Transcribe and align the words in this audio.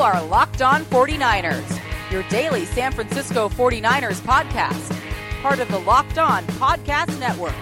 are 0.00 0.24
Locked 0.24 0.62
On 0.62 0.82
49ers, 0.86 2.10
your 2.10 2.22
daily 2.30 2.64
San 2.64 2.90
Francisco 2.90 3.50
49ers 3.50 4.20
podcast, 4.22 4.98
part 5.42 5.60
of 5.60 5.68
the 5.70 5.78
Locked 5.80 6.16
On 6.16 6.42
Podcast 6.44 7.20
Network. 7.20 7.54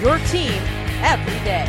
Your 0.00 0.16
team 0.30 0.62
every 1.02 1.34
day. 1.44 1.68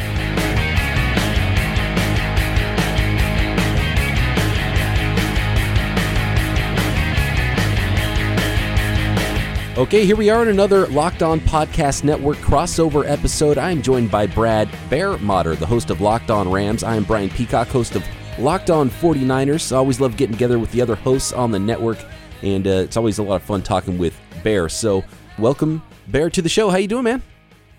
Okay, 9.77 10.05
here 10.05 10.15
we 10.15 10.29
are 10.29 10.41
in 10.41 10.47
another 10.47 10.87
Locked 10.87 11.23
On 11.23 11.41
Podcast 11.41 12.05
Network 12.05 12.37
crossover 12.37 13.05
episode. 13.05 13.57
I 13.57 13.71
am 13.71 13.81
joined 13.81 14.09
by 14.09 14.27
Brad 14.27 14.69
Bear 14.89 15.17
Motter, 15.17 15.55
the 15.55 15.65
host 15.65 15.89
of 15.89 15.99
Locked 15.99 16.31
On 16.31 16.49
Rams. 16.49 16.83
I 16.83 16.95
am 16.95 17.03
Brian 17.03 17.29
Peacock, 17.29 17.67
host 17.67 17.97
of 17.97 18.03
Locked 18.37 18.69
On 18.69 18.89
49ers. 18.89 19.71
I 19.71 19.77
always 19.77 20.01
love 20.01 20.17
getting 20.17 20.33
together 20.33 20.59
with 20.59 20.69
the 20.73 20.81
other 20.81 20.95
hosts 20.95 21.31
on 21.31 21.51
the 21.51 21.59
network, 21.59 21.97
and 22.41 22.67
uh, 22.67 22.71
it's 22.71 22.97
always 22.97 23.17
a 23.17 23.23
lot 23.23 23.37
of 23.37 23.43
fun 23.43 23.61
talking 23.61 23.97
with 23.97 24.13
Bear. 24.43 24.67
So, 24.67 25.05
welcome, 25.39 25.81
Bear, 26.09 26.29
to 26.29 26.41
the 26.41 26.49
show. 26.49 26.69
How 26.69 26.75
you 26.75 26.89
doing, 26.89 27.05
man? 27.05 27.23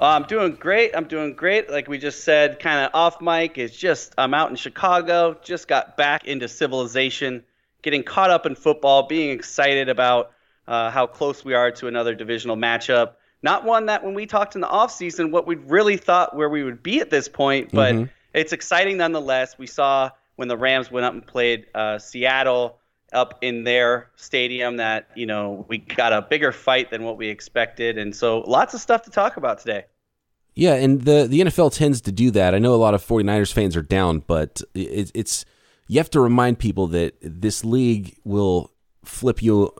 Uh, 0.00 0.06
I'm 0.06 0.22
doing 0.22 0.54
great. 0.54 0.96
I'm 0.96 1.08
doing 1.08 1.34
great. 1.34 1.68
Like 1.70 1.88
we 1.88 1.98
just 1.98 2.24
said, 2.24 2.58
kind 2.58 2.86
of 2.86 2.90
off 2.94 3.20
mic. 3.20 3.58
It's 3.58 3.76
just 3.76 4.14
I'm 4.16 4.32
out 4.32 4.48
in 4.48 4.56
Chicago. 4.56 5.36
Just 5.42 5.68
got 5.68 5.98
back 5.98 6.24
into 6.24 6.48
civilization, 6.48 7.44
getting 7.82 8.02
caught 8.02 8.30
up 8.30 8.46
in 8.46 8.54
football, 8.54 9.06
being 9.06 9.28
excited 9.28 9.90
about 9.90 10.32
uh, 10.66 10.90
how 10.90 11.06
close 11.06 11.44
we 11.44 11.52
are 11.52 11.70
to 11.72 11.86
another 11.86 12.14
divisional 12.14 12.56
matchup. 12.56 13.12
Not 13.42 13.64
one 13.64 13.86
that 13.86 14.02
when 14.02 14.14
we 14.14 14.24
talked 14.24 14.54
in 14.54 14.62
the 14.62 14.68
offseason, 14.68 15.32
what 15.32 15.46
we 15.46 15.56
really 15.56 15.98
thought 15.98 16.34
where 16.34 16.48
we 16.48 16.64
would 16.64 16.82
be 16.82 17.00
at 17.00 17.10
this 17.10 17.28
point, 17.28 17.72
but 17.72 17.94
mm-hmm. 17.94 18.04
it's 18.32 18.54
exciting 18.54 18.96
nonetheless. 18.96 19.58
We 19.58 19.66
saw 19.66 20.12
when 20.36 20.48
the 20.48 20.56
Rams 20.56 20.90
went 20.90 21.04
up 21.04 21.12
and 21.12 21.26
played 21.26 21.66
uh, 21.74 21.98
Seattle 21.98 22.78
up 23.12 23.38
in 23.40 23.64
their 23.64 24.10
stadium 24.16 24.76
that, 24.76 25.08
you 25.14 25.26
know, 25.26 25.64
we 25.68 25.78
got 25.78 26.12
a 26.12 26.22
bigger 26.22 26.52
fight 26.52 26.90
than 26.90 27.02
what 27.02 27.16
we 27.16 27.28
expected. 27.28 27.98
And 27.98 28.14
so 28.14 28.40
lots 28.40 28.74
of 28.74 28.80
stuff 28.80 29.02
to 29.02 29.10
talk 29.10 29.36
about 29.36 29.58
today. 29.58 29.84
Yeah, 30.54 30.74
and 30.74 31.02
the, 31.02 31.26
the 31.28 31.40
NFL 31.40 31.74
tends 31.74 32.00
to 32.02 32.12
do 32.12 32.30
that. 32.30 32.54
I 32.54 32.58
know 32.58 32.74
a 32.74 32.76
lot 32.76 32.94
of 32.94 33.04
49ers 33.04 33.52
fans 33.52 33.76
are 33.76 33.82
down, 33.82 34.20
but 34.20 34.62
it, 34.74 35.10
it's 35.14 35.44
you 35.86 35.98
have 35.98 36.10
to 36.10 36.20
remind 36.20 36.58
people 36.58 36.86
that 36.88 37.14
this 37.20 37.64
league 37.64 38.16
will 38.24 38.72
flip 39.04 39.42
you 39.42 39.72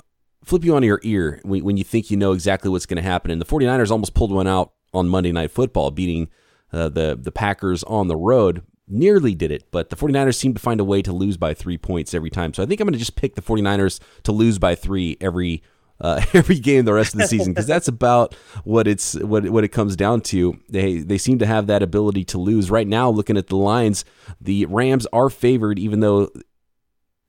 flip 0.44 0.64
you 0.64 0.76
on 0.76 0.82
your 0.82 1.00
ear 1.02 1.40
when, 1.42 1.64
when 1.64 1.76
you 1.76 1.82
think 1.82 2.10
you 2.10 2.16
know 2.16 2.32
exactly 2.32 2.70
what's 2.70 2.86
going 2.86 2.96
to 2.96 3.02
happen. 3.02 3.30
And 3.30 3.40
the 3.40 3.46
49ers 3.46 3.90
almost 3.90 4.14
pulled 4.14 4.30
one 4.30 4.46
out 4.46 4.72
on 4.94 5.08
Monday 5.08 5.32
Night 5.32 5.50
Football, 5.50 5.90
beating 5.90 6.28
uh, 6.72 6.88
the, 6.88 7.18
the 7.20 7.32
Packers 7.32 7.82
on 7.84 8.06
the 8.06 8.16
road. 8.16 8.62
Nearly 8.88 9.34
did 9.34 9.50
it, 9.50 9.64
but 9.72 9.90
the 9.90 9.96
49ers 9.96 10.36
seem 10.36 10.54
to 10.54 10.60
find 10.60 10.78
a 10.78 10.84
way 10.84 11.02
to 11.02 11.12
lose 11.12 11.36
by 11.36 11.54
three 11.54 11.76
points 11.76 12.14
every 12.14 12.30
time. 12.30 12.54
So 12.54 12.62
I 12.62 12.66
think 12.66 12.80
I'm 12.80 12.86
going 12.86 12.92
to 12.92 12.98
just 12.98 13.16
pick 13.16 13.34
the 13.34 13.42
49ers 13.42 13.98
to 14.22 14.32
lose 14.32 14.58
by 14.58 14.76
three 14.76 15.16
every 15.20 15.62
uh, 16.00 16.24
every 16.32 16.58
game 16.58 16.84
the 16.84 16.92
rest 16.92 17.14
of 17.14 17.20
the 17.20 17.26
season 17.26 17.52
because 17.52 17.66
that's 17.66 17.88
about 17.88 18.34
what 18.64 18.86
it's 18.86 19.14
what 19.14 19.48
what 19.50 19.64
it 19.64 19.68
comes 19.68 19.96
down 19.96 20.20
to. 20.20 20.58
They 20.68 20.98
they 20.98 21.18
seem 21.18 21.38
to 21.40 21.46
have 21.46 21.66
that 21.66 21.82
ability 21.82 22.24
to 22.26 22.38
lose. 22.38 22.70
Right 22.70 22.86
now, 22.86 23.10
looking 23.10 23.36
at 23.36 23.48
the 23.48 23.56
lines, 23.56 24.04
the 24.40 24.66
Rams 24.66 25.06
are 25.12 25.30
favored, 25.30 25.78
even 25.78 26.00
though 26.00 26.30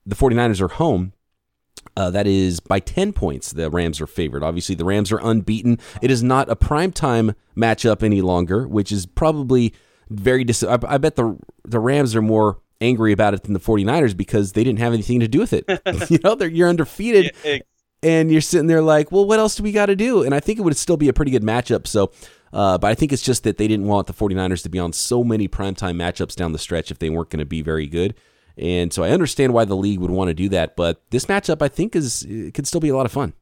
the 0.06 0.16
49ers 0.16 0.60
are 0.60 0.68
home. 0.68 1.12
Uh, 1.96 2.10
that 2.10 2.26
is 2.26 2.60
by 2.60 2.78
10 2.78 3.12
points. 3.12 3.52
The 3.52 3.70
Rams 3.70 4.00
are 4.00 4.06
favored. 4.06 4.44
Obviously, 4.44 4.74
the 4.74 4.84
Rams 4.84 5.10
are 5.10 5.18
unbeaten. 5.18 5.78
It 6.00 6.10
is 6.10 6.22
not 6.22 6.48
a 6.48 6.54
primetime 6.54 7.34
matchup 7.56 8.02
any 8.04 8.20
longer, 8.20 8.68
which 8.68 8.92
is 8.92 9.06
probably 9.06 9.74
very 10.10 10.44
dis- 10.44 10.62
I, 10.62 10.78
I 10.86 10.98
bet 10.98 11.16
the 11.16 11.38
the 11.64 11.78
Rams 11.78 12.14
are 12.16 12.22
more 12.22 12.60
angry 12.80 13.12
about 13.12 13.34
it 13.34 13.42
than 13.42 13.52
the 13.52 13.60
49ers 13.60 14.16
because 14.16 14.52
they 14.52 14.64
didn't 14.64 14.78
have 14.78 14.92
anything 14.92 15.20
to 15.20 15.28
do 15.28 15.38
with 15.38 15.52
it. 15.52 15.64
you 16.10 16.18
know, 16.22 16.36
you're 16.44 16.68
undefeated 16.68 17.34
and 18.02 18.30
you're 18.30 18.40
sitting 18.40 18.66
there 18.66 18.82
like, 18.82 19.10
well, 19.10 19.26
what 19.26 19.38
else 19.38 19.56
do 19.56 19.62
we 19.62 19.72
got 19.72 19.86
to 19.86 19.96
do? 19.96 20.22
And 20.22 20.34
I 20.34 20.40
think 20.40 20.58
it 20.58 20.62
would 20.62 20.76
still 20.76 20.96
be 20.96 21.08
a 21.08 21.12
pretty 21.12 21.30
good 21.30 21.42
matchup. 21.42 21.86
So, 21.86 22.12
uh, 22.52 22.78
but 22.78 22.88
I 22.88 22.94
think 22.94 23.12
it's 23.12 23.22
just 23.22 23.44
that 23.44 23.58
they 23.58 23.68
didn't 23.68 23.86
want 23.86 24.06
the 24.06 24.12
49ers 24.12 24.62
to 24.62 24.68
be 24.68 24.78
on 24.78 24.92
so 24.92 25.24
many 25.24 25.48
primetime 25.48 25.96
matchups 25.96 26.36
down 26.36 26.52
the 26.52 26.58
stretch 26.58 26.90
if 26.90 26.98
they 26.98 27.10
weren't 27.10 27.30
going 27.30 27.40
to 27.40 27.46
be 27.46 27.62
very 27.62 27.86
good. 27.86 28.14
And 28.56 28.92
so 28.92 29.04
I 29.04 29.10
understand 29.10 29.52
why 29.52 29.64
the 29.64 29.76
league 29.76 30.00
would 30.00 30.10
want 30.10 30.28
to 30.28 30.34
do 30.34 30.48
that, 30.48 30.74
but 30.74 31.02
this 31.10 31.26
matchup 31.26 31.62
I 31.62 31.68
think 31.68 31.94
is 31.94 32.24
it 32.24 32.54
could 32.54 32.66
still 32.66 32.80
be 32.80 32.88
a 32.88 32.96
lot 32.96 33.06
of 33.06 33.12
fun. 33.12 33.34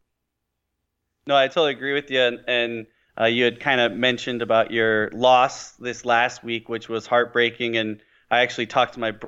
No, 1.27 1.37
I 1.37 1.49
totally 1.49 1.73
agree 1.73 1.95
with 1.95 2.11
you. 2.11 2.21
And, 2.21 2.41
and 2.47 2.87
uh, 3.21 3.25
you 3.25 3.44
had 3.44 3.60
kind 3.60 3.81
of 3.81 3.93
mentioned 3.93 4.43
about 4.43 4.71
your 4.71 5.10
loss 5.10 5.72
this 5.72 6.04
last 6.04 6.44
week, 6.44 6.69
which 6.69 6.88
was 6.88 7.06
heartbreaking. 7.06 7.77
And 7.77 8.00
I 8.31 8.41
actually 8.41 8.66
talked 8.66 8.94
to 8.94 9.00
my 9.00 9.12
br- 9.12 9.27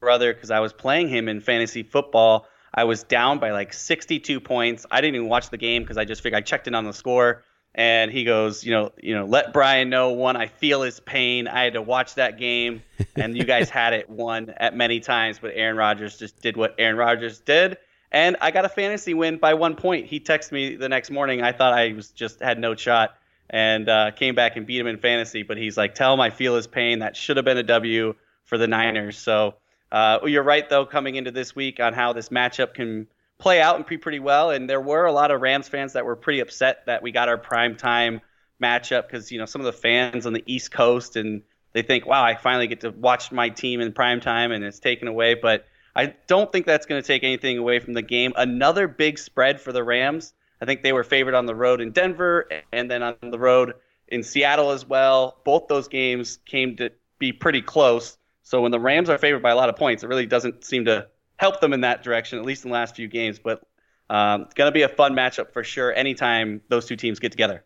brother 0.00 0.32
because 0.32 0.50
I 0.50 0.60
was 0.60 0.72
playing 0.72 1.08
him 1.08 1.28
in 1.28 1.40
fantasy 1.40 1.82
football. 1.82 2.46
I 2.72 2.84
was 2.84 3.02
down 3.02 3.38
by 3.38 3.52
like 3.52 3.72
62 3.72 4.40
points. 4.40 4.86
I 4.90 5.00
didn't 5.00 5.16
even 5.16 5.28
watch 5.28 5.50
the 5.50 5.58
game 5.58 5.82
because 5.82 5.96
I 5.96 6.04
just 6.04 6.22
figured 6.22 6.38
I 6.38 6.42
checked 6.42 6.66
in 6.66 6.74
on 6.74 6.84
the 6.84 6.92
score 6.92 7.42
and 7.76 8.10
he 8.10 8.24
goes, 8.24 8.64
you 8.64 8.72
know, 8.72 8.90
you 9.00 9.14
know, 9.14 9.26
let 9.26 9.52
Brian 9.52 9.90
know 9.90 10.12
one. 10.12 10.34
I 10.34 10.46
feel 10.46 10.80
his 10.80 10.98
pain. 10.98 11.46
I 11.46 11.62
had 11.62 11.74
to 11.74 11.82
watch 11.82 12.14
that 12.14 12.38
game, 12.38 12.82
and 13.14 13.36
you 13.36 13.44
guys 13.44 13.68
had 13.68 13.92
it 13.92 14.08
won 14.10 14.52
at 14.56 14.74
many 14.74 14.98
times, 14.98 15.38
but 15.38 15.52
Aaron 15.54 15.76
Rodgers 15.76 16.18
just 16.18 16.40
did 16.40 16.56
what 16.56 16.74
Aaron 16.78 16.96
Rodgers 16.96 17.38
did, 17.40 17.76
and 18.10 18.38
I 18.40 18.50
got 18.50 18.64
a 18.64 18.70
fantasy 18.70 19.12
win 19.12 19.36
by 19.36 19.52
one 19.54 19.76
point. 19.76 20.06
He 20.06 20.20
texted 20.20 20.52
me 20.52 20.76
the 20.76 20.88
next 20.88 21.10
morning. 21.10 21.42
I 21.42 21.52
thought 21.52 21.74
I 21.74 21.92
was 21.92 22.08
just 22.10 22.40
had 22.40 22.58
no 22.58 22.74
shot, 22.74 23.14
and 23.50 23.88
uh, 23.88 24.10
came 24.10 24.34
back 24.34 24.56
and 24.56 24.66
beat 24.66 24.80
him 24.80 24.86
in 24.86 24.98
fantasy. 24.98 25.42
But 25.42 25.56
he's 25.56 25.76
like, 25.76 25.94
tell 25.94 26.12
him 26.14 26.20
I 26.20 26.30
feel 26.30 26.56
his 26.56 26.66
pain. 26.66 27.00
That 27.00 27.16
should 27.16 27.36
have 27.36 27.44
been 27.44 27.58
a 27.58 27.62
W 27.62 28.14
for 28.44 28.58
the 28.58 28.66
Niners. 28.66 29.18
So 29.18 29.54
uh, 29.92 30.20
you're 30.24 30.42
right 30.42 30.68
though, 30.68 30.86
coming 30.86 31.16
into 31.16 31.30
this 31.30 31.54
week 31.54 31.80
on 31.80 31.92
how 31.92 32.12
this 32.12 32.28
matchup 32.30 32.74
can 32.74 33.06
play 33.38 33.60
out 33.60 33.76
and 33.76 33.86
be 33.86 33.98
pretty 33.98 34.18
well. 34.18 34.50
And 34.50 34.68
there 34.68 34.80
were 34.80 35.04
a 35.04 35.12
lot 35.12 35.30
of 35.30 35.40
Rams 35.40 35.68
fans 35.68 35.92
that 35.92 36.04
were 36.04 36.16
pretty 36.16 36.40
upset 36.40 36.86
that 36.86 37.02
we 37.02 37.12
got 37.12 37.28
our 37.28 37.38
prime 37.38 37.76
time 37.76 38.20
matchup 38.62 39.06
because 39.06 39.30
you 39.30 39.38
know 39.38 39.44
some 39.44 39.60
of 39.60 39.66
the 39.66 39.72
fans 39.72 40.26
on 40.26 40.32
the 40.32 40.42
East 40.46 40.70
Coast 40.70 41.16
and 41.16 41.42
they 41.72 41.82
think, 41.82 42.06
wow, 42.06 42.24
I 42.24 42.34
finally 42.34 42.68
get 42.68 42.80
to 42.80 42.90
watch 42.90 43.30
my 43.30 43.50
team 43.50 43.80
in 43.80 43.92
prime 43.92 44.20
time 44.20 44.50
and 44.50 44.64
it's 44.64 44.80
taken 44.80 45.08
away. 45.08 45.34
But 45.34 45.66
I 45.94 46.14
don't 46.26 46.50
think 46.50 46.66
that's 46.66 46.86
going 46.86 47.02
to 47.02 47.06
take 47.06 47.22
anything 47.22 47.58
away 47.58 47.80
from 47.80 47.92
the 47.92 48.02
game. 48.02 48.32
Another 48.36 48.88
big 48.88 49.18
spread 49.18 49.60
for 49.60 49.72
the 49.72 49.84
Rams. 49.84 50.32
I 50.60 50.64
think 50.64 50.82
they 50.82 50.92
were 50.92 51.04
favored 51.04 51.34
on 51.34 51.46
the 51.46 51.54
road 51.54 51.80
in 51.80 51.92
Denver 51.92 52.48
and 52.72 52.90
then 52.90 53.02
on 53.02 53.16
the 53.22 53.38
road 53.38 53.74
in 54.08 54.22
Seattle 54.22 54.70
as 54.70 54.86
well. 54.86 55.40
Both 55.44 55.68
those 55.68 55.88
games 55.88 56.38
came 56.46 56.76
to 56.76 56.90
be 57.18 57.32
pretty 57.32 57.62
close. 57.62 58.16
So 58.42 58.62
when 58.62 58.70
the 58.70 58.80
Rams 58.80 59.10
are 59.10 59.18
favored 59.18 59.42
by 59.42 59.50
a 59.50 59.56
lot 59.56 59.68
of 59.68 59.76
points, 59.76 60.02
it 60.02 60.06
really 60.06 60.26
doesn't 60.26 60.64
seem 60.64 60.84
to 60.86 61.08
help 61.36 61.60
them 61.60 61.72
in 61.72 61.82
that 61.82 62.02
direction, 62.02 62.38
at 62.38 62.44
least 62.44 62.64
in 62.64 62.70
the 62.70 62.74
last 62.74 62.96
few 62.96 63.08
games. 63.08 63.38
But 63.38 63.62
um, 64.08 64.42
it's 64.42 64.54
going 64.54 64.68
to 64.68 64.72
be 64.72 64.82
a 64.82 64.88
fun 64.88 65.14
matchup 65.14 65.52
for 65.52 65.64
sure 65.64 65.92
anytime 65.92 66.62
those 66.68 66.86
two 66.86 66.96
teams 66.96 67.18
get 67.18 67.32
together. 67.32 67.64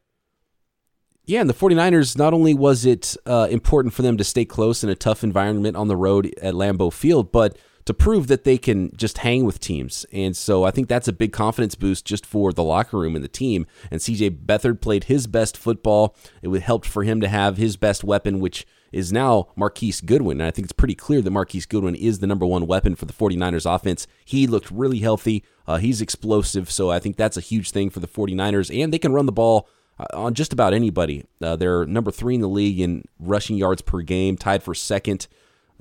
Yeah, 1.26 1.40
and 1.40 1.50
the 1.50 1.54
49ers, 1.54 2.18
not 2.18 2.32
only 2.32 2.54
was 2.54 2.84
it 2.84 3.16
uh, 3.26 3.46
important 3.50 3.94
for 3.94 4.02
them 4.02 4.16
to 4.16 4.24
stay 4.24 4.44
close 4.44 4.82
in 4.82 4.90
a 4.90 4.96
tough 4.96 5.22
environment 5.22 5.76
on 5.76 5.86
the 5.86 5.96
road 5.96 6.34
at 6.42 6.54
Lambeau 6.54 6.92
Field, 6.92 7.30
but 7.30 7.56
to 7.90 7.94
prove 7.94 8.28
that 8.28 8.44
they 8.44 8.56
can 8.56 8.94
just 8.96 9.18
hang 9.18 9.44
with 9.44 9.60
teams. 9.60 10.06
And 10.12 10.36
so 10.36 10.64
I 10.64 10.70
think 10.70 10.88
that's 10.88 11.08
a 11.08 11.12
big 11.12 11.32
confidence 11.32 11.74
boost 11.74 12.04
just 12.04 12.24
for 12.24 12.52
the 12.52 12.62
locker 12.62 12.98
room 12.98 13.16
and 13.16 13.24
the 13.24 13.28
team. 13.28 13.66
And 13.90 14.00
CJ 14.00 14.44
Beathard 14.46 14.80
played 14.80 15.04
his 15.04 15.26
best 15.26 15.56
football. 15.56 16.16
It 16.42 16.50
helped 16.62 16.86
for 16.86 17.04
him 17.04 17.20
to 17.20 17.28
have 17.28 17.56
his 17.56 17.76
best 17.76 18.04
weapon, 18.04 18.40
which– 18.40 18.66
is 18.92 19.12
now 19.12 19.48
Marquise 19.56 20.00
Goodwin. 20.00 20.40
And 20.40 20.46
I 20.46 20.50
think 20.50 20.66
it's 20.66 20.72
pretty 20.72 20.94
clear 20.94 21.22
that 21.22 21.30
Marquise 21.30 21.66
Goodwin 21.66 21.94
is 21.94 22.18
the 22.18 22.26
number 22.26 22.46
one 22.46 22.66
weapon 22.66 22.94
for 22.96 23.06
the 23.06 23.12
49ers 23.12 23.72
offense. 23.72 24.06
He 24.24 24.46
looked 24.46 24.70
really 24.70 24.98
healthy. 24.98 25.44
Uh, 25.66 25.78
he's 25.78 26.00
explosive. 26.00 26.70
So 26.70 26.90
I 26.90 26.98
think 26.98 27.16
that's 27.16 27.36
a 27.36 27.42
huge 27.42 27.70
thing 27.70 27.90
for 27.90 28.00
the 28.00 28.08
49ers. 28.08 28.76
And 28.82 28.92
they 28.92 28.98
can 28.98 29.12
run 29.12 29.26
the 29.26 29.32
ball 29.32 29.68
uh, 29.98 30.06
on 30.14 30.34
just 30.34 30.52
about 30.52 30.74
anybody. 30.74 31.24
Uh, 31.40 31.56
they're 31.56 31.86
number 31.86 32.10
three 32.10 32.34
in 32.34 32.40
the 32.40 32.48
league 32.48 32.80
in 32.80 33.04
rushing 33.18 33.56
yards 33.56 33.82
per 33.82 34.02
game, 34.02 34.36
tied 34.36 34.62
for 34.62 34.74
second. 34.74 35.28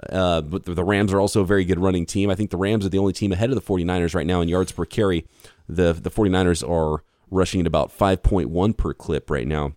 Uh, 0.10 0.42
but 0.42 0.63
the 0.66 0.84
Rams 0.84 1.12
are 1.12 1.19
also 1.19 1.42
a 1.42 1.46
very 1.46 1.66
good 1.66 1.80
running 1.80 2.06
team. 2.06 2.30
I 2.30 2.36
think 2.36 2.51
the 2.51 2.57
Rams 2.57 2.86
are 2.86 2.90
the 2.90 3.00
only 3.00 3.13
team 3.13 3.31
ahead 3.31 3.50
of 3.50 3.56
the 3.56 3.62
49ers 3.62 4.16
right 4.16 4.28
now 4.28 4.42
in 4.42 4.48
yards 4.48 4.72
per 4.72 4.86
carry. 4.86 5.25
The, 5.68 5.94
the 5.94 6.12
49ers 6.12 6.68
are 6.68 7.04
rushing 7.30 7.62
at 7.62 7.68
about 7.68 7.96
5.1 7.96 8.78
per 8.78 8.94
clip 8.94 9.30
right 9.30 9.48
now 9.48 9.74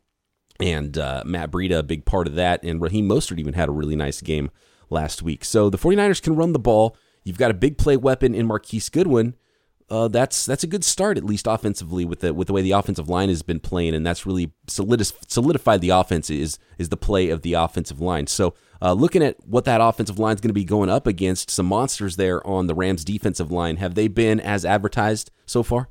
and 0.62 0.96
uh, 0.96 1.22
Matt 1.26 1.50
Breida, 1.50 1.78
a 1.78 1.82
big 1.82 2.04
part 2.04 2.26
of 2.26 2.34
that. 2.36 2.62
And 2.62 2.80
Raheem 2.80 3.08
Mostert 3.08 3.38
even 3.38 3.54
had 3.54 3.68
a 3.68 3.72
really 3.72 3.96
nice 3.96 4.20
game 4.20 4.50
last 4.90 5.22
week. 5.22 5.44
So 5.44 5.68
the 5.68 5.78
49ers 5.78 6.22
can 6.22 6.36
run 6.36 6.52
the 6.52 6.58
ball. 6.58 6.96
You've 7.24 7.38
got 7.38 7.50
a 7.50 7.54
big 7.54 7.78
play 7.78 7.96
weapon 7.96 8.34
in 8.34 8.46
Marquise 8.46 8.88
Goodwin. 8.88 9.34
Uh, 9.90 10.08
that's 10.08 10.46
that's 10.46 10.64
a 10.64 10.68
good 10.68 10.84
start, 10.84 11.18
at 11.18 11.24
least 11.24 11.46
offensively, 11.46 12.04
with 12.06 12.20
the 12.20 12.32
with 12.32 12.46
the 12.46 12.52
way 12.54 12.62
the 12.62 12.70
offensive 12.70 13.10
line 13.10 13.28
has 13.28 13.42
been 13.42 13.60
playing, 13.60 13.94
and 13.94 14.06
that's 14.06 14.24
really 14.24 14.52
solidified 14.66 15.82
the 15.82 15.90
offense 15.90 16.30
is 16.30 16.58
is 16.78 16.88
the 16.88 16.96
play 16.96 17.28
of 17.28 17.42
the 17.42 17.52
offensive 17.52 18.00
line. 18.00 18.26
So, 18.26 18.54
uh, 18.82 18.92
looking 18.92 19.22
at 19.22 19.36
what 19.46 19.64
that 19.64 19.80
offensive 19.80 20.18
line 20.18 20.34
is 20.34 20.40
going 20.40 20.48
to 20.48 20.54
be 20.54 20.64
going 20.64 20.90
up 20.90 21.06
against, 21.06 21.50
some 21.50 21.66
monsters 21.66 22.16
there 22.16 22.44
on 22.44 22.66
the 22.66 22.74
Rams' 22.74 23.04
defensive 23.04 23.52
line. 23.52 23.76
Have 23.76 23.94
they 23.94 24.08
been 24.08 24.40
as 24.40 24.64
advertised 24.64 25.30
so 25.46 25.62
far? 25.62 25.88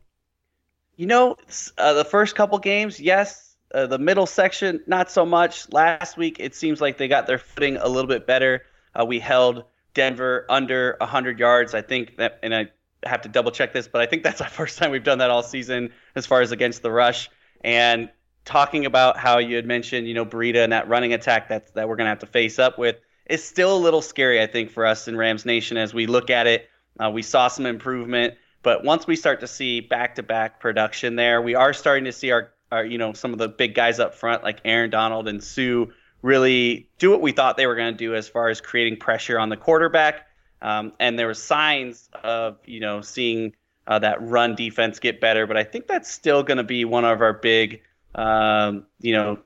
You 0.98 1.06
know, 1.06 1.38
uh, 1.78 1.94
the 1.94 2.04
first 2.04 2.36
couple 2.36 2.60
games, 2.60 3.00
yes, 3.00 3.56
uh, 3.74 3.88
the 3.88 3.98
middle 3.98 4.26
section, 4.26 4.82
not 4.88 5.10
so 5.10 5.26
much. 5.26 5.72
Last 5.72 6.18
week, 6.18 6.36
it 6.40 6.54
seems 6.54 6.82
like 6.82 6.98
they 6.98 7.08
got 7.08 7.28
their 7.28 7.38
footing 7.38 7.78
a 7.78 7.88
little 7.88 8.10
bit 8.10 8.28
better. 8.28 8.64
Uh, 8.94 9.06
we 9.06 9.20
held 9.20 9.64
Denver 9.94 10.46
under 10.50 10.98
100 11.00 11.40
yards. 11.40 11.74
I 11.74 11.82
think 11.82 12.18
that, 12.18 12.40
and 12.44 12.54
I 12.54 12.68
have 13.06 13.22
to 13.22 13.30
double 13.30 13.52
check 13.52 13.72
this, 13.72 13.88
but 13.88 14.02
I 14.02 14.06
think 14.06 14.24
that's 14.24 14.40
the 14.40 14.46
first 14.46 14.78
time 14.78 14.92
we've 14.92 15.04
done 15.04 15.20
that 15.20 15.32
all 15.32 15.44
season 15.44 15.94
as 16.16 16.26
far 16.26 16.42
as 16.42 16.52
against 16.52 16.82
the 16.82 16.92
rush. 16.92 17.30
And 17.64 18.10
talking 18.46 18.86
about 18.86 19.18
how 19.18 19.38
you 19.38 19.56
had 19.56 19.66
mentioned, 19.66 20.08
you 20.08 20.14
know, 20.14 20.26
Breida 20.26 20.64
and 20.64 20.74
that 20.74 20.88
running 20.88 21.14
attack 21.14 21.50
that 21.50 21.74
that 21.76 21.88
we're 21.88 21.96
going 21.96 22.06
to 22.06 22.10
have 22.10 22.20
to 22.20 22.26
face 22.26 22.60
up 22.60 22.78
with 22.78 22.98
is 23.28 23.44
still 23.44 23.76
a 23.76 23.80
little 23.80 24.02
scary, 24.02 24.42
I 24.42 24.48
think, 24.48 24.72
for 24.72 24.86
us 24.86 25.08
in 25.08 25.16
Rams 25.16 25.46
Nation 25.46 25.78
as 25.78 25.94
we 25.94 26.08
look 26.08 26.30
at 26.30 26.48
it. 26.48 26.70
Uh, 27.00 27.10
we 27.10 27.22
saw 27.22 27.48
some 27.48 27.66
improvement, 27.66 28.34
but 28.64 28.84
once 28.84 29.08
we 29.08 29.16
start 29.16 29.40
to 29.40 29.48
see 29.48 29.80
back-to-back 29.80 30.60
production 30.60 31.16
there, 31.16 31.42
we 31.42 31.56
are 31.56 31.72
starting 31.72 32.06
to 32.06 32.12
see 32.12 32.32
our, 32.32 32.52
our, 32.72 32.84
you 32.84 32.98
know, 32.98 33.14
some 33.14 33.32
of 33.32 33.40
the 33.40 33.48
big 33.48 33.74
guys 33.74 34.00
up 34.00 34.14
front 34.14 34.44
like 34.44 34.60
Aaron 34.66 34.90
Donald 34.90 35.28
and 35.28 35.42
Suh 35.42 35.86
really 36.22 36.90
do 37.00 37.10
what 37.10 37.22
we 37.22 37.32
thought 37.32 37.58
they 37.58 37.68
were 37.68 37.76
going 37.76 37.94
to 37.94 37.98
do 37.98 38.14
as 38.14 38.28
far 38.28 38.50
as 38.50 38.60
creating 38.60 38.98
pressure 38.98 39.40
on 39.40 39.50
the 39.50 39.58
quarterback. 39.58 40.28
Um, 40.62 40.94
and 41.00 41.18
there 41.18 41.28
were 41.28 41.34
signs 41.34 42.10
of, 42.24 42.58
you 42.66 42.80
know, 42.80 43.02
seeing 43.02 43.54
uh, 43.88 44.00
that 44.00 44.22
run 44.22 44.56
defense 44.56 45.00
get 45.00 45.20
better, 45.20 45.48
but 45.48 45.58
I 45.58 45.64
think 45.64 45.88
that's 45.88 46.12
still 46.12 46.44
going 46.44 46.58
to 46.58 46.64
be 46.64 46.86
one 46.86 47.06
of 47.06 47.22
our 47.22 47.34
big, 47.34 47.82
um, 48.16 48.86
you 49.00 49.14
know, 49.14 49.40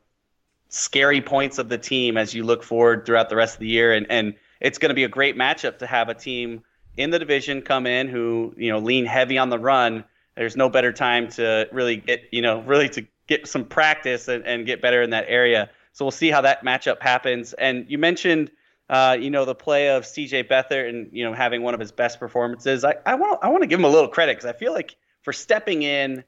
scary 0.70 1.22
points 1.22 1.58
of 1.58 1.70
the 1.70 1.78
team 1.78 2.18
as 2.18 2.34
you 2.34 2.44
look 2.44 2.64
forward 2.64 3.06
throughout 3.06 3.30
the 3.30 3.36
rest 3.36 3.56
of 3.56 3.60
the 3.60 3.68
year. 3.68 3.94
And, 3.94 4.06
and 4.10 4.36
it's 4.60 4.78
going 4.78 4.90
to 4.90 4.96
be 4.96 5.04
a 5.04 5.10
great 5.10 5.38
matchup 5.38 5.80
to 5.80 5.88
have 5.88 6.10
a 6.10 6.14
team 6.14 6.64
in 6.98 7.10
the 7.10 7.20
division 7.20 7.62
come 7.62 7.86
in 7.86 8.08
who, 8.08 8.54
you 8.58 8.72
know, 8.72 8.80
lean 8.80 9.06
heavy 9.06 9.38
on 9.38 9.50
the 9.50 9.60
run. 9.60 10.04
There's 10.36 10.58
no 10.58 10.70
better 10.70 10.92
time 10.92 11.30
to 11.32 11.68
really 11.72 11.98
get, 11.98 12.24
you 12.32 12.42
know, 12.42 12.62
really 12.62 12.90
to 12.90 13.06
get 13.28 13.48
some 13.48 13.66
practice 13.66 14.28
and, 14.28 14.46
and 14.46 14.66
get 14.66 14.82
better 14.82 15.02
in 15.02 15.12
that 15.12 15.26
area. 15.28 15.70
So 15.94 16.04
we'll 16.04 16.12
see 16.12 16.30
how 16.30 16.42
that 16.42 16.64
matchup 16.64 17.02
happens. 17.02 17.54
And 17.54 17.86
you 17.88 17.98
mentioned, 17.98 18.52
uh, 18.90 19.18
you 19.20 19.30
know, 19.30 19.46
the 19.46 19.56
play 19.56 19.90
of 19.90 20.06
C.J. 20.06 20.44
Beathard 20.44 20.90
and 20.90 21.10
you 21.12 21.24
know 21.24 21.34
having 21.34 21.64
one 21.64 21.74
of 21.74 21.80
his 21.80 21.92
best 21.92 22.20
performances. 22.20 22.84
I, 22.84 22.96
I 23.06 23.16
want 23.16 23.40
I 23.42 23.50
want 23.50 23.64
to 23.64 23.68
give 23.68 23.80
him 23.80 23.86
a 23.86 23.90
little 23.90 24.10
credit 24.10 24.38
because 24.38 24.50
I 24.50 24.54
feel 24.58 24.74
like 24.74 24.96
for 25.24 25.34
stepping 25.34 25.82
in 25.82 26.24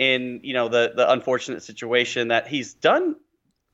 in 0.00 0.40
you 0.42 0.54
know 0.54 0.68
the 0.68 0.92
the 0.96 1.12
unfortunate 1.12 1.62
situation 1.62 2.28
that 2.28 2.48
he's 2.48 2.72
done 2.72 3.16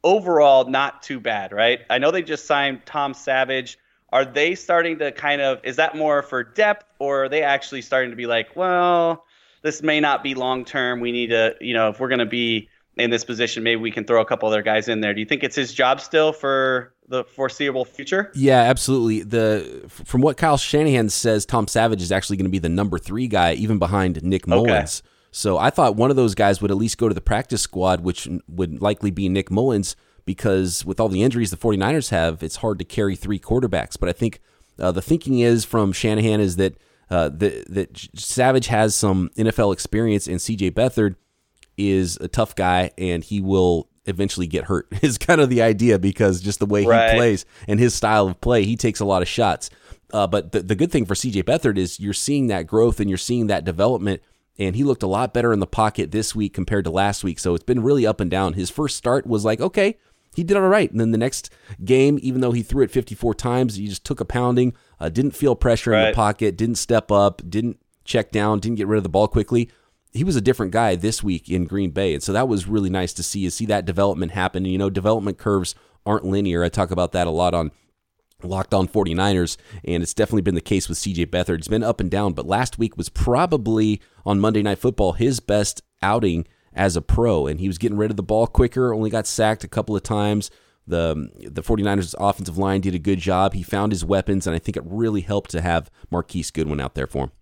overall 0.02 0.68
not 0.68 1.02
too 1.02 1.20
bad, 1.20 1.52
right? 1.52 1.80
I 1.88 1.98
know 1.98 2.10
they 2.10 2.22
just 2.22 2.46
signed 2.46 2.82
Tom 2.84 3.14
Savage. 3.14 3.78
Are 4.12 4.24
they 4.24 4.56
starting 4.56 4.98
to 4.98 5.12
kind 5.12 5.40
of 5.40 5.60
is 5.64 5.76
that 5.76 5.96
more 5.96 6.22
for 6.22 6.42
depth 6.42 6.84
or 6.98 7.24
are 7.24 7.28
they 7.28 7.42
actually 7.42 7.80
starting 7.80 8.10
to 8.10 8.16
be 8.16 8.26
like, 8.26 8.56
well, 8.56 9.24
this 9.62 9.82
may 9.82 10.00
not 10.00 10.24
be 10.24 10.34
long 10.34 10.64
term. 10.64 10.98
We 11.00 11.12
need 11.12 11.28
to, 11.28 11.54
you 11.60 11.74
know, 11.74 11.90
if 11.90 12.00
we're 12.00 12.08
going 12.08 12.18
to 12.18 12.26
be 12.26 12.68
in 12.96 13.10
this 13.10 13.24
position, 13.24 13.62
maybe 13.62 13.80
we 13.80 13.92
can 13.92 14.04
throw 14.04 14.20
a 14.20 14.24
couple 14.24 14.48
other 14.48 14.62
guys 14.62 14.88
in 14.88 15.00
there. 15.00 15.14
Do 15.14 15.20
you 15.20 15.26
think 15.26 15.44
it's 15.44 15.56
his 15.56 15.72
job 15.72 16.00
still 16.00 16.32
for 16.32 16.92
the 17.08 17.22
foreseeable 17.22 17.84
future? 17.84 18.32
Yeah, 18.34 18.62
absolutely. 18.62 19.22
The 19.22 19.84
from 19.88 20.22
what 20.22 20.36
Kyle 20.36 20.56
Shanahan 20.56 21.08
says, 21.08 21.46
Tom 21.46 21.68
Savage 21.68 22.02
is 22.02 22.10
actually 22.10 22.36
going 22.36 22.46
to 22.46 22.50
be 22.50 22.58
the 22.58 22.68
number 22.68 22.98
three 22.98 23.28
guy, 23.28 23.52
even 23.54 23.78
behind 23.78 24.24
Nick 24.24 24.48
Mullens. 24.48 25.02
Okay. 25.02 25.12
So 25.36 25.58
I 25.58 25.68
thought 25.68 25.96
one 25.96 26.08
of 26.08 26.16
those 26.16 26.34
guys 26.34 26.62
would 26.62 26.70
at 26.70 26.78
least 26.78 26.96
go 26.96 27.10
to 27.10 27.14
the 27.14 27.20
practice 27.20 27.60
squad, 27.60 28.00
which 28.00 28.26
would 28.48 28.80
likely 28.80 29.10
be 29.10 29.28
Nick 29.28 29.50
Mullens, 29.50 29.94
because 30.24 30.82
with 30.86 30.98
all 30.98 31.10
the 31.10 31.22
injuries 31.22 31.50
the 31.50 31.58
49ers 31.58 32.08
have, 32.08 32.42
it's 32.42 32.56
hard 32.56 32.78
to 32.78 32.86
carry 32.86 33.16
three 33.16 33.38
quarterbacks. 33.38 34.00
But 34.00 34.08
I 34.08 34.12
think 34.12 34.40
uh, 34.78 34.92
the 34.92 35.02
thinking 35.02 35.40
is 35.40 35.66
from 35.66 35.92
Shanahan 35.92 36.40
is 36.40 36.56
that 36.56 36.78
uh, 37.10 37.28
that 37.28 37.66
that 37.68 38.08
Savage 38.14 38.68
has 38.68 38.96
some 38.96 39.28
NFL 39.36 39.74
experience, 39.74 40.26
and 40.26 40.40
C.J. 40.40 40.70
Beathard 40.70 41.16
is 41.76 42.16
a 42.22 42.28
tough 42.28 42.54
guy 42.54 42.90
and 42.96 43.22
he 43.22 43.42
will 43.42 43.90
eventually 44.06 44.46
get 44.46 44.64
hurt 44.64 44.88
is 45.02 45.18
kind 45.18 45.42
of 45.42 45.50
the 45.50 45.60
idea 45.60 45.98
because 45.98 46.40
just 46.40 46.60
the 46.60 46.66
way 46.66 46.86
right. 46.86 47.10
he 47.10 47.18
plays 47.18 47.44
and 47.68 47.78
his 47.78 47.92
style 47.92 48.28
of 48.28 48.40
play, 48.40 48.64
he 48.64 48.74
takes 48.74 49.00
a 49.00 49.04
lot 49.04 49.20
of 49.20 49.28
shots. 49.28 49.68
Uh, 50.14 50.26
but 50.26 50.52
the, 50.52 50.62
the 50.62 50.74
good 50.74 50.90
thing 50.90 51.04
for 51.04 51.12
CJ 51.12 51.42
Beathard 51.42 51.76
is 51.76 52.00
you're 52.00 52.14
seeing 52.14 52.46
that 52.46 52.66
growth 52.66 53.00
and 53.00 53.10
you're 53.10 53.18
seeing 53.18 53.48
that 53.48 53.66
development. 53.66 54.22
And 54.58 54.74
he 54.76 54.84
looked 54.84 55.02
a 55.02 55.08
lot 55.08 55.34
better 55.34 55.52
in 55.52 55.60
the 55.60 55.66
pocket 55.66 56.10
this 56.10 56.34
week 56.34 56.54
compared 56.54 56.84
to 56.84 56.90
last 56.90 57.22
week. 57.22 57.38
So 57.38 57.54
it's 57.54 57.64
been 57.64 57.82
really 57.82 58.06
up 58.06 58.20
and 58.20 58.30
down. 58.30 58.54
His 58.54 58.70
first 58.70 58.96
start 58.96 59.26
was 59.26 59.44
like, 59.44 59.60
okay, 59.60 59.98
he 60.34 60.44
did 60.44 60.56
all 60.56 60.68
right. 60.68 60.90
And 60.90 61.00
then 61.00 61.10
the 61.10 61.18
next 61.18 61.50
game, 61.84 62.18
even 62.22 62.40
though 62.40 62.52
he 62.52 62.62
threw 62.62 62.82
it 62.82 62.90
54 62.90 63.34
times, 63.34 63.76
he 63.76 63.88
just 63.88 64.04
took 64.04 64.20
a 64.20 64.24
pounding, 64.24 64.74
uh, 64.98 65.08
didn't 65.08 65.32
feel 65.32 65.56
pressure 65.56 65.90
right. 65.90 66.06
in 66.06 66.10
the 66.12 66.14
pocket, 66.14 66.56
didn't 66.56 66.76
step 66.76 67.10
up, 67.10 67.42
didn't 67.48 67.78
check 68.04 68.30
down, 68.30 68.60
didn't 68.60 68.76
get 68.76 68.86
rid 68.86 68.96
of 68.98 69.02
the 69.02 69.08
ball 69.08 69.28
quickly 69.28 69.70
he 70.16 70.24
was 70.24 70.36
a 70.36 70.40
different 70.40 70.72
guy 70.72 70.96
this 70.96 71.22
week 71.22 71.48
in 71.48 71.64
Green 71.64 71.90
Bay. 71.90 72.14
And 72.14 72.22
so 72.22 72.32
that 72.32 72.48
was 72.48 72.66
really 72.66 72.90
nice 72.90 73.12
to 73.14 73.22
see, 73.22 73.44
to 73.44 73.50
see 73.50 73.66
that 73.66 73.84
development 73.84 74.32
happen. 74.32 74.64
And, 74.64 74.72
you 74.72 74.78
know, 74.78 74.90
development 74.90 75.38
curves 75.38 75.74
aren't 76.04 76.24
linear. 76.24 76.64
I 76.64 76.68
talk 76.68 76.90
about 76.90 77.12
that 77.12 77.26
a 77.26 77.30
lot 77.30 77.54
on 77.54 77.70
Locked 78.46 78.74
On 78.74 78.88
49ers, 78.88 79.56
and 79.84 80.02
it's 80.02 80.14
definitely 80.14 80.42
been 80.42 80.54
the 80.54 80.60
case 80.60 80.88
with 80.88 80.98
CJ 80.98 81.26
Beathard. 81.26 81.58
It's 81.58 81.68
been 81.68 81.82
up 81.82 82.00
and 82.00 82.10
down, 82.10 82.32
but 82.32 82.46
last 82.46 82.78
week 82.78 82.96
was 82.96 83.08
probably 83.08 84.00
on 84.24 84.40
Monday 84.40 84.62
Night 84.62 84.78
Football 84.78 85.12
his 85.12 85.40
best 85.40 85.82
outing 86.02 86.46
as 86.72 86.96
a 86.96 87.02
pro, 87.02 87.46
and 87.46 87.60
he 87.60 87.68
was 87.68 87.78
getting 87.78 87.96
rid 87.96 88.10
of 88.10 88.16
the 88.16 88.22
ball 88.22 88.46
quicker, 88.46 88.92
only 88.92 89.10
got 89.10 89.26
sacked 89.26 89.64
a 89.64 89.68
couple 89.68 89.96
of 89.96 90.02
times. 90.02 90.50
The 90.86 91.30
the 91.50 91.62
49ers 91.62 92.14
offensive 92.18 92.58
line 92.58 92.80
did 92.80 92.94
a 92.94 92.98
good 93.00 93.18
job. 93.18 93.54
He 93.54 93.62
found 93.62 93.90
his 93.90 94.04
weapons, 94.04 94.46
and 94.46 94.54
I 94.54 94.58
think 94.58 94.76
it 94.76 94.84
really 94.86 95.22
helped 95.22 95.50
to 95.50 95.60
have 95.60 95.90
Marquise 96.10 96.50
Goodwin 96.50 96.80
out 96.80 96.94
there 96.94 97.08
for 97.08 97.24
him. 97.24 97.32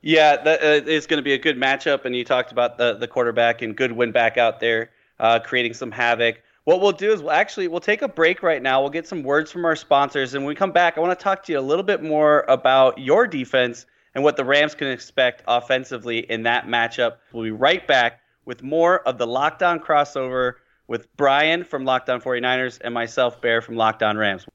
Yeah, 0.00 0.36
that 0.42 0.88
is 0.88 1.06
going 1.06 1.18
to 1.18 1.24
be 1.24 1.32
a 1.32 1.38
good 1.38 1.56
matchup. 1.56 2.04
And 2.04 2.14
you 2.14 2.24
talked 2.24 2.52
about 2.52 2.78
the 2.78 2.94
the 2.94 3.08
quarterback 3.08 3.62
and 3.62 3.76
Goodwin 3.76 4.12
back 4.12 4.36
out 4.36 4.60
there 4.60 4.90
uh, 5.18 5.38
creating 5.38 5.72
some 5.72 5.90
havoc. 5.90 6.42
What 6.64 6.80
we'll 6.80 6.92
do 6.92 7.12
is 7.12 7.20
we'll 7.20 7.32
actually 7.32 7.66
we'll 7.66 7.80
take 7.80 8.02
a 8.02 8.08
break 8.08 8.42
right 8.42 8.62
now. 8.62 8.80
We'll 8.80 8.90
get 8.90 9.08
some 9.08 9.24
words 9.24 9.50
from 9.50 9.64
our 9.64 9.74
sponsors, 9.74 10.34
and 10.34 10.44
when 10.44 10.48
we 10.48 10.54
come 10.54 10.70
back, 10.70 10.96
I 10.96 11.00
want 11.00 11.18
to 11.18 11.22
talk 11.22 11.42
to 11.44 11.52
you 11.52 11.58
a 11.58 11.60
little 11.60 11.82
bit 11.82 12.02
more 12.02 12.44
about 12.48 12.98
your 12.98 13.26
defense 13.26 13.86
and 14.14 14.22
what 14.22 14.36
the 14.36 14.44
Rams 14.44 14.74
can 14.74 14.88
expect 14.88 15.42
offensively 15.48 16.18
in 16.18 16.44
that 16.44 16.66
matchup. 16.66 17.16
We'll 17.32 17.44
be 17.44 17.50
right 17.50 17.84
back 17.86 18.20
with 18.44 18.62
more 18.62 19.00
of 19.00 19.18
the 19.18 19.26
Locked 19.26 19.62
On 19.62 19.80
crossover 19.80 20.54
with 20.86 21.08
Brian 21.16 21.64
from 21.64 21.84
Lockdown 21.84 22.14
On 22.14 22.20
49ers 22.20 22.78
and 22.82 22.94
myself, 22.94 23.40
Bear 23.40 23.60
from 23.60 23.76
Locked 23.76 24.02
On 24.02 24.16
Rams. 24.16 24.46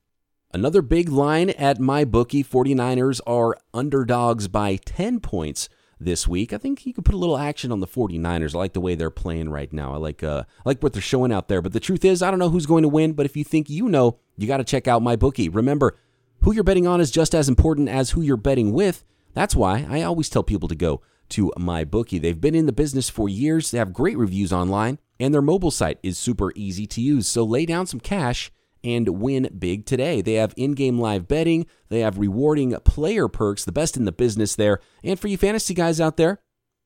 Another 0.53 0.81
big 0.81 1.09
line 1.09 1.49
at 1.51 1.77
MyBookie 1.77 2.45
49ers 2.45 3.19
are 3.27 3.57
underdogs 3.73 4.47
by 4.47 4.77
10 4.77 5.19
points 5.19 5.67
this 5.99 6.27
week. 6.27 6.53
I 6.53 6.57
think 6.57 6.85
you 6.85 6.93
could 6.93 7.05
put 7.05 7.15
a 7.15 7.17
little 7.19 7.37
action 7.37 7.71
on 7.71 7.79
the 7.79 7.87
49ers. 7.87 8.53
I 8.53 8.57
like 8.57 8.73
the 8.73 8.81
way 8.81 8.95
they're 8.95 9.09
playing 9.09 9.49
right 9.49 9.71
now. 9.71 9.93
I 9.93 9.97
like 9.97 10.23
uh 10.23 10.43
I 10.47 10.61
like 10.69 10.81
what 10.81 10.93
they're 10.93 11.01
showing 11.01 11.31
out 11.31 11.47
there. 11.47 11.61
But 11.61 11.73
the 11.73 11.79
truth 11.79 12.05
is, 12.05 12.21
I 12.21 12.29
don't 12.29 12.39
know 12.39 12.49
who's 12.49 12.65
going 12.65 12.83
to 12.83 12.89
win, 12.89 13.13
but 13.13 13.25
if 13.25 13.35
you 13.35 13.43
think 13.43 13.69
you 13.69 13.89
know, 13.89 14.19
you 14.37 14.47
got 14.47 14.57
to 14.57 14.63
check 14.63 14.87
out 14.87 15.01
MyBookie. 15.01 15.53
Remember, 15.53 15.97
who 16.41 16.53
you're 16.53 16.63
betting 16.63 16.87
on 16.87 17.01
is 17.01 17.11
just 17.11 17.33
as 17.33 17.49
important 17.49 17.89
as 17.89 18.11
who 18.11 18.21
you're 18.21 18.37
betting 18.37 18.71
with. 18.73 19.03
That's 19.33 19.55
why 19.55 19.85
I 19.89 20.01
always 20.03 20.29
tell 20.29 20.43
people 20.43 20.69
to 20.69 20.75
go 20.75 21.01
to 21.29 21.51
MyBookie. 21.57 22.21
They've 22.21 22.39
been 22.39 22.55
in 22.55 22.65
the 22.65 22.71
business 22.71 23.09
for 23.09 23.27
years. 23.27 23.71
They 23.71 23.77
have 23.77 23.93
great 23.93 24.17
reviews 24.17 24.53
online, 24.53 24.99
and 25.19 25.33
their 25.33 25.41
mobile 25.41 25.71
site 25.71 25.99
is 26.03 26.17
super 26.17 26.51
easy 26.55 26.87
to 26.87 27.01
use. 27.01 27.27
So 27.27 27.43
lay 27.43 27.65
down 27.65 27.85
some 27.85 27.99
cash 27.99 28.51
and 28.87 29.09
win 29.09 29.49
big 29.59 29.85
today. 29.85 30.21
They 30.21 30.35
have 30.35 30.53
in 30.55 30.71
game 30.71 30.97
live 30.97 31.27
betting, 31.27 31.65
they 31.89 31.99
have 31.99 32.17
rewarding 32.17 32.71
player 32.85 33.27
perks, 33.27 33.65
the 33.65 33.73
best 33.73 33.97
in 33.97 34.05
the 34.05 34.13
business 34.13 34.55
there. 34.55 34.79
And 35.03 35.19
for 35.19 35.27
you 35.27 35.37
fantasy 35.37 35.73
guys 35.73 35.99
out 35.99 36.15
there, 36.15 36.39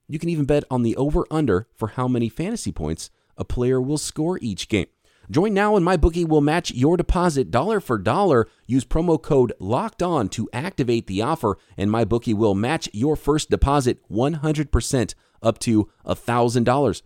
you 0.07 0.17
can 0.17 0.29
even 0.29 0.45
bet 0.45 0.63
on 0.71 0.81
the 0.81 0.95
over 0.95 1.27
under 1.29 1.67
for 1.75 1.89
how 1.89 2.07
many 2.07 2.27
fantasy 2.27 2.71
points 2.71 3.11
a 3.37 3.45
player 3.45 3.79
will 3.79 3.99
score 3.99 4.39
each 4.41 4.67
game. 4.67 4.87
Join 5.29 5.53
now 5.53 5.75
and 5.75 5.85
MyBookie 5.85 6.27
will 6.27 6.41
match 6.41 6.71
your 6.71 6.97
deposit 6.97 7.51
dollar 7.51 7.79
for 7.79 7.99
dollar. 7.99 8.49
Use 8.65 8.83
promo 8.83 9.21
code 9.21 9.53
LOCKED 9.59 10.01
ON 10.01 10.29
to 10.29 10.49
activate 10.51 11.05
the 11.05 11.21
offer, 11.21 11.57
and 11.77 11.91
MyBookie 11.91 12.33
will 12.33 12.55
match 12.55 12.89
your 12.93 13.15
first 13.15 13.51
deposit 13.51 13.99
100% 14.09 15.13
up 15.43 15.59
to 15.59 15.87
$1,000. 16.05 17.01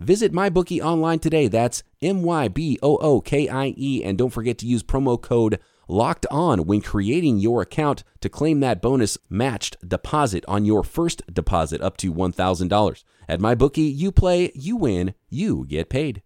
Visit 0.00 0.32
MyBookie 0.32 0.80
online 0.80 1.18
today. 1.18 1.46
That's 1.46 1.82
M 2.00 2.22
Y 2.22 2.48
B 2.48 2.78
O 2.82 2.96
O 2.96 3.20
K 3.20 3.48
I 3.48 3.74
E. 3.76 4.02
And 4.02 4.16
don't 4.16 4.30
forget 4.30 4.56
to 4.58 4.66
use 4.66 4.82
promo 4.82 5.20
code 5.20 5.60
locked 5.88 6.24
on 6.30 6.64
when 6.64 6.80
creating 6.80 7.38
your 7.38 7.60
account 7.60 8.02
to 8.20 8.30
claim 8.30 8.60
that 8.60 8.80
bonus 8.80 9.18
matched 9.28 9.76
deposit 9.86 10.42
on 10.48 10.64
your 10.64 10.82
first 10.82 11.22
deposit 11.30 11.82
up 11.82 11.98
to 11.98 12.14
$1,000. 12.14 13.04
At 13.28 13.40
MyBookie, 13.40 13.94
you 13.94 14.10
play, 14.10 14.50
you 14.54 14.76
win, 14.76 15.12
you 15.28 15.66
get 15.68 15.90
paid. 15.90 16.22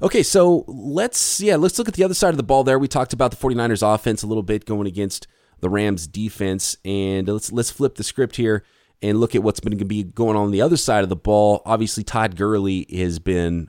Okay, 0.00 0.22
so 0.22 0.64
let's 0.68 1.40
yeah, 1.40 1.56
let's 1.56 1.78
look 1.80 1.88
at 1.88 1.94
the 1.94 2.04
other 2.04 2.14
side 2.14 2.30
of 2.30 2.36
the 2.36 2.44
ball 2.44 2.62
there. 2.62 2.78
We 2.78 2.86
talked 2.86 3.12
about 3.12 3.32
the 3.32 3.36
49ers 3.36 3.82
offense 3.94 4.22
a 4.22 4.28
little 4.28 4.44
bit 4.44 4.66
going 4.66 4.86
against 4.86 5.26
the 5.58 5.68
Rams 5.68 6.06
defense 6.06 6.76
and 6.84 7.26
let's 7.26 7.50
let's 7.50 7.72
flip 7.72 7.96
the 7.96 8.04
script 8.04 8.36
here 8.36 8.64
and 9.02 9.18
look 9.20 9.34
at 9.34 9.42
what's 9.42 9.60
been 9.60 9.72
going 9.72 9.78
to 9.78 9.84
be 9.84 10.04
going 10.04 10.36
on, 10.36 10.44
on 10.44 10.50
the 10.50 10.62
other 10.62 10.76
side 10.76 11.02
of 11.02 11.08
the 11.08 11.16
ball, 11.16 11.62
obviously 11.64 12.04
Todd 12.04 12.36
Gurley 12.36 12.86
has 12.92 13.18
been 13.18 13.68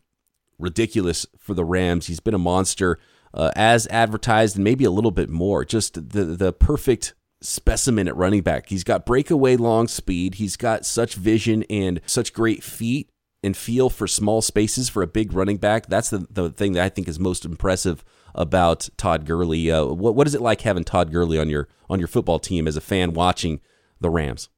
ridiculous 0.59 1.25
for 1.37 1.53
the 1.53 1.65
Rams. 1.65 2.07
He's 2.07 2.19
been 2.19 2.33
a 2.33 2.39
monster 2.39 2.99
uh, 3.33 3.51
as 3.55 3.87
advertised, 3.87 4.55
and 4.55 4.63
maybe 4.63 4.83
a 4.83 4.91
little 4.91 5.11
bit 5.11 5.29
more. 5.29 5.65
Just 5.65 5.95
the 6.11 6.25
the 6.25 6.53
perfect 6.53 7.13
specimen 7.41 8.07
at 8.07 8.15
running 8.15 8.41
back. 8.41 8.69
He's 8.69 8.83
got 8.83 9.05
breakaway 9.05 9.55
long 9.55 9.87
speed. 9.87 10.35
He's 10.35 10.57
got 10.57 10.85
such 10.85 11.15
vision 11.15 11.63
and 11.69 11.99
such 12.05 12.33
great 12.33 12.63
feet 12.63 13.09
and 13.43 13.57
feel 13.57 13.89
for 13.89 14.07
small 14.07 14.41
spaces 14.41 14.89
for 14.89 15.01
a 15.01 15.07
big 15.07 15.33
running 15.33 15.57
back. 15.57 15.87
That's 15.87 16.11
the, 16.11 16.27
the 16.29 16.51
thing 16.51 16.73
that 16.73 16.83
I 16.83 16.89
think 16.89 17.07
is 17.07 17.19
most 17.19 17.43
impressive 17.43 18.03
about 18.35 18.89
Todd 18.97 19.25
Gurley. 19.25 19.71
Uh, 19.71 19.85
what 19.85 20.15
what 20.15 20.27
is 20.27 20.35
it 20.35 20.41
like 20.41 20.61
having 20.61 20.83
Todd 20.83 21.11
Gurley 21.11 21.39
on 21.39 21.49
your 21.49 21.67
on 21.89 21.99
your 21.99 22.07
football 22.07 22.39
team 22.39 22.67
as 22.67 22.75
a 22.75 22.81
fan 22.81 23.13
watching 23.13 23.59
the 23.99 24.09
Rams. 24.09 24.49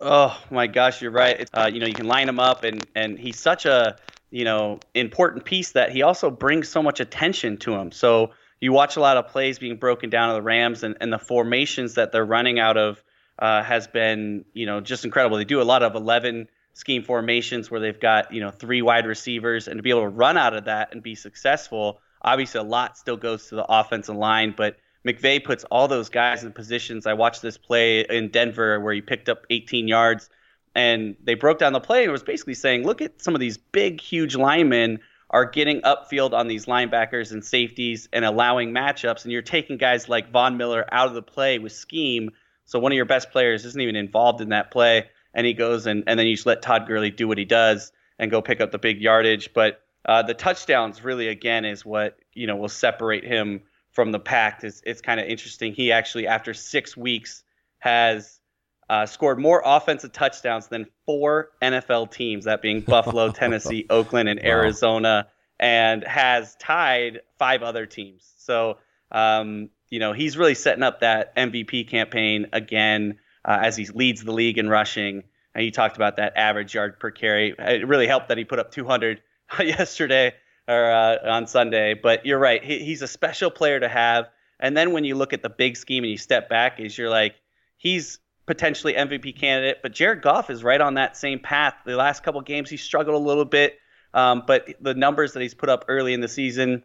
Oh 0.00 0.38
my 0.50 0.66
gosh, 0.66 1.02
you're 1.02 1.10
right. 1.10 1.48
Uh, 1.52 1.70
you 1.72 1.78
know, 1.78 1.86
you 1.86 1.94
can 1.94 2.06
line 2.06 2.28
him 2.28 2.40
up, 2.40 2.64
and 2.64 2.86
and 2.94 3.18
he's 3.18 3.38
such 3.38 3.66
a 3.66 3.98
you 4.30 4.44
know 4.44 4.80
important 4.94 5.44
piece 5.44 5.72
that 5.72 5.90
he 5.90 6.02
also 6.02 6.30
brings 6.30 6.68
so 6.68 6.82
much 6.82 7.00
attention 7.00 7.58
to 7.58 7.74
him. 7.74 7.92
So 7.92 8.30
you 8.60 8.72
watch 8.72 8.96
a 8.96 9.00
lot 9.00 9.18
of 9.18 9.28
plays 9.28 9.58
being 9.58 9.76
broken 9.76 10.08
down 10.08 10.30
of 10.30 10.36
the 10.36 10.42
Rams, 10.42 10.82
and, 10.82 10.96
and 11.00 11.12
the 11.12 11.18
formations 11.18 11.94
that 11.94 12.12
they're 12.12 12.24
running 12.24 12.58
out 12.58 12.78
of 12.78 13.02
uh, 13.38 13.62
has 13.62 13.88
been 13.88 14.46
you 14.54 14.64
know 14.64 14.80
just 14.80 15.04
incredible. 15.04 15.36
They 15.36 15.44
do 15.44 15.60
a 15.60 15.64
lot 15.64 15.82
of 15.82 15.94
11 15.94 16.48
scheme 16.72 17.02
formations 17.02 17.70
where 17.70 17.80
they've 17.80 18.00
got 18.00 18.32
you 18.32 18.40
know 18.40 18.50
three 18.50 18.80
wide 18.80 19.04
receivers, 19.04 19.68
and 19.68 19.76
to 19.76 19.82
be 19.82 19.90
able 19.90 20.02
to 20.02 20.08
run 20.08 20.38
out 20.38 20.54
of 20.54 20.64
that 20.64 20.92
and 20.92 21.02
be 21.02 21.14
successful, 21.14 22.00
obviously 22.22 22.60
a 22.60 22.64
lot 22.64 22.96
still 22.96 23.18
goes 23.18 23.48
to 23.48 23.56
the 23.56 23.66
offensive 23.68 24.16
line, 24.16 24.54
but 24.56 24.76
McVay 25.06 25.42
puts 25.42 25.64
all 25.64 25.88
those 25.88 26.08
guys 26.08 26.44
in 26.44 26.52
positions. 26.52 27.06
I 27.06 27.14
watched 27.14 27.42
this 27.42 27.56
play 27.56 28.00
in 28.00 28.28
Denver 28.28 28.78
where 28.80 28.92
he 28.92 29.00
picked 29.00 29.28
up 29.28 29.46
18 29.48 29.88
yards, 29.88 30.28
and 30.74 31.16
they 31.22 31.34
broke 31.34 31.58
down 31.58 31.72
the 31.72 31.80
play 31.80 32.02
and 32.04 32.12
was 32.12 32.22
basically 32.22 32.54
saying, 32.54 32.84
look 32.84 33.00
at 33.00 33.22
some 33.22 33.34
of 33.34 33.40
these 33.40 33.56
big, 33.56 34.00
huge 34.00 34.36
linemen 34.36 35.00
are 35.30 35.44
getting 35.44 35.80
upfield 35.82 36.32
on 36.32 36.48
these 36.48 36.66
linebackers 36.66 37.32
and 37.32 37.44
safeties 37.44 38.08
and 38.12 38.24
allowing 38.24 38.72
matchups, 38.72 39.24
and 39.24 39.32
you're 39.32 39.42
taking 39.42 39.76
guys 39.76 40.08
like 40.08 40.30
Von 40.30 40.56
Miller 40.56 40.84
out 40.92 41.08
of 41.08 41.14
the 41.14 41.22
play 41.22 41.58
with 41.58 41.72
scheme. 41.72 42.30
So 42.64 42.78
one 42.78 42.92
of 42.92 42.96
your 42.96 43.04
best 43.04 43.30
players 43.30 43.64
isn't 43.64 43.80
even 43.80 43.96
involved 43.96 44.40
in 44.40 44.50
that 44.50 44.70
play, 44.70 45.08
and 45.32 45.46
he 45.46 45.54
goes 45.54 45.86
and, 45.86 46.04
and 46.06 46.18
then 46.18 46.26
you 46.26 46.34
just 46.34 46.46
let 46.46 46.62
Todd 46.62 46.86
Gurley 46.86 47.10
do 47.10 47.28
what 47.28 47.38
he 47.38 47.44
does 47.44 47.92
and 48.18 48.30
go 48.30 48.42
pick 48.42 48.60
up 48.60 48.70
the 48.72 48.78
big 48.78 49.00
yardage. 49.00 49.52
But 49.54 49.82
uh, 50.04 50.22
the 50.22 50.34
touchdowns 50.34 51.04
really 51.04 51.28
again 51.28 51.64
is 51.64 51.84
what 51.84 52.18
you 52.34 52.46
know 52.46 52.56
will 52.56 52.68
separate 52.68 53.24
him 53.24 53.62
from 54.00 54.12
the 54.12 54.18
pack. 54.18 54.64
It's, 54.64 54.80
it's 54.86 55.02
kind 55.02 55.20
of 55.20 55.26
interesting. 55.26 55.74
He 55.74 55.92
actually 55.92 56.26
after 56.26 56.54
six 56.54 56.96
weeks 56.96 57.44
has 57.80 58.40
uh, 58.88 59.04
scored 59.04 59.38
more 59.38 59.60
offensive 59.62 60.10
touchdowns 60.10 60.68
than 60.68 60.86
four 61.04 61.50
NFL 61.60 62.10
teams, 62.10 62.46
that 62.46 62.62
being 62.62 62.80
Buffalo, 62.80 63.30
Tennessee, 63.32 63.84
Oakland, 63.90 64.30
and 64.30 64.40
wow. 64.42 64.48
Arizona, 64.48 65.28
and 65.58 66.02
has 66.04 66.56
tied 66.56 67.20
five 67.38 67.62
other 67.62 67.84
teams. 67.84 68.32
So, 68.38 68.78
um, 69.12 69.68
you 69.90 69.98
know, 69.98 70.14
he's 70.14 70.38
really 70.38 70.54
setting 70.54 70.82
up 70.82 71.00
that 71.00 71.36
MVP 71.36 71.90
campaign 71.90 72.46
again 72.54 73.18
uh, 73.44 73.58
as 73.60 73.76
he 73.76 73.84
leads 73.84 74.24
the 74.24 74.32
league 74.32 74.56
in 74.56 74.70
rushing. 74.70 75.24
And 75.54 75.62
you 75.62 75.70
talked 75.70 75.96
about 75.96 76.16
that 76.16 76.38
average 76.38 76.74
yard 76.74 76.98
per 76.98 77.10
carry. 77.10 77.54
It 77.58 77.86
really 77.86 78.06
helped 78.06 78.28
that 78.28 78.38
he 78.38 78.44
put 78.44 78.60
up 78.60 78.70
200 78.70 79.20
yesterday 79.60 80.32
or 80.70 80.90
uh, 80.90 81.16
on 81.30 81.46
Sunday. 81.46 81.94
But 81.94 82.24
you're 82.24 82.38
right. 82.38 82.62
He, 82.62 82.78
he's 82.78 83.02
a 83.02 83.08
special 83.08 83.50
player 83.50 83.80
to 83.80 83.88
have. 83.88 84.28
And 84.60 84.76
then 84.76 84.92
when 84.92 85.04
you 85.04 85.14
look 85.14 85.32
at 85.32 85.42
the 85.42 85.48
big 85.48 85.76
scheme 85.76 86.04
and 86.04 86.10
you 86.10 86.18
step 86.18 86.48
back, 86.48 86.78
is 86.80 86.96
you're 86.96 87.10
like, 87.10 87.34
he's 87.76 88.18
potentially 88.46 88.94
MVP 88.94 89.38
candidate. 89.38 89.78
But 89.82 89.92
Jared 89.92 90.22
Goff 90.22 90.50
is 90.50 90.62
right 90.62 90.80
on 90.80 90.94
that 90.94 91.16
same 91.16 91.40
path. 91.40 91.74
The 91.84 91.96
last 91.96 92.22
couple 92.22 92.40
games, 92.42 92.70
he 92.70 92.76
struggled 92.76 93.16
a 93.16 93.24
little 93.24 93.44
bit, 93.44 93.78
um, 94.12 94.44
but 94.46 94.68
the 94.80 94.94
numbers 94.94 95.32
that 95.32 95.40
he's 95.40 95.54
put 95.54 95.68
up 95.68 95.86
early 95.88 96.12
in 96.12 96.20
the 96.20 96.28
season, 96.28 96.84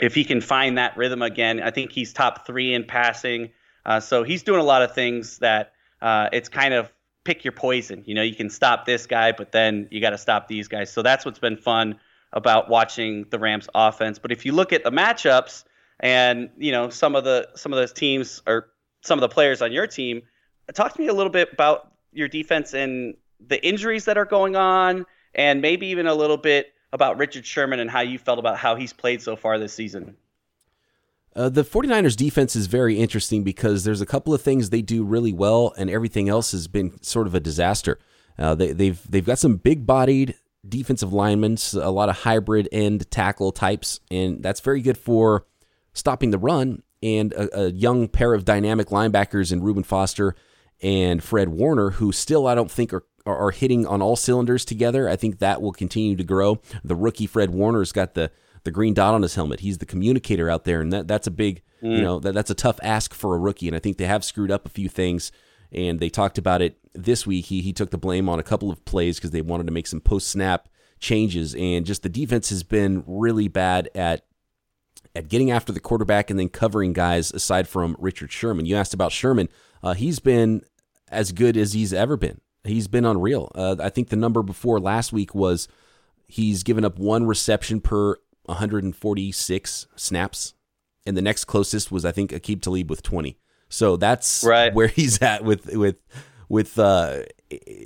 if 0.00 0.14
he 0.14 0.24
can 0.24 0.40
find 0.40 0.78
that 0.78 0.96
rhythm 0.96 1.22
again, 1.22 1.60
I 1.62 1.70
think 1.70 1.92
he's 1.92 2.12
top 2.12 2.46
three 2.46 2.72
in 2.72 2.84
passing. 2.84 3.50
Uh, 3.84 4.00
so 4.00 4.22
he's 4.22 4.42
doing 4.42 4.60
a 4.60 4.64
lot 4.64 4.82
of 4.82 4.94
things 4.94 5.38
that 5.38 5.72
uh, 6.00 6.28
it's 6.32 6.48
kind 6.48 6.72
of 6.72 6.90
pick 7.24 7.44
your 7.44 7.52
poison. 7.52 8.04
You 8.06 8.14
know, 8.14 8.22
you 8.22 8.34
can 8.34 8.48
stop 8.48 8.86
this 8.86 9.06
guy, 9.06 9.32
but 9.32 9.52
then 9.52 9.88
you 9.90 10.00
got 10.00 10.10
to 10.10 10.18
stop 10.18 10.48
these 10.48 10.68
guys. 10.68 10.92
So 10.92 11.02
that's 11.02 11.24
what's 11.24 11.38
been 11.38 11.56
fun 11.56 11.98
about 12.32 12.68
watching 12.68 13.26
the 13.30 13.38
Rams 13.38 13.68
offense. 13.74 14.18
But 14.18 14.32
if 14.32 14.46
you 14.46 14.52
look 14.52 14.72
at 14.72 14.84
the 14.84 14.90
matchups 14.90 15.64
and 16.00 16.50
you 16.56 16.72
know 16.72 16.90
some 16.90 17.14
of 17.14 17.24
the 17.24 17.48
some 17.54 17.72
of 17.72 17.78
those 17.78 17.92
teams 17.92 18.42
or 18.46 18.68
some 19.02 19.18
of 19.18 19.20
the 19.20 19.28
players 19.28 19.62
on 19.62 19.72
your 19.72 19.86
team, 19.86 20.22
talk 20.74 20.94
to 20.94 21.00
me 21.00 21.08
a 21.08 21.14
little 21.14 21.32
bit 21.32 21.52
about 21.52 21.92
your 22.12 22.28
defense 22.28 22.74
and 22.74 23.14
the 23.46 23.64
injuries 23.66 24.04
that 24.04 24.16
are 24.16 24.24
going 24.24 24.56
on, 24.56 25.06
and 25.34 25.60
maybe 25.60 25.88
even 25.88 26.06
a 26.06 26.14
little 26.14 26.36
bit 26.36 26.72
about 26.92 27.18
Richard 27.18 27.46
Sherman 27.46 27.80
and 27.80 27.90
how 27.90 28.00
you 28.00 28.18
felt 28.18 28.38
about 28.38 28.58
how 28.58 28.76
he's 28.76 28.92
played 28.92 29.22
so 29.22 29.34
far 29.34 29.58
this 29.58 29.72
season. 29.72 30.16
Uh, 31.34 31.48
the 31.48 31.64
49ers 31.64 32.14
defense 32.14 32.54
is 32.54 32.66
very 32.66 32.98
interesting 32.98 33.42
because 33.42 33.84
there's 33.84 34.02
a 34.02 34.06
couple 34.06 34.34
of 34.34 34.42
things 34.42 34.68
they 34.68 34.82
do 34.82 35.02
really 35.02 35.32
well, 35.32 35.72
and 35.78 35.88
everything 35.88 36.28
else 36.28 36.52
has 36.52 36.68
been 36.68 37.02
sort 37.02 37.26
of 37.26 37.34
a 37.34 37.40
disaster. 37.40 37.98
Uh, 38.38 38.54
they, 38.54 38.72
they've 38.72 39.10
they've 39.10 39.26
got 39.26 39.38
some 39.38 39.56
big 39.56 39.86
bodied 39.86 40.34
defensive 40.66 41.12
linemen, 41.12 41.56
a 41.74 41.90
lot 41.90 42.08
of 42.08 42.18
hybrid 42.18 42.68
end 42.72 43.10
tackle 43.10 43.52
types, 43.52 44.00
and 44.10 44.42
that's 44.42 44.60
very 44.60 44.80
good 44.80 44.98
for 44.98 45.46
stopping 45.92 46.30
the 46.30 46.38
run. 46.38 46.82
And 47.02 47.32
a, 47.32 47.62
a 47.62 47.70
young 47.72 48.06
pair 48.06 48.32
of 48.32 48.44
dynamic 48.44 48.88
linebackers 48.88 49.50
in 49.50 49.60
Reuben 49.60 49.82
Foster 49.82 50.36
and 50.80 51.22
Fred 51.22 51.48
Warner, 51.48 51.90
who 51.90 52.12
still 52.12 52.46
I 52.46 52.54
don't 52.54 52.70
think 52.70 52.92
are 52.92 53.04
are 53.24 53.50
hitting 53.50 53.86
on 53.86 54.02
all 54.02 54.16
cylinders 54.16 54.64
together. 54.64 55.08
I 55.08 55.16
think 55.16 55.38
that 55.38 55.62
will 55.62 55.72
continue 55.72 56.16
to 56.16 56.24
grow. 56.24 56.60
The 56.82 56.96
rookie 56.96 57.26
Fred 57.26 57.50
Warner's 57.50 57.92
got 57.92 58.14
the 58.14 58.30
the 58.64 58.70
green 58.70 58.94
dot 58.94 59.14
on 59.14 59.22
his 59.22 59.34
helmet. 59.34 59.60
He's 59.60 59.78
the 59.78 59.86
communicator 59.86 60.48
out 60.48 60.64
there, 60.64 60.80
and 60.80 60.92
that 60.92 61.08
that's 61.08 61.26
a 61.26 61.32
big 61.32 61.62
mm. 61.82 61.96
you 61.96 62.02
know 62.02 62.18
that, 62.20 62.34
that's 62.34 62.50
a 62.50 62.54
tough 62.54 62.78
ask 62.82 63.14
for 63.14 63.34
a 63.34 63.38
rookie. 63.38 63.68
And 63.68 63.76
I 63.76 63.80
think 63.80 63.96
they 63.96 64.06
have 64.06 64.24
screwed 64.24 64.50
up 64.50 64.66
a 64.66 64.70
few 64.70 64.88
things. 64.88 65.32
And 65.72 66.00
they 66.00 66.10
talked 66.10 66.38
about 66.38 66.62
it 66.62 66.78
this 66.94 67.26
week. 67.26 67.46
He 67.46 67.62
he 67.62 67.72
took 67.72 67.90
the 67.90 67.98
blame 67.98 68.28
on 68.28 68.38
a 68.38 68.42
couple 68.44 68.70
of 68.70 68.84
plays 68.84 69.16
because 69.16 69.30
they 69.30 69.42
wanted 69.42 69.66
to 69.66 69.72
make 69.72 69.86
some 69.86 70.00
post 70.00 70.28
snap 70.28 70.68
changes, 71.00 71.54
and 71.54 71.84
just 71.86 72.02
the 72.02 72.08
defense 72.08 72.50
has 72.50 72.62
been 72.62 73.02
really 73.06 73.48
bad 73.48 73.88
at 73.94 74.24
at 75.14 75.28
getting 75.28 75.50
after 75.50 75.72
the 75.72 75.80
quarterback 75.80 76.30
and 76.30 76.38
then 76.38 76.48
covering 76.48 76.92
guys 76.92 77.32
aside 77.32 77.68
from 77.68 77.96
Richard 77.98 78.32
Sherman. 78.32 78.66
You 78.66 78.76
asked 78.76 78.94
about 78.94 79.12
Sherman. 79.12 79.48
Uh, 79.82 79.94
he's 79.94 80.20
been 80.20 80.62
as 81.08 81.32
good 81.32 81.56
as 81.56 81.72
he's 81.72 81.92
ever 81.92 82.16
been. 82.16 82.40
He's 82.64 82.88
been 82.88 83.04
unreal. 83.04 83.50
Uh, 83.54 83.76
I 83.80 83.90
think 83.90 84.08
the 84.08 84.16
number 84.16 84.42
before 84.42 84.80
last 84.80 85.12
week 85.12 85.34
was 85.34 85.68
he's 86.28 86.62
given 86.62 86.84
up 86.84 86.98
one 86.98 87.26
reception 87.26 87.80
per 87.80 88.16
146 88.44 89.86
snaps, 89.96 90.54
and 91.04 91.16
the 91.16 91.22
next 91.22 91.44
closest 91.44 91.92
was 91.92 92.04
I 92.04 92.12
think 92.12 92.30
Aqib 92.30 92.62
Talib 92.62 92.88
with 92.88 93.02
20. 93.02 93.36
So 93.72 93.96
that's 93.96 94.44
right. 94.44 94.72
where 94.72 94.86
he's 94.98 95.20
at 95.22 95.44
with 95.44 95.74
with 95.74 95.96
with. 96.48 96.78
Uh, 96.78 97.22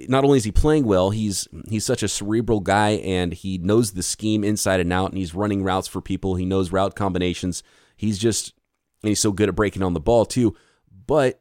not 0.08 0.22
only 0.22 0.38
is 0.38 0.44
he 0.44 0.52
playing 0.52 0.84
well, 0.84 1.10
he's 1.10 1.48
he's 1.68 1.84
such 1.84 2.02
a 2.02 2.08
cerebral 2.08 2.60
guy, 2.60 2.90
and 2.90 3.32
he 3.32 3.58
knows 3.58 3.92
the 3.92 4.02
scheme 4.02 4.44
inside 4.44 4.80
and 4.80 4.92
out, 4.92 5.10
and 5.10 5.18
he's 5.18 5.34
running 5.34 5.62
routes 5.62 5.88
for 5.88 6.00
people. 6.00 6.34
He 6.36 6.44
knows 6.44 6.72
route 6.72 6.94
combinations. 6.94 7.62
He's 7.96 8.18
just 8.18 8.52
and 9.02 9.08
he's 9.08 9.20
so 9.20 9.32
good 9.32 9.48
at 9.48 9.54
breaking 9.54 9.82
on 9.82 9.94
the 9.94 10.00
ball 10.00 10.24
too. 10.24 10.56
But 11.06 11.40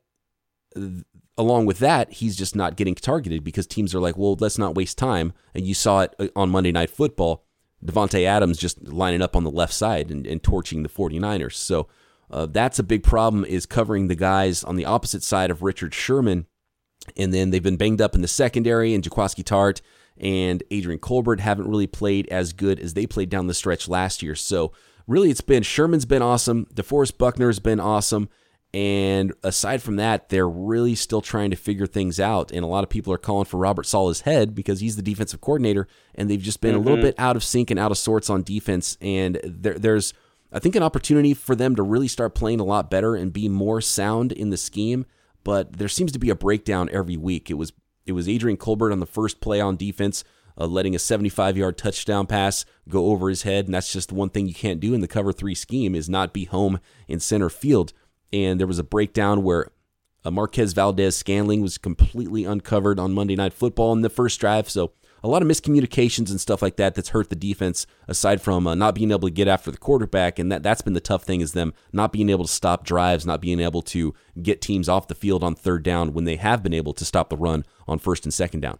along 1.38 1.66
with 1.66 1.80
that, 1.80 2.14
he's 2.14 2.36
just 2.36 2.56
not 2.56 2.76
getting 2.76 2.96
targeted 2.96 3.44
because 3.44 3.68
teams 3.68 3.94
are 3.96 4.00
like, 4.00 4.18
well, 4.18 4.38
let's 4.40 4.58
not 4.58 4.76
waste 4.76 4.98
time. 4.98 5.34
And 5.54 5.66
you 5.66 5.74
saw 5.74 6.02
it 6.02 6.16
uh, 6.20 6.28
on 6.36 6.50
Monday 6.50 6.72
Night 6.72 6.90
Football. 6.90 7.44
Davante 7.84 8.26
Adams 8.26 8.58
just 8.58 8.88
lining 8.88 9.22
up 9.22 9.36
on 9.36 9.44
the 9.44 9.52
left 9.52 9.74
side 9.74 10.10
and, 10.10 10.26
and 10.26 10.42
torching 10.42 10.84
the 10.84 10.90
49ers. 10.90 11.54
So 11.54 11.88
uh, 12.30 12.46
that's 12.48 12.80
a 12.80 12.84
big 12.84 13.04
problem 13.04 13.46
is 13.46 13.66
covering 13.66 14.08
the 14.08 14.16
guys 14.16 14.64
on 14.64 14.76
the 14.76 14.86
opposite 14.86 15.24
side 15.24 15.52
of 15.52 15.62
Richard 15.62 15.94
Sherman. 15.94 16.48
And 17.16 17.34
then 17.34 17.52
they've 17.52 17.62
been 17.62 17.78
banged 17.78 18.02
up 18.02 18.16
in 18.16 18.22
the 18.22 18.28
secondary, 18.28 18.94
and 18.94 19.04
Jaquiski 19.04 19.44
Tartt 19.44 19.82
and 20.18 20.64
Adrian 20.72 21.00
Colbert 21.00 21.40
haven't 21.40 21.68
really 21.68 21.88
played 21.88 22.28
as 22.30 22.54
good 22.54 22.80
as 22.80 22.94
they 22.94 23.06
played 23.06 23.30
down 23.30 23.48
the 23.48 23.54
stretch 23.54 23.88
last 23.88 24.24
year. 24.24 24.34
So 24.34 24.72
really, 25.08 25.30
it's 25.30 25.42
been 25.42 25.62
Sherman's 25.62 26.06
been 26.06 26.22
awesome. 26.22 26.66
DeForest 26.74 27.18
Buckner's 27.18 27.60
been 27.60 27.80
awesome. 27.80 28.30
And 28.74 29.34
aside 29.42 29.82
from 29.82 29.96
that, 29.98 30.28
they're 30.28 30.50
really 30.50 30.96
still 30.96 31.22
trying 31.22 31.50
to 31.52 31.56
figure 31.56 31.88
things 31.88 32.20
out. 32.20 32.52
And 32.52 32.64
a 32.64 32.68
lot 32.68 32.84
of 32.84 32.90
people 32.90 33.14
are 33.14 33.18
calling 33.18 33.46
for 33.46 33.58
Robert 33.58 33.86
Saleh's 33.86 34.22
head 34.22 34.54
because 34.54 34.82
he's 34.82 34.98
the 34.98 35.02
defensive 35.02 35.40
coordinator, 35.40 35.88
and 36.14 36.30
they've 36.30 36.42
just 36.42 36.60
been 36.60 36.72
mm-hmm. 36.72 36.80
a 36.80 36.84
little 36.84 36.98
mm-hmm. 36.98 37.06
bit 37.06 37.16
out 37.18 37.38
of 37.38 37.44
sync 37.44 37.72
and 37.72 37.80
out 37.80 37.92
of 37.92 37.98
sorts 37.98 38.30
on 38.30 38.44
defense. 38.44 38.98
And 39.00 39.40
there, 39.46 39.76
there's, 39.76 40.14
I 40.56 40.60
think, 40.60 40.76
an 40.76 40.84
opportunity 40.84 41.34
for 41.34 41.56
them 41.56 41.76
to 41.76 41.84
really 41.84 42.08
start 42.08 42.34
playing 42.34 42.60
a 42.60 42.66
lot 42.66 42.90
better 42.90 43.16
and 43.16 43.34
be 43.34 43.50
more 43.50 43.82
sound 43.82 44.32
in 44.32 44.50
the 44.50 44.58
scheme. 44.58 45.06
But 45.44 45.78
there 45.78 45.90
seems 45.90 46.12
to 46.14 46.20
be 46.20 46.32
a 46.32 46.36
breakdown 46.36 46.90
every 46.92 47.18
week. 47.18 47.52
It 47.52 47.56
was 47.56 47.74
it 48.06 48.14
was 48.14 48.30
Adrian 48.30 48.58
Colbert 48.58 48.92
on 48.92 49.00
the 49.00 49.06
first 49.06 49.42
play 49.42 49.60
on 49.60 49.78
defense, 49.78 50.24
uh, 50.58 50.66
letting 50.66 50.96
a 50.96 51.00
75 51.00 51.58
yard 51.58 51.78
touchdown 51.78 52.26
pass 52.26 52.66
go 52.90 53.08
over 53.08 53.30
his 53.30 53.44
head, 53.44 53.66
and 53.66 53.74
that's 53.74 53.92
just 53.92 54.10
the 54.10 54.16
one 54.16 54.30
thing 54.30 54.48
you 54.48 54.54
can't 54.54 54.80
do 54.80 54.94
in 54.94 55.02
the 55.02 55.08
cover 55.08 55.34
three 55.34 55.56
scheme 55.56 55.94
is 55.94 56.10
not 56.10 56.34
be 56.34 56.46
home 56.46 56.80
in 57.08 57.20
center 57.20 57.50
field 57.50 57.94
and 58.36 58.60
there 58.60 58.68
was 58.68 58.80
a 58.80 58.84
breakdown 58.84 59.44
where 59.44 59.72
uh, 60.24 60.32
Marquez 60.32 60.74
Valdes-Scantling 60.74 61.62
was 61.62 61.78
completely 61.78 62.44
uncovered 62.44 63.00
on 63.00 63.14
Monday 63.14 63.36
Night 63.36 63.54
Football 63.54 63.94
in 63.94 64.02
the 64.02 64.10
first 64.10 64.40
drive. 64.40 64.70
So 64.70 64.92
a 65.26 65.28
lot 65.28 65.42
of 65.42 65.48
miscommunications 65.48 66.30
and 66.30 66.40
stuff 66.40 66.62
like 66.62 66.76
that 66.76 66.94
that's 66.94 67.10
hurt 67.10 67.30
the 67.30 67.36
defense. 67.36 67.88
Aside 68.08 68.42
from 68.42 68.68
uh, 68.68 68.76
not 68.76 68.94
being 68.94 69.10
able 69.10 69.28
to 69.28 69.34
get 69.34 69.48
after 69.48 69.72
the 69.72 69.78
quarterback, 69.78 70.38
and 70.38 70.52
that 70.52 70.62
that's 70.62 70.84
been 70.84 70.94
the 70.94 71.00
tough 71.00 71.24
thing 71.24 71.42
is 71.42 71.54
them 71.54 71.74
not 71.92 72.14
being 72.14 72.30
able 72.30 72.46
to 72.46 72.52
stop 72.52 72.86
drives, 72.86 73.26
not 73.26 73.42
being 73.42 73.60
able 73.60 73.82
to 73.82 74.14
get 74.42 74.62
teams 74.62 74.88
off 74.88 75.08
the 75.08 75.16
field 75.16 75.44
on 75.44 75.56
third 75.56 75.82
down 75.82 76.14
when 76.14 76.26
they 76.26 76.36
have 76.36 76.62
been 76.62 76.76
able 76.76 76.94
to 76.94 77.04
stop 77.04 77.30
the 77.30 77.38
run 77.38 77.66
on 77.88 77.98
first 77.98 78.24
and 78.26 78.34
second 78.34 78.60
down. 78.60 78.78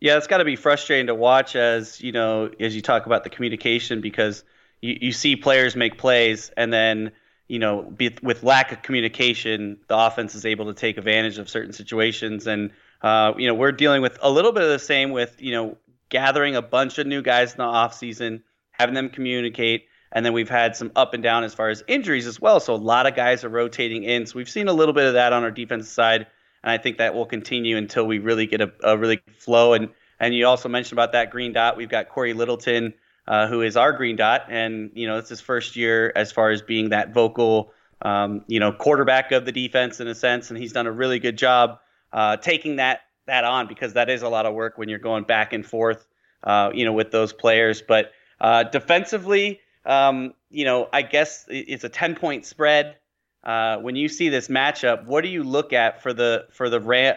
Yeah, 0.00 0.16
it's 0.16 0.26
got 0.26 0.38
to 0.38 0.44
be 0.44 0.56
frustrating 0.56 1.06
to 1.06 1.14
watch 1.14 1.54
as 1.54 2.00
you 2.00 2.10
know 2.10 2.50
as 2.58 2.74
you 2.74 2.82
talk 2.82 3.06
about 3.06 3.22
the 3.22 3.30
communication 3.30 4.00
because 4.00 4.42
you, 4.82 4.98
you 5.00 5.12
see 5.12 5.36
players 5.36 5.76
make 5.76 5.98
plays 5.98 6.50
and 6.56 6.72
then 6.72 7.12
you 7.46 7.58
know, 7.58 7.82
be, 7.82 8.16
with 8.22 8.42
lack 8.42 8.72
of 8.72 8.80
communication, 8.80 9.78
the 9.88 9.98
offense 9.98 10.34
is 10.34 10.46
able 10.46 10.64
to 10.64 10.72
take 10.72 10.96
advantage 10.96 11.36
of 11.36 11.48
certain 11.48 11.74
situations. 11.74 12.46
And, 12.46 12.70
uh, 13.04 13.34
you 13.36 13.46
know, 13.46 13.54
we're 13.54 13.72
dealing 13.72 14.00
with 14.00 14.18
a 14.22 14.30
little 14.30 14.50
bit 14.50 14.62
of 14.62 14.70
the 14.70 14.78
same 14.78 15.10
with, 15.10 15.36
you 15.38 15.52
know, 15.52 15.76
gathering 16.08 16.56
a 16.56 16.62
bunch 16.62 16.98
of 16.98 17.06
new 17.06 17.20
guys 17.20 17.52
in 17.52 17.58
the 17.58 17.64
offseason, 17.64 18.42
having 18.70 18.94
them 18.94 19.10
communicate. 19.10 19.84
And 20.10 20.24
then 20.24 20.32
we've 20.32 20.48
had 20.48 20.74
some 20.74 20.90
up 20.96 21.12
and 21.12 21.22
down 21.22 21.44
as 21.44 21.52
far 21.52 21.68
as 21.68 21.82
injuries 21.86 22.26
as 22.26 22.40
well. 22.40 22.60
So 22.60 22.74
a 22.74 22.76
lot 22.76 23.06
of 23.06 23.14
guys 23.14 23.44
are 23.44 23.50
rotating 23.50 24.04
in. 24.04 24.24
So 24.24 24.36
we've 24.36 24.48
seen 24.48 24.68
a 24.68 24.72
little 24.72 24.94
bit 24.94 25.04
of 25.04 25.12
that 25.14 25.34
on 25.34 25.42
our 25.42 25.50
defensive 25.50 25.92
side. 25.92 26.26
And 26.62 26.70
I 26.70 26.78
think 26.78 26.96
that 26.96 27.14
will 27.14 27.26
continue 27.26 27.76
until 27.76 28.06
we 28.06 28.20
really 28.20 28.46
get 28.46 28.62
a, 28.62 28.72
a 28.82 28.96
really 28.96 29.20
flow. 29.36 29.74
And, 29.74 29.90
and 30.18 30.34
you 30.34 30.46
also 30.46 30.70
mentioned 30.70 30.94
about 30.94 31.12
that 31.12 31.30
green 31.30 31.52
dot. 31.52 31.76
We've 31.76 31.90
got 31.90 32.08
Cory 32.08 32.32
Littleton 32.32 32.94
uh, 33.26 33.46
who 33.46 33.62
is 33.62 33.76
our 33.76 33.92
green 33.92 34.16
dot, 34.16 34.46
and 34.50 34.90
you 34.94 35.06
know 35.06 35.18
it's 35.18 35.30
his 35.30 35.40
first 35.40 35.76
year 35.76 36.12
as 36.14 36.30
far 36.30 36.50
as 36.50 36.62
being 36.62 36.90
that 36.90 37.14
vocal, 37.14 37.72
um, 38.02 38.44
you 38.46 38.60
know, 38.60 38.72
quarterback 38.72 39.32
of 39.32 39.46
the 39.46 39.52
defense 39.52 40.00
in 40.00 40.08
a 40.08 40.14
sense, 40.14 40.50
and 40.50 40.58
he's 40.58 40.72
done 40.72 40.86
a 40.86 40.92
really 40.92 41.18
good 41.18 41.38
job 41.38 41.78
uh, 42.14 42.36
taking 42.38 42.76
that 42.76 43.00
that 43.26 43.44
on 43.44 43.66
because 43.66 43.94
that 43.94 44.08
is 44.08 44.22
a 44.22 44.28
lot 44.28 44.46
of 44.46 44.54
work 44.54 44.78
when 44.78 44.88
you're 44.88 44.98
going 44.98 45.24
back 45.24 45.52
and 45.52 45.66
forth, 45.66 46.06
uh, 46.44 46.70
you 46.72 46.84
know, 46.84 46.92
with 46.92 47.10
those 47.10 47.32
players. 47.32 47.82
But 47.82 48.12
uh, 48.40 48.64
defensively, 48.64 49.60
um, 49.84 50.34
you 50.50 50.64
know, 50.64 50.88
I 50.92 51.02
guess 51.02 51.44
it's 51.48 51.84
a 51.84 51.88
10 51.88 52.14
point 52.14 52.46
spread. 52.46 52.96
Uh, 53.42 53.78
when 53.78 53.96
you 53.96 54.08
see 54.08 54.28
this 54.30 54.48
matchup, 54.48 55.04
what 55.04 55.22
do 55.22 55.28
you 55.28 55.42
look 55.42 55.72
at 55.72 56.02
for 56.02 56.14
the 56.14 56.46
for 56.50 56.70
the 56.70 56.80
Ram, 56.80 57.16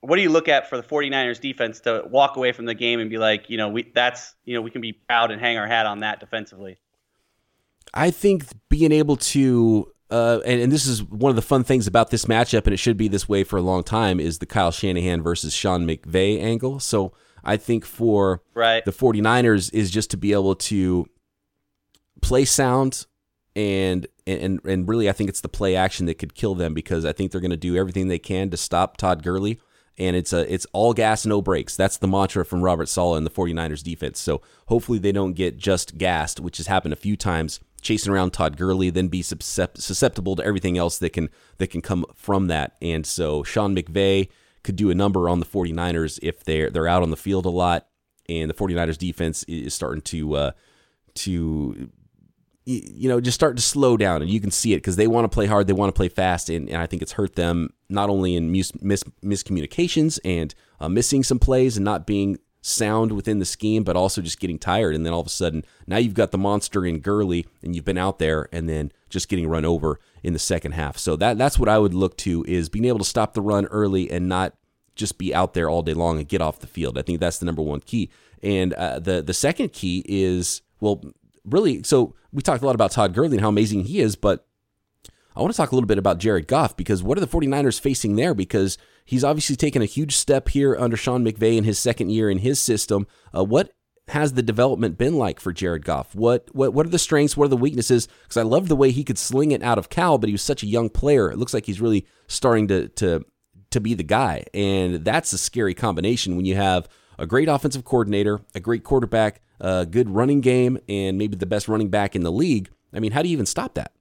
what 0.00 0.16
do 0.16 0.22
you 0.22 0.30
look 0.30 0.48
at 0.48 0.68
for 0.68 0.76
the 0.76 0.82
49ers 0.82 1.40
defense 1.40 1.80
to 1.80 2.04
walk 2.10 2.36
away 2.36 2.52
from 2.52 2.66
the 2.66 2.74
game 2.74 2.98
and 2.98 3.08
be 3.08 3.18
like, 3.18 3.48
you 3.48 3.56
know, 3.56 3.68
we 3.68 3.90
that's, 3.94 4.34
you 4.44 4.54
know, 4.54 4.60
we 4.60 4.70
can 4.70 4.80
be 4.80 4.92
proud 4.92 5.30
and 5.30 5.40
hang 5.40 5.56
our 5.56 5.66
hat 5.66 5.86
on 5.86 6.00
that 6.00 6.20
defensively? 6.20 6.78
I 7.94 8.10
think 8.10 8.44
being 8.68 8.92
able 8.92 9.16
to 9.16 9.91
uh, 10.12 10.40
and, 10.44 10.60
and, 10.60 10.70
this 10.70 10.86
is 10.86 11.02
one 11.02 11.30
of 11.30 11.36
the 11.36 11.42
fun 11.42 11.64
things 11.64 11.86
about 11.86 12.10
this 12.10 12.26
matchup, 12.26 12.64
and 12.66 12.74
it 12.74 12.76
should 12.76 12.98
be 12.98 13.08
this 13.08 13.28
way 13.30 13.44
for 13.44 13.56
a 13.56 13.62
long 13.62 13.82
time, 13.82 14.20
is 14.20 14.40
the 14.40 14.46
Kyle 14.46 14.70
Shanahan 14.70 15.22
versus 15.22 15.54
Sean 15.54 15.86
McVay 15.86 16.38
angle. 16.38 16.80
So 16.80 17.14
I 17.42 17.56
think 17.56 17.86
for 17.86 18.42
right. 18.52 18.84
the 18.84 18.92
49ers 18.92 19.72
is 19.72 19.90
just 19.90 20.10
to 20.10 20.18
be 20.18 20.32
able 20.32 20.54
to 20.54 21.06
play 22.20 22.44
sound 22.44 23.06
and 23.56 24.06
and 24.26 24.60
and 24.64 24.86
really 24.86 25.08
I 25.08 25.12
think 25.12 25.30
it's 25.30 25.40
the 25.40 25.48
play 25.48 25.74
action 25.74 26.06
that 26.06 26.18
could 26.18 26.34
kill 26.34 26.54
them 26.54 26.74
because 26.74 27.04
I 27.04 27.12
think 27.12 27.32
they're 27.32 27.40
going 27.40 27.50
to 27.50 27.56
do 27.56 27.76
everything 27.76 28.08
they 28.08 28.18
can 28.18 28.50
to 28.50 28.56
stop 28.56 28.98
Todd 28.98 29.22
Gurley 29.22 29.60
and 29.98 30.16
it's 30.16 30.32
a 30.32 30.52
it's 30.52 30.66
all 30.72 30.94
gas 30.94 31.26
no 31.26 31.42
brakes 31.42 31.76
that's 31.76 31.98
the 31.98 32.08
mantra 32.08 32.44
from 32.44 32.62
robert 32.62 32.88
saleh 32.88 33.18
and 33.18 33.26
the 33.26 33.30
49ers 33.30 33.82
defense 33.82 34.18
so 34.20 34.40
hopefully 34.66 34.98
they 34.98 35.12
don't 35.12 35.34
get 35.34 35.58
just 35.58 35.98
gassed 35.98 36.40
which 36.40 36.56
has 36.56 36.66
happened 36.66 36.92
a 36.92 36.96
few 36.96 37.16
times 37.16 37.60
chasing 37.82 38.12
around 38.12 38.32
todd 38.32 38.56
gurley 38.56 38.88
then 38.90 39.08
be 39.08 39.22
susceptible 39.22 40.36
to 40.36 40.44
everything 40.44 40.78
else 40.78 40.98
that 40.98 41.10
can 41.10 41.28
that 41.58 41.68
can 41.68 41.82
come 41.82 42.04
from 42.14 42.46
that. 42.46 42.76
And 42.80 43.04
so 43.06 43.42
sean 43.42 43.74
mcvay 43.76 44.28
could 44.62 44.76
do 44.76 44.90
a 44.90 44.94
number 44.94 45.28
on 45.28 45.40
the 45.40 45.46
49ers 45.46 46.18
if 46.22 46.44
they're 46.44 46.70
they're 46.70 46.88
out 46.88 47.02
on 47.02 47.10
the 47.10 47.16
field 47.16 47.46
a 47.46 47.50
lot 47.50 47.88
and 48.28 48.48
the 48.48 48.54
49ers 48.54 48.96
defense 48.96 49.42
is 49.44 49.74
starting 49.74 50.02
to 50.02 50.34
uh, 50.34 50.50
to 51.14 51.90
you 52.64 53.08
know, 53.08 53.20
just 53.20 53.34
start 53.34 53.56
to 53.56 53.62
slow 53.62 53.96
down, 53.96 54.22
and 54.22 54.30
you 54.30 54.40
can 54.40 54.50
see 54.50 54.72
it 54.72 54.76
because 54.76 54.96
they 54.96 55.08
want 55.08 55.24
to 55.24 55.28
play 55.28 55.46
hard, 55.46 55.66
they 55.66 55.72
want 55.72 55.92
to 55.92 55.96
play 55.96 56.08
fast, 56.08 56.48
and, 56.48 56.68
and 56.68 56.78
I 56.78 56.86
think 56.86 57.02
it's 57.02 57.12
hurt 57.12 57.34
them 57.34 57.70
not 57.88 58.08
only 58.08 58.36
in 58.36 58.52
mis- 58.52 58.72
mis- 58.80 59.04
miscommunications 59.22 60.20
and 60.24 60.54
uh, 60.78 60.88
missing 60.88 61.24
some 61.24 61.40
plays 61.40 61.76
and 61.76 61.84
not 61.84 62.06
being 62.06 62.38
sound 62.62 63.12
within 63.12 63.40
the 63.40 63.44
scheme, 63.44 63.84
but 63.84 63.96
also 63.96 64.22
just 64.22 64.40
getting 64.40 64.58
tired. 64.58 64.94
And 64.94 65.04
then 65.04 65.12
all 65.12 65.20
of 65.20 65.26
a 65.26 65.30
sudden, 65.30 65.64
now 65.86 65.98
you've 65.98 66.14
got 66.14 66.30
the 66.30 66.38
monster 66.38 66.86
in 66.86 67.00
Gurley, 67.00 67.46
and 67.62 67.76
you've 67.76 67.84
been 67.84 67.98
out 67.98 68.18
there, 68.18 68.48
and 68.52 68.68
then 68.68 68.92
just 69.10 69.28
getting 69.28 69.48
run 69.48 69.64
over 69.66 70.00
in 70.22 70.32
the 70.32 70.38
second 70.38 70.72
half. 70.72 70.96
So 70.96 71.16
that 71.16 71.36
that's 71.36 71.58
what 71.58 71.68
I 71.68 71.78
would 71.78 71.92
look 71.92 72.16
to 72.18 72.44
is 72.48 72.70
being 72.70 72.86
able 72.86 73.00
to 73.00 73.04
stop 73.04 73.34
the 73.34 73.42
run 73.42 73.66
early 73.66 74.10
and 74.10 74.28
not 74.28 74.54
just 74.94 75.18
be 75.18 75.34
out 75.34 75.54
there 75.54 75.68
all 75.68 75.82
day 75.82 75.94
long 75.94 76.18
and 76.18 76.28
get 76.28 76.40
off 76.40 76.60
the 76.60 76.66
field. 76.66 76.96
I 76.96 77.02
think 77.02 77.20
that's 77.20 77.38
the 77.38 77.46
number 77.46 77.62
one 77.62 77.80
key. 77.80 78.10
And 78.42 78.72
uh, 78.74 78.98
the 78.98 79.20
the 79.20 79.34
second 79.34 79.72
key 79.72 80.04
is 80.06 80.62
well, 80.80 81.02
really, 81.44 81.82
so 81.82 82.14
we 82.32 82.42
talked 82.42 82.62
a 82.62 82.66
lot 82.66 82.74
about 82.74 82.90
Todd 82.92 83.14
Gurley 83.14 83.36
and 83.36 83.40
how 83.40 83.48
amazing 83.48 83.84
he 83.84 84.00
is, 84.00 84.16
but 84.16 84.46
I 85.34 85.40
want 85.40 85.52
to 85.52 85.56
talk 85.56 85.72
a 85.72 85.74
little 85.74 85.86
bit 85.86 85.98
about 85.98 86.18
Jared 86.18 86.46
Goff 86.46 86.76
because 86.76 87.02
what 87.02 87.16
are 87.16 87.20
the 87.20 87.26
49ers 87.26 87.80
facing 87.80 88.16
there? 88.16 88.34
Because 88.34 88.78
he's 89.04 89.24
obviously 89.24 89.56
taken 89.56 89.82
a 89.82 89.86
huge 89.86 90.16
step 90.16 90.48
here 90.48 90.76
under 90.76 90.96
Sean 90.96 91.24
McVay 91.24 91.56
in 91.56 91.64
his 91.64 91.78
second 91.78 92.10
year 92.10 92.30
in 92.30 92.38
his 92.38 92.60
system. 92.60 93.06
Uh, 93.36 93.44
what 93.44 93.72
has 94.08 94.34
the 94.34 94.42
development 94.42 94.98
been 94.98 95.16
like 95.16 95.40
for 95.40 95.52
Jared 95.52 95.84
Goff? 95.84 96.14
What 96.14 96.48
what 96.52 96.74
what 96.74 96.86
are 96.86 96.90
the 96.90 96.98
strengths? 96.98 97.36
What 97.36 97.46
are 97.46 97.48
the 97.48 97.56
weaknesses? 97.56 98.08
Because 98.22 98.36
I 98.36 98.42
love 98.42 98.68
the 98.68 98.76
way 98.76 98.90
he 98.90 99.04
could 99.04 99.18
sling 99.18 99.52
it 99.52 99.62
out 99.62 99.78
of 99.78 99.88
Cal, 99.88 100.18
but 100.18 100.28
he 100.28 100.34
was 100.34 100.42
such 100.42 100.62
a 100.62 100.66
young 100.66 100.90
player. 100.90 101.30
It 101.30 101.38
looks 101.38 101.54
like 101.54 101.66
he's 101.66 101.80
really 101.80 102.06
starting 102.26 102.68
to 102.68 102.88
to 102.88 103.24
to 103.70 103.80
be 103.80 103.94
the 103.94 104.02
guy, 104.02 104.44
and 104.52 105.04
that's 105.04 105.32
a 105.32 105.38
scary 105.38 105.74
combination 105.74 106.36
when 106.36 106.44
you 106.44 106.56
have 106.56 106.88
a 107.18 107.26
great 107.26 107.48
offensive 107.48 107.84
coordinator, 107.84 108.40
a 108.54 108.60
great 108.60 108.84
quarterback, 108.84 109.40
a 109.60 109.86
good 109.86 110.10
running 110.10 110.40
game, 110.40 110.78
and 110.88 111.16
maybe 111.16 111.36
the 111.36 111.46
best 111.46 111.68
running 111.68 111.88
back 111.88 112.14
in 112.16 112.22
the 112.22 112.32
league. 112.32 112.68
I 112.92 113.00
mean, 113.00 113.12
how 113.12 113.22
do 113.22 113.28
you 113.28 113.32
even 113.32 113.46
stop 113.46 113.74
that? 113.74 113.92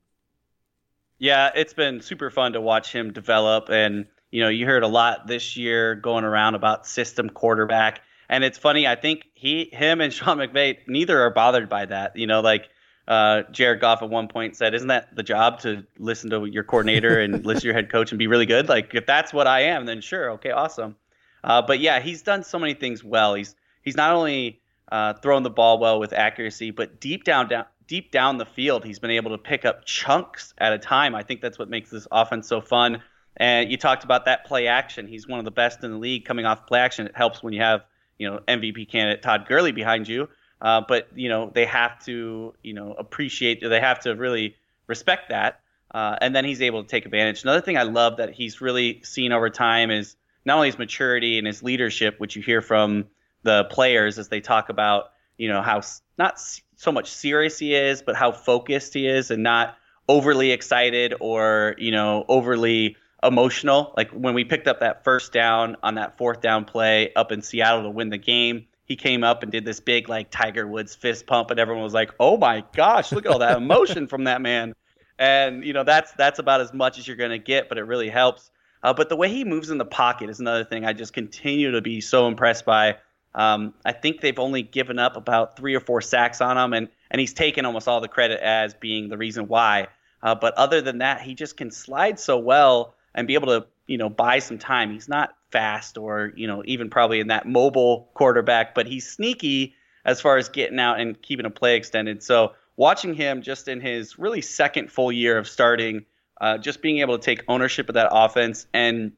Yeah, 1.21 1.51
it's 1.53 1.73
been 1.73 2.01
super 2.01 2.31
fun 2.31 2.53
to 2.53 2.61
watch 2.61 2.91
him 2.91 3.13
develop. 3.13 3.69
And, 3.69 4.07
you 4.31 4.41
know, 4.41 4.49
you 4.49 4.65
heard 4.65 4.81
a 4.81 4.87
lot 4.87 5.27
this 5.27 5.55
year 5.55 5.93
going 5.93 6.23
around 6.23 6.55
about 6.55 6.87
system 6.87 7.29
quarterback. 7.29 8.01
And 8.27 8.43
it's 8.43 8.57
funny, 8.57 8.87
I 8.87 8.95
think 8.95 9.25
he, 9.35 9.69
him 9.71 10.01
and 10.01 10.11
Sean 10.13 10.39
McVay, 10.39 10.79
neither 10.87 11.21
are 11.21 11.29
bothered 11.29 11.69
by 11.69 11.85
that. 11.85 12.15
You 12.15 12.25
know, 12.25 12.41
like 12.41 12.69
uh, 13.07 13.43
Jared 13.51 13.81
Goff 13.81 14.01
at 14.01 14.09
one 14.09 14.29
point 14.29 14.55
said, 14.55 14.73
Isn't 14.73 14.87
that 14.87 15.15
the 15.15 15.21
job 15.21 15.59
to 15.59 15.85
listen 15.99 16.31
to 16.31 16.45
your 16.45 16.63
coordinator 16.63 17.19
and 17.19 17.45
listen 17.45 17.61
to 17.61 17.67
your 17.67 17.75
head 17.75 17.91
coach 17.91 18.11
and 18.11 18.17
be 18.17 18.25
really 18.25 18.47
good? 18.47 18.67
Like, 18.67 18.95
if 18.95 19.05
that's 19.05 19.31
what 19.31 19.45
I 19.45 19.65
am, 19.65 19.85
then 19.85 20.01
sure, 20.01 20.31
okay, 20.31 20.49
awesome. 20.49 20.95
Uh, 21.43 21.61
but 21.61 21.79
yeah, 21.79 21.99
he's 21.99 22.23
done 22.23 22.43
so 22.43 22.57
many 22.57 22.73
things 22.73 23.03
well. 23.03 23.35
He's 23.35 23.55
he's 23.83 23.95
not 23.95 24.15
only 24.15 24.59
uh, 24.91 25.13
throwing 25.13 25.43
the 25.43 25.51
ball 25.51 25.77
well 25.77 25.99
with 25.99 26.13
accuracy, 26.13 26.71
but 26.71 26.99
deep 26.99 27.25
down 27.25 27.47
down 27.47 27.65
deep 27.87 28.11
down 28.11 28.37
the 28.37 28.45
field, 28.45 28.83
he's 28.83 28.99
been 28.99 29.11
able 29.11 29.31
to 29.31 29.37
pick 29.37 29.65
up 29.65 29.85
chunks 29.85 30.53
at 30.57 30.73
a 30.73 30.77
time. 30.77 31.15
I 31.15 31.23
think 31.23 31.41
that's 31.41 31.59
what 31.59 31.69
makes 31.69 31.89
this 31.89 32.07
offense 32.11 32.47
so 32.47 32.61
fun. 32.61 33.01
And 33.37 33.71
you 33.71 33.77
talked 33.77 34.03
about 34.03 34.25
that 34.25 34.45
play 34.45 34.67
action. 34.67 35.07
He's 35.07 35.27
one 35.27 35.39
of 35.39 35.45
the 35.45 35.51
best 35.51 35.83
in 35.83 35.91
the 35.91 35.97
league 35.97 36.25
coming 36.25 36.45
off 36.45 36.67
play 36.67 36.79
action. 36.79 37.07
It 37.07 37.15
helps 37.15 37.41
when 37.41 37.53
you 37.53 37.61
have 37.61 37.81
you 38.17 38.29
know 38.29 38.39
MVP 38.47 38.89
candidate 38.89 39.21
Todd 39.21 39.45
Gurley 39.47 39.71
behind 39.71 40.07
you. 40.07 40.29
Uh, 40.61 40.81
but 40.87 41.07
you 41.15 41.27
know 41.27 41.49
they 41.53 41.65
have 41.65 42.03
to 42.05 42.53
you 42.61 42.73
know 42.73 42.93
appreciate. 42.93 43.61
They 43.61 43.79
have 43.79 44.01
to 44.01 44.15
really 44.15 44.55
respect 44.87 45.29
that. 45.29 45.61
Uh, 45.93 46.15
and 46.21 46.35
then 46.35 46.45
he's 46.45 46.61
able 46.61 46.83
to 46.83 46.87
take 46.87 47.05
advantage. 47.05 47.43
Another 47.43 47.61
thing 47.61 47.77
I 47.77 47.83
love 47.83 48.17
that 48.17 48.33
he's 48.33 48.61
really 48.61 49.01
seen 49.03 49.31
over 49.33 49.49
time 49.49 49.91
is 49.91 50.15
not 50.45 50.55
only 50.55 50.69
his 50.69 50.77
maturity 50.77 51.37
and 51.37 51.45
his 51.45 51.61
leadership, 51.61 52.19
which 52.19 52.35
you 52.35 52.41
hear 52.41 52.61
from 52.61 53.07
the 53.43 53.65
players 53.65 54.17
as 54.17 54.29
they 54.29 54.39
talk 54.39 54.69
about, 54.69 55.11
you 55.37 55.49
know, 55.49 55.61
how 55.61 55.81
not 56.17 56.39
so 56.81 56.91
much 56.91 57.11
serious 57.11 57.59
he 57.59 57.75
is, 57.75 58.01
but 58.01 58.15
how 58.15 58.31
focused 58.31 58.93
he 58.93 59.07
is 59.07 59.29
and 59.29 59.43
not 59.43 59.77
overly 60.09 60.51
excited 60.51 61.13
or, 61.19 61.75
you 61.77 61.91
know, 61.91 62.25
overly 62.27 62.97
emotional. 63.21 63.93
Like 63.95 64.09
when 64.11 64.33
we 64.33 64.43
picked 64.43 64.67
up 64.67 64.79
that 64.79 65.03
first 65.03 65.31
down 65.31 65.77
on 65.83 65.95
that 65.95 66.17
fourth 66.17 66.41
down 66.41 66.65
play 66.65 67.13
up 67.13 67.31
in 67.31 67.41
Seattle 67.41 67.83
to 67.83 67.89
win 67.89 68.09
the 68.09 68.17
game, 68.17 68.65
he 68.85 68.95
came 68.95 69.23
up 69.23 69.43
and 69.43 69.51
did 69.51 69.63
this 69.63 69.79
big 69.79 70.09
like 70.09 70.31
Tiger 70.31 70.67
Woods 70.67 70.95
fist 70.95 71.27
pump 71.27 71.51
and 71.51 71.59
everyone 71.59 71.83
was 71.83 71.93
like, 71.93 72.11
"Oh 72.19 72.35
my 72.35 72.63
gosh, 72.75 73.11
look 73.11 73.25
at 73.25 73.31
all 73.31 73.39
that 73.39 73.57
emotion 73.57 74.07
from 74.07 74.23
that 74.23 74.41
man." 74.41 74.73
And 75.19 75.63
you 75.63 75.73
know, 75.73 75.83
that's 75.83 76.11
that's 76.13 76.39
about 76.39 76.61
as 76.61 76.73
much 76.73 76.97
as 76.97 77.07
you're 77.07 77.15
going 77.15 77.31
to 77.31 77.37
get, 77.37 77.69
but 77.69 77.77
it 77.77 77.83
really 77.83 78.09
helps 78.09 78.49
uh, 78.83 78.93
but 78.93 79.09
the 79.09 79.15
way 79.15 79.29
he 79.29 79.43
moves 79.43 79.69
in 79.69 79.77
the 79.77 79.85
pocket 79.85 80.29
is 80.29 80.39
another 80.39 80.63
thing 80.63 80.85
I 80.85 80.93
just 80.93 81.13
continue 81.13 81.71
to 81.71 81.81
be 81.81 82.01
so 82.01 82.27
impressed 82.27 82.65
by. 82.65 82.97
Um, 83.33 83.73
I 83.85 83.93
think 83.93 84.21
they've 84.21 84.39
only 84.39 84.61
given 84.61 84.99
up 84.99 85.15
about 85.15 85.55
three 85.55 85.75
or 85.75 85.79
four 85.79 86.01
sacks 86.01 86.41
on 86.41 86.57
him, 86.57 86.73
and, 86.73 86.89
and 87.09 87.19
he's 87.19 87.33
taken 87.33 87.65
almost 87.65 87.87
all 87.87 88.01
the 88.01 88.07
credit 88.07 88.41
as 88.41 88.73
being 88.73 89.09
the 89.09 89.17
reason 89.17 89.47
why. 89.47 89.87
Uh, 90.21 90.35
but 90.35 90.53
other 90.55 90.81
than 90.81 90.99
that, 90.99 91.21
he 91.21 91.33
just 91.33 91.57
can 91.57 91.71
slide 91.71 92.19
so 92.19 92.37
well 92.37 92.93
and 93.15 93.27
be 93.27 93.33
able 93.33 93.47
to, 93.47 93.65
you 93.87 93.97
know, 93.97 94.09
buy 94.09 94.39
some 94.39 94.57
time. 94.57 94.91
He's 94.91 95.07
not 95.07 95.35
fast 95.51 95.97
or, 95.97 96.31
you 96.35 96.47
know, 96.47 96.61
even 96.65 96.89
probably 96.89 97.19
in 97.19 97.27
that 97.27 97.47
mobile 97.47 98.09
quarterback, 98.13 98.75
but 98.75 98.85
he's 98.85 99.09
sneaky 99.09 99.75
as 100.05 100.21
far 100.21 100.37
as 100.37 100.49
getting 100.49 100.79
out 100.79 100.99
and 100.99 101.21
keeping 101.21 101.45
a 101.45 101.49
play 101.49 101.75
extended. 101.75 102.23
So 102.23 102.53
watching 102.75 103.13
him 103.13 103.41
just 103.41 103.67
in 103.67 103.81
his 103.81 104.19
really 104.19 104.41
second 104.41 104.91
full 104.91 105.11
year 105.11 105.37
of 105.37 105.47
starting 105.47 106.05
uh, 106.39 106.57
just 106.57 106.81
being 106.81 106.99
able 106.99 107.17
to 107.17 107.23
take 107.23 107.43
ownership 107.47 107.89
of 107.89 107.95
that 107.95 108.09
offense 108.11 108.65
and 108.73 109.13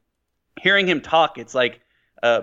hearing 0.60 0.86
him 0.86 1.00
talk, 1.00 1.38
it's 1.38 1.54
like 1.54 1.80
uh, 2.22 2.42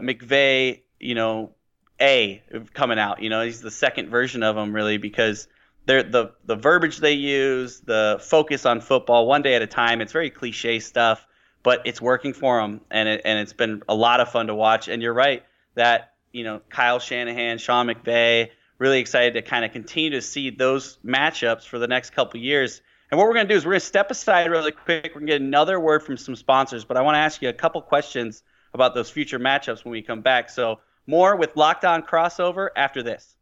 you 0.99 1.15
know, 1.15 1.55
A 2.01 2.43
coming 2.73 2.99
out. 2.99 3.21
You 3.21 3.29
know, 3.29 3.41
he's 3.43 3.61
the 3.61 3.71
second 3.71 4.09
version 4.09 4.43
of 4.43 4.57
him 4.57 4.73
really 4.73 4.97
because 4.97 5.47
they're 5.85 6.03
the 6.03 6.33
the 6.45 6.55
verbiage 6.55 6.97
they 6.97 7.13
use, 7.13 7.81
the 7.81 8.19
focus 8.21 8.65
on 8.65 8.81
football, 8.81 9.27
one 9.27 9.41
day 9.41 9.55
at 9.55 9.61
a 9.61 9.67
time. 9.67 10.01
It's 10.01 10.11
very 10.11 10.29
cliche 10.29 10.79
stuff, 10.79 11.25
but 11.63 11.81
it's 11.85 12.01
working 12.01 12.33
for 12.33 12.59
him, 12.59 12.81
and 12.91 13.07
it 13.07 13.21
and 13.25 13.39
it's 13.39 13.53
been 13.53 13.83
a 13.87 13.95
lot 13.95 14.19
of 14.19 14.29
fun 14.29 14.47
to 14.47 14.55
watch. 14.55 14.87
And 14.87 15.01
you're 15.01 15.13
right 15.13 15.43
that 15.75 16.13
you 16.31 16.43
know 16.43 16.61
Kyle 16.69 16.99
Shanahan, 16.99 17.57
Sean 17.59 17.87
McVay, 17.87 18.49
really 18.79 18.99
excited 18.99 19.33
to 19.33 19.41
kind 19.41 19.63
of 19.65 19.71
continue 19.71 20.11
to 20.11 20.21
see 20.21 20.49
those 20.49 20.97
matchups 21.05 21.67
for 21.67 21.79
the 21.79 21.87
next 21.87 22.11
couple 22.11 22.39
years 22.39 22.81
And 23.11 23.17
what 23.17 23.27
we're 23.27 23.33
going 23.33 23.47
to 23.47 23.53
do 23.53 23.57
is 23.57 23.65
we're 23.65 23.73
going 23.73 23.81
to 23.81 23.85
step 23.85 24.09
aside 24.09 24.49
really 24.49 24.71
quick. 24.71 25.11
We're 25.13 25.19
going 25.19 25.27
to 25.27 25.33
get 25.33 25.41
another 25.41 25.79
word 25.79 26.01
from 26.03 26.15
some 26.17 26.35
sponsors, 26.35 26.85
but 26.85 26.95
I 26.95 27.01
want 27.01 27.15
to 27.15 27.19
ask 27.19 27.41
you 27.41 27.49
a 27.49 27.53
couple 27.53 27.81
questions 27.81 28.41
about 28.73 28.95
those 28.95 29.09
future 29.09 29.37
matchups 29.37 29.83
when 29.83 29.91
we 29.91 30.01
come 30.01 30.21
back. 30.21 30.49
So 30.49 30.79
more 31.07 31.35
with 31.35 31.55
Locked 31.55 31.85
On 31.85 32.01
Crossover 32.01 32.69
after 32.75 33.03
this. 33.03 33.35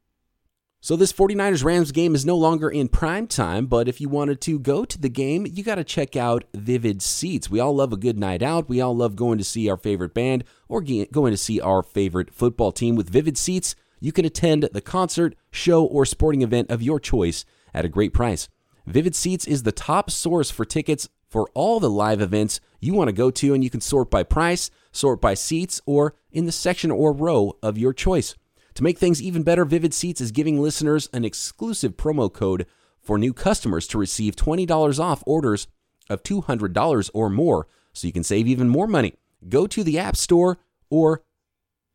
So 0.81 0.95
this 0.95 1.11
49ers 1.11 1.65
Rams 1.65 1.91
game 1.91 2.15
is 2.15 2.25
no 2.25 2.37
longer 2.37 2.69
in 2.69 2.87
prime 2.87 3.27
time, 3.27 3.65
but 3.65 3.89
if 3.89 3.99
you 3.99 4.07
wanted 4.07 4.39
to 4.41 4.57
go 4.57 4.85
to 4.85 4.97
the 4.97 5.09
game, 5.09 5.45
you 5.45 5.61
got 5.61 5.75
to 5.75 5.83
check 5.83 6.15
out 6.15 6.45
Vivid 6.53 7.01
Seats. 7.01 7.49
We 7.49 7.59
all 7.59 7.75
love 7.75 7.91
a 7.91 7.97
good 7.97 8.17
night 8.17 8.41
out. 8.41 8.69
We 8.69 8.79
all 8.79 8.95
love 8.95 9.17
going 9.17 9.39
to 9.39 9.43
see 9.43 9.69
our 9.69 9.75
favorite 9.75 10.13
band 10.13 10.45
or 10.69 10.81
going 10.81 11.31
to 11.31 11.37
see 11.37 11.59
our 11.59 11.83
favorite 11.83 12.33
football 12.33 12.71
team 12.71 12.95
with 12.95 13.09
Vivid 13.09 13.37
Seats. 13.37 13.75
You 13.99 14.13
can 14.13 14.23
attend 14.23 14.69
the 14.71 14.79
concert, 14.79 15.35
show, 15.51 15.83
or 15.83 16.05
sporting 16.05 16.43
event 16.43 16.71
of 16.71 16.81
your 16.81 17.01
choice 17.01 17.43
at 17.73 17.83
a 17.83 17.89
great 17.89 18.13
price. 18.13 18.47
Vivid 18.87 19.15
Seats 19.15 19.45
is 19.45 19.63
the 19.63 19.73
top 19.73 20.09
source 20.09 20.49
for 20.49 20.63
tickets 20.63 21.09
for 21.27 21.49
all 21.53 21.81
the 21.81 21.89
live 21.89 22.21
events 22.21 22.61
you 22.79 22.93
want 22.93 23.07
to 23.07 23.13
go 23.13 23.31
to, 23.31 23.53
and 23.53 23.63
you 23.63 23.69
can 23.69 23.81
sort 23.81 24.09
by 24.09 24.23
price, 24.23 24.71
sort 24.91 25.21
by 25.21 25.33
seats, 25.33 25.81
or 25.85 26.15
in 26.31 26.45
the 26.45 26.51
section 26.51 26.91
or 26.91 27.11
row 27.11 27.57
of 27.61 27.77
your 27.77 27.93
choice. 27.93 28.35
To 28.75 28.83
make 28.83 28.97
things 28.97 29.21
even 29.21 29.43
better, 29.43 29.65
Vivid 29.65 29.93
Seats 29.93 30.21
is 30.21 30.31
giving 30.31 30.61
listeners 30.61 31.09
an 31.11 31.25
exclusive 31.25 31.97
promo 31.97 32.31
code 32.31 32.65
for 33.01 33.17
new 33.17 33.33
customers 33.33 33.87
to 33.87 33.97
receive 33.97 34.35
$20 34.35 34.99
off 34.99 35.23
orders 35.25 35.67
of 36.09 36.23
$200 36.23 37.09
or 37.13 37.29
more, 37.29 37.67
so 37.93 38.07
you 38.07 38.13
can 38.13 38.23
save 38.23 38.47
even 38.47 38.69
more 38.69 38.87
money. 38.87 39.15
Go 39.47 39.67
to 39.67 39.83
the 39.83 39.99
App 39.99 40.15
Store 40.15 40.57
or 40.89 41.23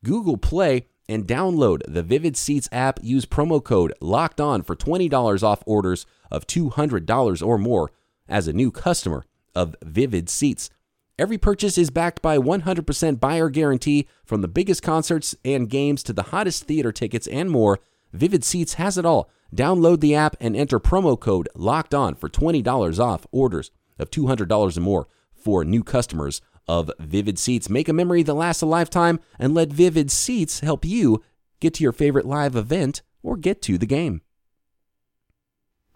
Google 0.03 0.37
Play 0.37 0.87
and 1.09 1.27
download 1.27 1.83
the 1.87 2.03
Vivid 2.03 2.37
Seats 2.37 2.69
app. 2.73 2.99
Use 3.03 3.27
promo 3.27 3.63
code 3.63 3.93
LOCKED 4.01 4.41
ON 4.41 4.63
for 4.63 4.77
$20 4.77 5.43
off 5.43 5.63
orders 5.67 6.07
of 6.31 6.47
$200 6.47 7.47
or 7.47 7.59
more 7.59 7.91
as 8.29 8.49
a 8.49 8.53
new 8.53 8.71
customer 8.71 9.25
of 9.55 9.77
Vivid 9.83 10.29
Seats. 10.29 10.71
Every 11.17 11.39
purchase 11.39 11.79
is 11.79 11.91
backed 11.91 12.23
by 12.23 12.39
100% 12.39 13.21
buyer 13.21 13.49
guarantee 13.49 14.09
from 14.25 14.41
the 14.41 14.49
biggest 14.49 14.83
concerts 14.83 15.37
and 15.45 15.71
games 15.71 16.03
to 16.03 16.13
the 16.13 16.25
hottest 16.25 16.65
theater 16.65 16.91
tickets 16.91 17.29
and 17.29 17.53
more. 17.53 17.79
Vivid 18.13 18.43
Seats 18.43 18.75
has 18.75 18.99
it 18.99 19.07
all. 19.07 19.31
Download 19.55 20.01
the 20.01 20.17
app 20.17 20.35
and 20.41 20.57
enter 20.57 20.81
promo 20.81 21.19
code 21.19 21.49
LOCKED 21.55 21.95
ON 21.95 22.15
for 22.17 22.29
$20 22.29 22.99
off 22.99 23.29
orders 23.31 23.71
of 23.97 24.11
$200 24.11 24.77
or 24.77 24.81
more 24.81 25.07
for 25.33 25.65
new 25.65 25.85
customers 25.85 26.41
of 26.67 26.91
Vivid 26.99 27.39
Seats. 27.39 27.71
Make 27.71 27.89
a 27.89 27.93
memory 27.93 28.25
that 28.25 28.35
lasts 28.35 28.63
a 28.63 28.67
lifetime 28.67 29.21
and 29.39 29.55
let 29.55 29.69
Vivid 29.73 30.11
Seats 30.11 30.61
help 30.61 30.85
you 30.85 31.23
get 31.61 31.75
to 31.75 31.85
your 31.85 31.93
favorite 31.93 32.27
live 32.27 32.57
event 32.57 33.03
or 33.23 33.37
get 33.37 33.63
to 33.63 33.79
the 33.79 33.87
game. 33.87 34.21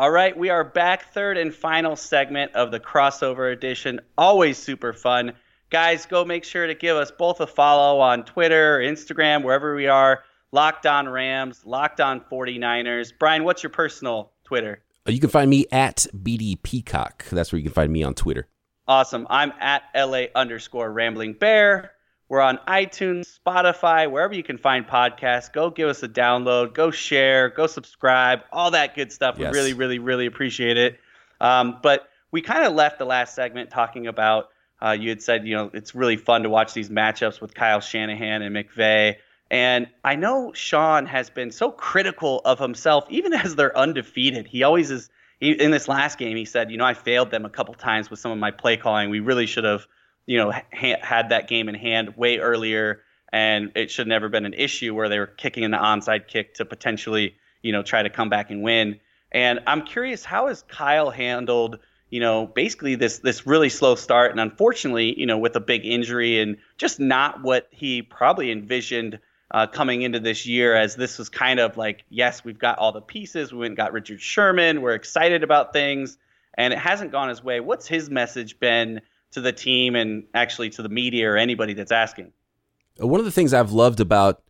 All 0.00 0.12
right, 0.12 0.36
we 0.36 0.48
are 0.48 0.62
back, 0.62 1.12
third 1.12 1.36
and 1.36 1.52
final 1.52 1.96
segment 1.96 2.54
of 2.54 2.70
the 2.70 2.78
crossover 2.78 3.52
edition. 3.52 4.00
Always 4.16 4.56
super 4.56 4.92
fun. 4.92 5.32
Guys, 5.70 6.06
go 6.06 6.24
make 6.24 6.44
sure 6.44 6.68
to 6.68 6.74
give 6.76 6.96
us 6.96 7.10
both 7.10 7.40
a 7.40 7.48
follow 7.48 7.98
on 7.98 8.24
Twitter, 8.24 8.78
Instagram, 8.78 9.42
wherever 9.42 9.74
we 9.74 9.88
are. 9.88 10.22
Locked 10.52 10.86
on 10.86 11.08
Rams, 11.08 11.66
Locked 11.66 12.00
on 12.00 12.20
49ers. 12.20 13.12
Brian, 13.18 13.42
what's 13.42 13.64
your 13.64 13.70
personal 13.70 14.30
Twitter? 14.44 14.84
Uh, 15.04 15.10
you 15.10 15.18
can 15.18 15.30
find 15.30 15.50
me 15.50 15.66
at 15.72 16.06
BD 16.16 16.62
Peacock. 16.62 17.24
That's 17.32 17.50
where 17.50 17.58
you 17.58 17.64
can 17.64 17.74
find 17.74 17.92
me 17.92 18.04
on 18.04 18.14
Twitter. 18.14 18.46
Awesome. 18.86 19.26
I'm 19.28 19.52
at 19.58 19.82
LA 19.96 20.26
underscore 20.36 20.92
Rambling 20.92 21.32
Bear. 21.32 21.90
We're 22.28 22.40
on 22.40 22.58
iTunes, 22.68 23.38
Spotify, 23.38 24.10
wherever 24.10 24.34
you 24.34 24.42
can 24.42 24.58
find 24.58 24.86
podcasts. 24.86 25.50
Go 25.50 25.70
give 25.70 25.88
us 25.88 26.02
a 26.02 26.08
download, 26.08 26.74
go 26.74 26.90
share, 26.90 27.48
go 27.48 27.66
subscribe, 27.66 28.40
all 28.52 28.70
that 28.72 28.94
good 28.94 29.12
stuff. 29.12 29.36
Yes. 29.38 29.52
We 29.52 29.58
really, 29.58 29.72
really, 29.72 29.98
really 29.98 30.26
appreciate 30.26 30.76
it. 30.76 30.98
Um, 31.40 31.78
but 31.82 32.08
we 32.30 32.42
kind 32.42 32.64
of 32.64 32.74
left 32.74 32.98
the 32.98 33.06
last 33.06 33.34
segment 33.34 33.70
talking 33.70 34.06
about 34.06 34.50
uh, 34.80 34.90
you 34.90 35.08
had 35.08 35.22
said, 35.22 35.46
you 35.46 35.56
know, 35.56 35.70
it's 35.72 35.94
really 35.94 36.16
fun 36.16 36.42
to 36.42 36.50
watch 36.50 36.72
these 36.72 36.88
matchups 36.88 37.40
with 37.40 37.54
Kyle 37.54 37.80
Shanahan 37.80 38.42
and 38.42 38.54
McVay. 38.54 39.16
And 39.50 39.88
I 40.04 40.14
know 40.14 40.52
Sean 40.52 41.06
has 41.06 41.30
been 41.30 41.50
so 41.50 41.70
critical 41.70 42.42
of 42.44 42.58
himself, 42.58 43.06
even 43.08 43.32
as 43.34 43.56
they're 43.56 43.76
undefeated. 43.76 44.46
He 44.46 44.62
always 44.62 44.90
is. 44.90 45.10
He, 45.40 45.52
in 45.52 45.70
this 45.70 45.86
last 45.86 46.18
game, 46.18 46.36
he 46.36 46.44
said, 46.44 46.68
you 46.68 46.76
know, 46.76 46.84
I 46.84 46.94
failed 46.94 47.30
them 47.30 47.44
a 47.44 47.48
couple 47.48 47.72
times 47.74 48.10
with 48.10 48.18
some 48.18 48.32
of 48.32 48.38
my 48.38 48.50
play 48.50 48.76
calling. 48.76 49.08
We 49.08 49.20
really 49.20 49.46
should 49.46 49.62
have 49.62 49.86
you 50.28 50.36
know, 50.36 50.52
ha- 50.52 51.00
had 51.00 51.30
that 51.30 51.48
game 51.48 51.70
in 51.70 51.74
hand 51.74 52.18
way 52.18 52.36
earlier, 52.36 53.00
and 53.32 53.72
it 53.74 53.90
should 53.90 54.06
never 54.06 54.28
been 54.28 54.44
an 54.44 54.52
issue 54.52 54.94
where 54.94 55.08
they 55.08 55.18
were 55.18 55.26
kicking 55.26 55.64
an 55.64 55.72
onside 55.72 56.28
kick 56.28 56.54
to 56.54 56.66
potentially, 56.66 57.34
you 57.62 57.72
know, 57.72 57.82
try 57.82 58.02
to 58.02 58.10
come 58.10 58.28
back 58.28 58.50
and 58.50 58.62
win. 58.62 59.00
And 59.32 59.60
I'm 59.66 59.86
curious, 59.86 60.26
how 60.26 60.48
has 60.48 60.62
Kyle 60.68 61.08
handled, 61.08 61.78
you 62.10 62.20
know, 62.20 62.46
basically 62.46 62.94
this 62.94 63.20
this 63.20 63.46
really 63.46 63.70
slow 63.70 63.94
start, 63.94 64.30
and 64.30 64.38
unfortunately, 64.38 65.18
you 65.18 65.24
know, 65.24 65.38
with 65.38 65.56
a 65.56 65.60
big 65.60 65.86
injury 65.86 66.40
and 66.40 66.58
just 66.76 67.00
not 67.00 67.42
what 67.42 67.66
he 67.70 68.02
probably 68.02 68.52
envisioned 68.52 69.20
uh, 69.50 69.66
coming 69.66 70.02
into 70.02 70.20
this 70.20 70.44
year, 70.44 70.76
as 70.76 70.94
this 70.94 71.16
was 71.16 71.30
kind 71.30 71.58
of 71.58 71.78
like, 71.78 72.04
yes, 72.10 72.44
we've 72.44 72.58
got 72.58 72.78
all 72.78 72.92
the 72.92 73.00
pieces, 73.00 73.50
we 73.50 73.60
went 73.60 73.70
and 73.70 73.76
got 73.78 73.94
Richard 73.94 74.20
Sherman, 74.20 74.82
we're 74.82 74.94
excited 74.94 75.42
about 75.42 75.72
things, 75.72 76.18
and 76.52 76.74
it 76.74 76.78
hasn't 76.78 77.12
gone 77.12 77.30
his 77.30 77.42
way. 77.42 77.60
What's 77.60 77.88
his 77.88 78.10
message 78.10 78.60
been? 78.60 79.00
To 79.32 79.40
the 79.40 79.52
team 79.52 79.94
and 79.94 80.24
actually 80.34 80.70
to 80.70 80.82
the 80.82 80.88
media 80.88 81.30
or 81.30 81.36
anybody 81.36 81.74
that's 81.74 81.92
asking. 81.92 82.32
One 82.98 83.20
of 83.20 83.26
the 83.26 83.32
things 83.32 83.54
I've 83.54 83.72
loved 83.72 84.00
about 84.00 84.42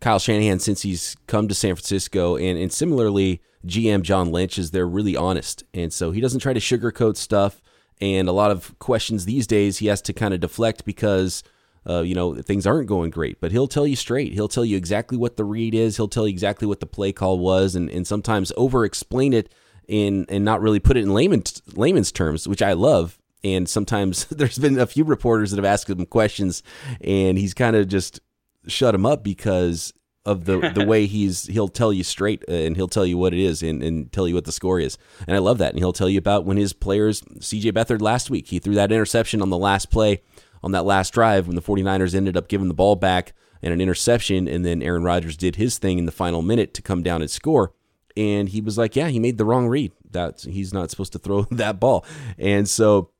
Kyle 0.00 0.18
Shanahan 0.18 0.60
since 0.60 0.82
he's 0.82 1.16
come 1.26 1.48
to 1.48 1.54
San 1.54 1.74
Francisco, 1.74 2.36
and, 2.36 2.58
and 2.58 2.72
similarly, 2.72 3.42
GM 3.66 4.02
John 4.02 4.32
Lynch, 4.32 4.58
is 4.58 4.70
they're 4.70 4.86
really 4.86 5.16
honest. 5.16 5.64
And 5.74 5.92
so 5.92 6.10
he 6.10 6.20
doesn't 6.20 6.40
try 6.40 6.52
to 6.52 6.60
sugarcoat 6.60 7.16
stuff. 7.16 7.60
And 8.00 8.28
a 8.28 8.32
lot 8.32 8.50
of 8.50 8.78
questions 8.78 9.26
these 9.26 9.46
days 9.46 9.78
he 9.78 9.88
has 9.88 10.00
to 10.02 10.14
kind 10.14 10.32
of 10.32 10.40
deflect 10.40 10.86
because, 10.86 11.42
uh, 11.86 12.00
you 12.00 12.14
know, 12.14 12.34
things 12.40 12.66
aren't 12.66 12.88
going 12.88 13.10
great. 13.10 13.40
But 13.40 13.52
he'll 13.52 13.68
tell 13.68 13.86
you 13.86 13.96
straight. 13.96 14.32
He'll 14.32 14.48
tell 14.48 14.64
you 14.64 14.78
exactly 14.78 15.18
what 15.18 15.36
the 15.36 15.44
read 15.44 15.74
is. 15.74 15.96
He'll 15.96 16.08
tell 16.08 16.26
you 16.26 16.32
exactly 16.32 16.66
what 16.66 16.80
the 16.80 16.86
play 16.86 17.12
call 17.12 17.38
was, 17.38 17.74
and, 17.74 17.90
and 17.90 18.06
sometimes 18.06 18.52
over 18.56 18.86
explain 18.86 19.34
it 19.34 19.52
in 19.86 20.24
and 20.30 20.44
not 20.44 20.62
really 20.62 20.80
put 20.80 20.96
it 20.96 21.02
in 21.02 21.12
layman's, 21.12 21.60
layman's 21.74 22.12
terms, 22.12 22.48
which 22.48 22.62
I 22.62 22.72
love 22.72 23.19
and 23.42 23.68
sometimes 23.68 24.24
there's 24.30 24.58
been 24.58 24.78
a 24.78 24.86
few 24.86 25.04
reporters 25.04 25.50
that 25.50 25.56
have 25.56 25.64
asked 25.64 25.88
him 25.88 26.06
questions 26.06 26.62
and 27.00 27.38
he's 27.38 27.54
kind 27.54 27.76
of 27.76 27.88
just 27.88 28.20
shut 28.66 28.94
him 28.94 29.06
up 29.06 29.22
because 29.24 29.92
of 30.26 30.44
the 30.44 30.70
the 30.74 30.84
way 30.84 31.06
he's 31.06 31.46
he'll 31.46 31.68
tell 31.68 31.92
you 31.92 32.04
straight 32.04 32.44
uh, 32.48 32.52
and 32.52 32.76
he'll 32.76 32.88
tell 32.88 33.06
you 33.06 33.16
what 33.16 33.32
it 33.32 33.40
is 33.40 33.62
and, 33.62 33.82
and 33.82 34.12
tell 34.12 34.28
you 34.28 34.34
what 34.34 34.44
the 34.44 34.52
score 34.52 34.78
is. 34.80 34.98
And 35.26 35.36
I 35.36 35.38
love 35.38 35.58
that. 35.58 35.70
And 35.70 35.78
he'll 35.78 35.92
tell 35.92 36.08
you 36.08 36.18
about 36.18 36.44
when 36.44 36.56
his 36.56 36.72
players 36.72 37.22
CJ 37.22 37.72
Beathard 37.72 38.02
last 38.02 38.30
week 38.30 38.48
he 38.48 38.58
threw 38.58 38.74
that 38.74 38.92
interception 38.92 39.42
on 39.42 39.50
the 39.50 39.58
last 39.58 39.90
play 39.90 40.22
on 40.62 40.72
that 40.72 40.84
last 40.84 41.12
drive 41.12 41.46
when 41.46 41.56
the 41.56 41.62
49ers 41.62 42.14
ended 42.14 42.36
up 42.36 42.48
giving 42.48 42.68
the 42.68 42.74
ball 42.74 42.96
back 42.96 43.32
and 43.62 43.72
an 43.72 43.80
interception 43.80 44.46
and 44.46 44.64
then 44.64 44.82
Aaron 44.82 45.04
Rodgers 45.04 45.36
did 45.36 45.56
his 45.56 45.78
thing 45.78 45.98
in 45.98 46.06
the 46.06 46.12
final 46.12 46.42
minute 46.42 46.74
to 46.74 46.82
come 46.82 47.02
down 47.02 47.22
and 47.22 47.30
score. 47.30 47.72
And 48.16 48.48
he 48.48 48.60
was 48.60 48.76
like 48.76 48.96
yeah 48.96 49.08
he 49.08 49.18
made 49.18 49.38
the 49.38 49.44
wrong 49.44 49.68
read. 49.68 49.92
That 50.10 50.40
he's 50.40 50.74
not 50.74 50.90
supposed 50.90 51.12
to 51.12 51.18
throw 51.18 51.42
that 51.50 51.80
ball. 51.80 52.04
And 52.36 52.68
so 52.68 53.10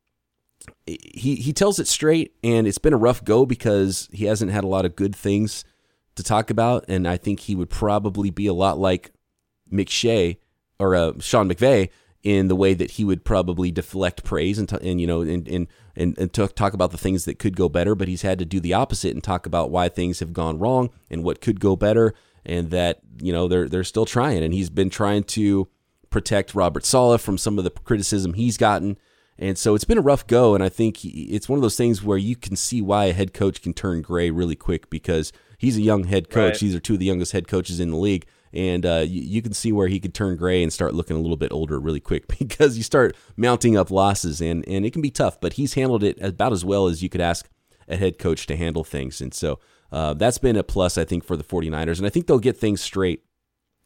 he 0.86 1.36
he 1.36 1.52
tells 1.52 1.78
it 1.78 1.88
straight, 1.88 2.34
and 2.42 2.66
it's 2.66 2.78
been 2.78 2.92
a 2.92 2.98
rough 2.98 3.24
go 3.24 3.46
because 3.46 4.08
he 4.12 4.26
hasn't 4.26 4.52
had 4.52 4.64
a 4.64 4.68
lot 4.68 4.84
of 4.84 4.96
good 4.96 5.14
things 5.14 5.64
to 6.16 6.22
talk 6.22 6.50
about, 6.50 6.84
and 6.88 7.06
I 7.06 7.16
think 7.16 7.40
he 7.40 7.54
would 7.54 7.70
probably 7.70 8.30
be 8.30 8.46
a 8.46 8.54
lot 8.54 8.78
like 8.78 9.12
McShay 9.72 10.38
or 10.78 10.94
uh, 10.94 11.12
Sean 11.20 11.48
McVay 11.48 11.90
in 12.22 12.48
the 12.48 12.56
way 12.56 12.74
that 12.74 12.92
he 12.92 13.04
would 13.04 13.24
probably 13.24 13.70
deflect 13.70 14.24
praise 14.24 14.58
and, 14.58 14.68
t- 14.68 14.76
and 14.82 15.00
you 15.00 15.06
know 15.06 15.22
and 15.22 15.48
and 15.48 15.66
and, 15.96 16.16
and 16.18 16.32
talk, 16.32 16.54
talk 16.54 16.72
about 16.72 16.92
the 16.92 16.98
things 16.98 17.24
that 17.24 17.38
could 17.38 17.56
go 17.56 17.68
better, 17.68 17.94
but 17.94 18.08
he's 18.08 18.22
had 18.22 18.38
to 18.38 18.44
do 18.44 18.60
the 18.60 18.74
opposite 18.74 19.12
and 19.12 19.22
talk 19.22 19.44
about 19.44 19.70
why 19.70 19.88
things 19.88 20.20
have 20.20 20.32
gone 20.32 20.58
wrong 20.58 20.90
and 21.10 21.24
what 21.24 21.40
could 21.40 21.60
go 21.60 21.76
better, 21.76 22.14
and 22.44 22.70
that 22.70 23.00
you 23.20 23.32
know 23.32 23.48
they're 23.48 23.68
they're 23.68 23.84
still 23.84 24.06
trying, 24.06 24.42
and 24.42 24.54
he's 24.54 24.70
been 24.70 24.90
trying 24.90 25.24
to 25.24 25.68
protect 26.10 26.54
Robert 26.54 26.84
Saleh 26.84 27.20
from 27.20 27.38
some 27.38 27.56
of 27.56 27.64
the 27.64 27.70
criticism 27.70 28.34
he's 28.34 28.56
gotten 28.56 28.98
and 29.40 29.56
so 29.56 29.74
it's 29.74 29.84
been 29.84 29.98
a 29.98 30.02
rough 30.02 30.26
go. 30.26 30.54
And 30.54 30.62
I 30.62 30.68
think 30.68 31.02
it's 31.02 31.48
one 31.48 31.56
of 31.56 31.62
those 31.62 31.76
things 31.76 32.02
where 32.02 32.18
you 32.18 32.36
can 32.36 32.56
see 32.56 32.82
why 32.82 33.06
a 33.06 33.12
head 33.14 33.32
coach 33.32 33.62
can 33.62 33.72
turn 33.72 34.02
gray 34.02 34.30
really 34.30 34.54
quick 34.54 34.90
because 34.90 35.32
he's 35.56 35.78
a 35.78 35.82
young 35.82 36.04
head 36.04 36.28
coach. 36.28 36.52
Right. 36.52 36.60
These 36.60 36.74
are 36.74 36.80
two 36.80 36.92
of 36.92 36.98
the 36.98 37.06
youngest 37.06 37.32
head 37.32 37.48
coaches 37.48 37.80
in 37.80 37.90
the 37.90 37.96
league. 37.96 38.26
And 38.52 38.84
uh, 38.84 39.04
you, 39.06 39.22
you, 39.22 39.42
can 39.42 39.54
see 39.54 39.72
where 39.72 39.88
he 39.88 39.98
could 39.98 40.12
turn 40.12 40.36
gray 40.36 40.62
and 40.62 40.72
start 40.72 40.92
looking 40.92 41.16
a 41.16 41.20
little 41.20 41.36
bit 41.36 41.52
older 41.52 41.78
really 41.78 42.00
quick 42.00 42.26
because 42.38 42.76
you 42.76 42.82
start 42.82 43.16
mounting 43.36 43.76
up 43.78 43.90
losses 43.90 44.42
and, 44.42 44.66
and 44.68 44.84
it 44.84 44.92
can 44.92 45.00
be 45.00 45.10
tough. 45.10 45.40
But 45.40 45.54
he's 45.54 45.74
handled 45.74 46.02
it 46.02 46.20
about 46.20 46.52
as 46.52 46.64
well 46.64 46.86
as 46.86 47.02
you 47.02 47.08
could 47.08 47.20
ask 47.22 47.48
a 47.88 47.96
head 47.96 48.18
coach 48.18 48.46
to 48.48 48.56
handle 48.56 48.84
things. 48.84 49.22
And 49.22 49.32
so 49.32 49.58
uh, 49.90 50.14
that's 50.14 50.38
been 50.38 50.56
a 50.56 50.62
plus, 50.62 50.98
I 50.98 51.04
think, 51.04 51.24
for 51.24 51.36
the 51.36 51.44
49ers. 51.44 51.96
And 51.96 52.06
I 52.06 52.10
think 52.10 52.26
they'll 52.26 52.38
get 52.38 52.58
things 52.58 52.82
straight. 52.82 53.24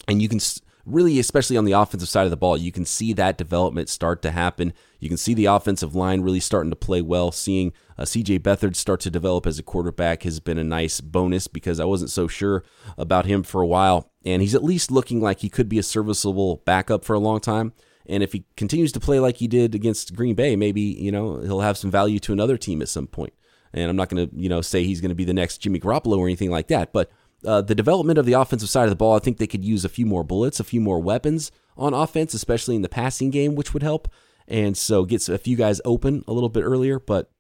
And 0.09 0.21
you 0.21 0.29
can 0.29 0.41
really, 0.87 1.19
especially 1.19 1.57
on 1.57 1.65
the 1.65 1.73
offensive 1.73 2.09
side 2.09 2.25
of 2.25 2.31
the 2.31 2.37
ball, 2.37 2.57
you 2.57 2.73
can 2.73 2.85
see 2.85 3.13
that 3.13 3.39
development 3.39 3.89
start 3.89 4.23
to 4.23 4.31
happen. 4.31 4.73
You 4.99 5.09
can 5.09 5.17
see 5.17 5.35
the 5.35 5.47
offensive 5.47 5.95
line 5.95 6.21
really 6.21 6.41
starting 6.41 6.71
to 6.71 6.77
play 6.77 7.03
well. 7.03 7.33
Seeing 7.33 7.73
uh, 7.99 8.03
CJ 8.03 8.41
Beathard 8.41 8.77
start 8.77 9.01
to 9.01 9.11
develop 9.11 9.47
as 9.47 9.59
a 9.59 9.63
quarterback 9.63 10.23
has 10.23 10.41
been 10.41 10.59
a 10.59 10.65
nice 10.65 11.01
bonus 11.01 11.47
because 11.47 11.81
I 11.81 11.85
wasn't 11.85 12.11
so 12.11 12.29
sure 12.29 12.65
about 12.99 13.27
him 13.27 13.43
for 13.43 13.61
a 13.61 13.67
while. 13.67 14.11
And 14.25 14.43
he's 14.43 14.55
at 14.55 14.65
least 14.65 14.91
looking 14.91 15.21
like 15.21 15.41
he 15.41 15.49
could 15.49 15.69
be 15.69 15.79
a 15.79 15.83
serviceable 15.83 16.63
backup 16.65 17.05
for 17.05 17.15
a 17.15 17.21
long 17.21 17.41
time. 17.41 17.73
And 18.07 18.23
if 18.23 18.33
he 18.33 18.45
continues 18.57 18.93
to 18.93 19.01
play 19.01 19.19
like 19.19 19.39
he 19.39 19.49
did 19.49 19.75
against 19.75 20.15
Green 20.15 20.35
Bay, 20.35 20.57
maybe 20.57 20.83
you 20.83 21.11
know 21.11 21.41
he'll 21.41 21.61
have 21.61 21.79
some 21.79 21.91
value 21.91 22.19
to 22.21 22.33
another 22.33 22.57
team 22.57 22.83
at 22.83 22.89
some 22.89 23.07
point. 23.07 23.33
And 23.73 23.91
I'm 23.91 23.97
not 23.97 24.09
going 24.09 24.29
to 24.29 24.37
you 24.37 24.49
know 24.49 24.61
say 24.61 24.85
he's 24.85 25.01
going 25.01 25.09
to 25.09 25.15
be 25.15 25.25
the 25.25 25.33
next 25.33 25.59
Jimmy 25.59 25.81
Garoppolo 25.81 26.19
or 26.19 26.27
anything 26.27 26.51
like 26.51 26.69
that, 26.69 26.93
but 26.93 27.11
uh, 27.45 27.61
the 27.61 27.75
development 27.75 28.19
of 28.19 28.27
the 28.27 28.33
offensive 28.33 28.69
side 28.69 28.85
of 28.85 28.91
the 28.91 28.97
ball, 28.97 29.17
I 29.17 29.19
think 29.19 29.39
they 29.39 29.47
could 29.47 29.65
use 29.65 29.85
a 29.85 29.89
few 29.89 30.07
more 30.07 30.25
bullets, 30.25 30.61
a 30.61 30.65
few 30.65 30.81
more 30.81 31.01
weapons 31.01 31.51
on 31.77 31.95
offense, 31.95 32.35
especially 32.35 32.77
in 32.77 32.83
the 32.83 32.89
passing 32.89 33.31
game, 33.31 33.55
which 33.55 33.73
would 33.73 33.83
help. 33.83 34.09
And 34.47 34.77
so 34.77 35.05
gets 35.05 35.29
a 35.29 35.39
few 35.39 35.57
guys 35.57 35.81
open 35.85 36.25
a 36.27 36.33
little 36.33 36.49
bit 36.49 36.63
earlier. 36.63 36.99
But 36.99 37.31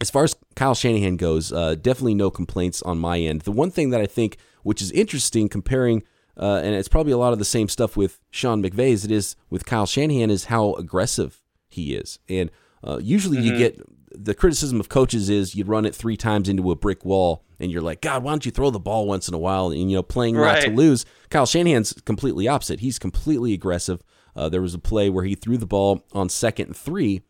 as 0.00 0.10
far 0.10 0.24
as 0.24 0.36
Kyle 0.54 0.74
Shanahan 0.74 1.16
goes, 1.16 1.52
uh, 1.52 1.74
definitely 1.74 2.14
no 2.14 2.30
complaints 2.30 2.82
on 2.82 2.98
my 2.98 3.18
end. 3.18 3.42
The 3.42 3.52
one 3.52 3.70
thing 3.70 3.90
that 3.90 4.00
I 4.00 4.06
think, 4.06 4.38
which 4.62 4.80
is 4.80 4.90
interesting 4.92 5.48
comparing, 5.48 6.02
uh, 6.36 6.60
and 6.62 6.74
it's 6.74 6.88
probably 6.88 7.12
a 7.12 7.18
lot 7.18 7.32
of 7.32 7.38
the 7.38 7.44
same 7.44 7.68
stuff 7.68 7.96
with 7.96 8.20
Sean 8.30 8.62
McVay 8.62 8.92
as 8.92 9.04
it 9.04 9.10
is 9.10 9.36
with 9.50 9.66
Kyle 9.66 9.86
Shanahan, 9.86 10.30
is 10.30 10.46
how 10.46 10.74
aggressive 10.74 11.42
he 11.68 11.94
is. 11.94 12.18
And 12.28 12.50
uh, 12.82 12.98
usually 13.02 13.38
mm-hmm. 13.38 13.46
you 13.46 13.58
get 13.58 13.82
the 14.12 14.34
criticism 14.34 14.80
of 14.80 14.88
coaches 14.88 15.28
is 15.28 15.54
you 15.54 15.64
run 15.64 15.84
it 15.84 15.94
three 15.94 16.16
times 16.16 16.48
into 16.48 16.70
a 16.70 16.76
brick 16.76 17.04
wall 17.04 17.44
and 17.60 17.70
you're 17.70 17.82
like, 17.82 18.00
God, 18.00 18.22
why 18.22 18.32
don't 18.32 18.46
you 18.46 18.52
throw 18.52 18.70
the 18.70 18.78
ball 18.78 19.06
once 19.06 19.28
in 19.28 19.34
a 19.34 19.38
while? 19.38 19.70
And, 19.70 19.90
you 19.90 19.96
know, 19.96 20.02
playing 20.02 20.36
right. 20.36 20.54
not 20.54 20.68
to 20.68 20.70
lose. 20.70 21.04
Kyle 21.30 21.46
Shanahan's 21.46 21.92
completely 22.04 22.46
opposite. 22.46 22.80
He's 22.80 22.98
completely 22.98 23.52
aggressive. 23.52 24.02
Uh, 24.36 24.48
there 24.48 24.62
was 24.62 24.74
a 24.74 24.78
play 24.78 25.10
where 25.10 25.24
he 25.24 25.34
threw 25.34 25.56
the 25.56 25.66
ball 25.66 26.04
on 26.12 26.28
second 26.28 26.68
and 26.68 26.76
three, 26.76 27.22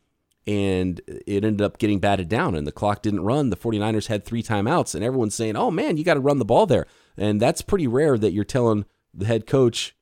and 0.47 1.01
it 1.07 1.45
ended 1.45 1.63
up 1.63 1.79
getting 1.79 2.01
batted 2.01 2.29
down, 2.29 2.55
and 2.55 2.67
the 2.67 2.73
clock 2.73 3.03
didn't 3.03 3.23
run. 3.23 3.51
The 3.51 3.57
49ers 3.57 4.09
had 4.09 4.25
three 4.25 4.43
timeouts, 4.43 4.95
and 4.95 5.03
everyone's 5.03 5.35
saying, 5.35 5.57
oh, 5.57 5.71
man, 5.71 5.97
you 5.97 6.05
got 6.05 6.15
to 6.15 6.21
run 6.21 6.39
the 6.39 6.45
ball 6.45 6.67
there. 6.67 6.87
And 7.17 7.41
that's 7.41 7.63
pretty 7.63 7.87
rare 7.87 8.19
that 8.19 8.33
you're 8.33 8.45
telling 8.45 8.85
the 9.15 9.27
head 9.27 9.47
coach 9.47 9.97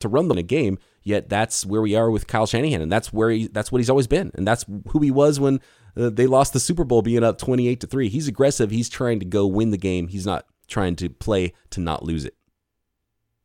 to 0.00 0.08
run 0.08 0.28
the 0.28 0.42
game. 0.42 0.78
Yet 1.02 1.28
that's 1.28 1.64
where 1.64 1.80
we 1.80 1.94
are 1.94 2.10
with 2.10 2.26
Kyle 2.26 2.46
Shanahan, 2.46 2.82
and 2.82 2.92
that's 2.92 3.12
where 3.12 3.30
he, 3.30 3.46
that's 3.46 3.72
what 3.72 3.78
he's 3.78 3.88
always 3.88 4.06
been, 4.06 4.30
and 4.34 4.46
that's 4.46 4.66
who 4.88 4.98
he 5.00 5.10
was 5.10 5.40
when 5.40 5.60
uh, 5.96 6.10
they 6.10 6.26
lost 6.26 6.52
the 6.52 6.60
Super 6.60 6.84
Bowl 6.84 7.02
being 7.02 7.24
up 7.24 7.38
28 7.38 7.80
to 7.80 7.86
3. 7.86 8.08
He's 8.08 8.28
aggressive. 8.28 8.70
He's 8.70 8.88
trying 8.88 9.20
to 9.20 9.26
go 9.26 9.46
win 9.46 9.70
the 9.70 9.78
game. 9.78 10.08
He's 10.08 10.26
not 10.26 10.46
trying 10.68 10.96
to 10.96 11.08
play 11.08 11.52
to 11.70 11.80
not 11.80 12.02
lose 12.02 12.24
it. 12.24 12.34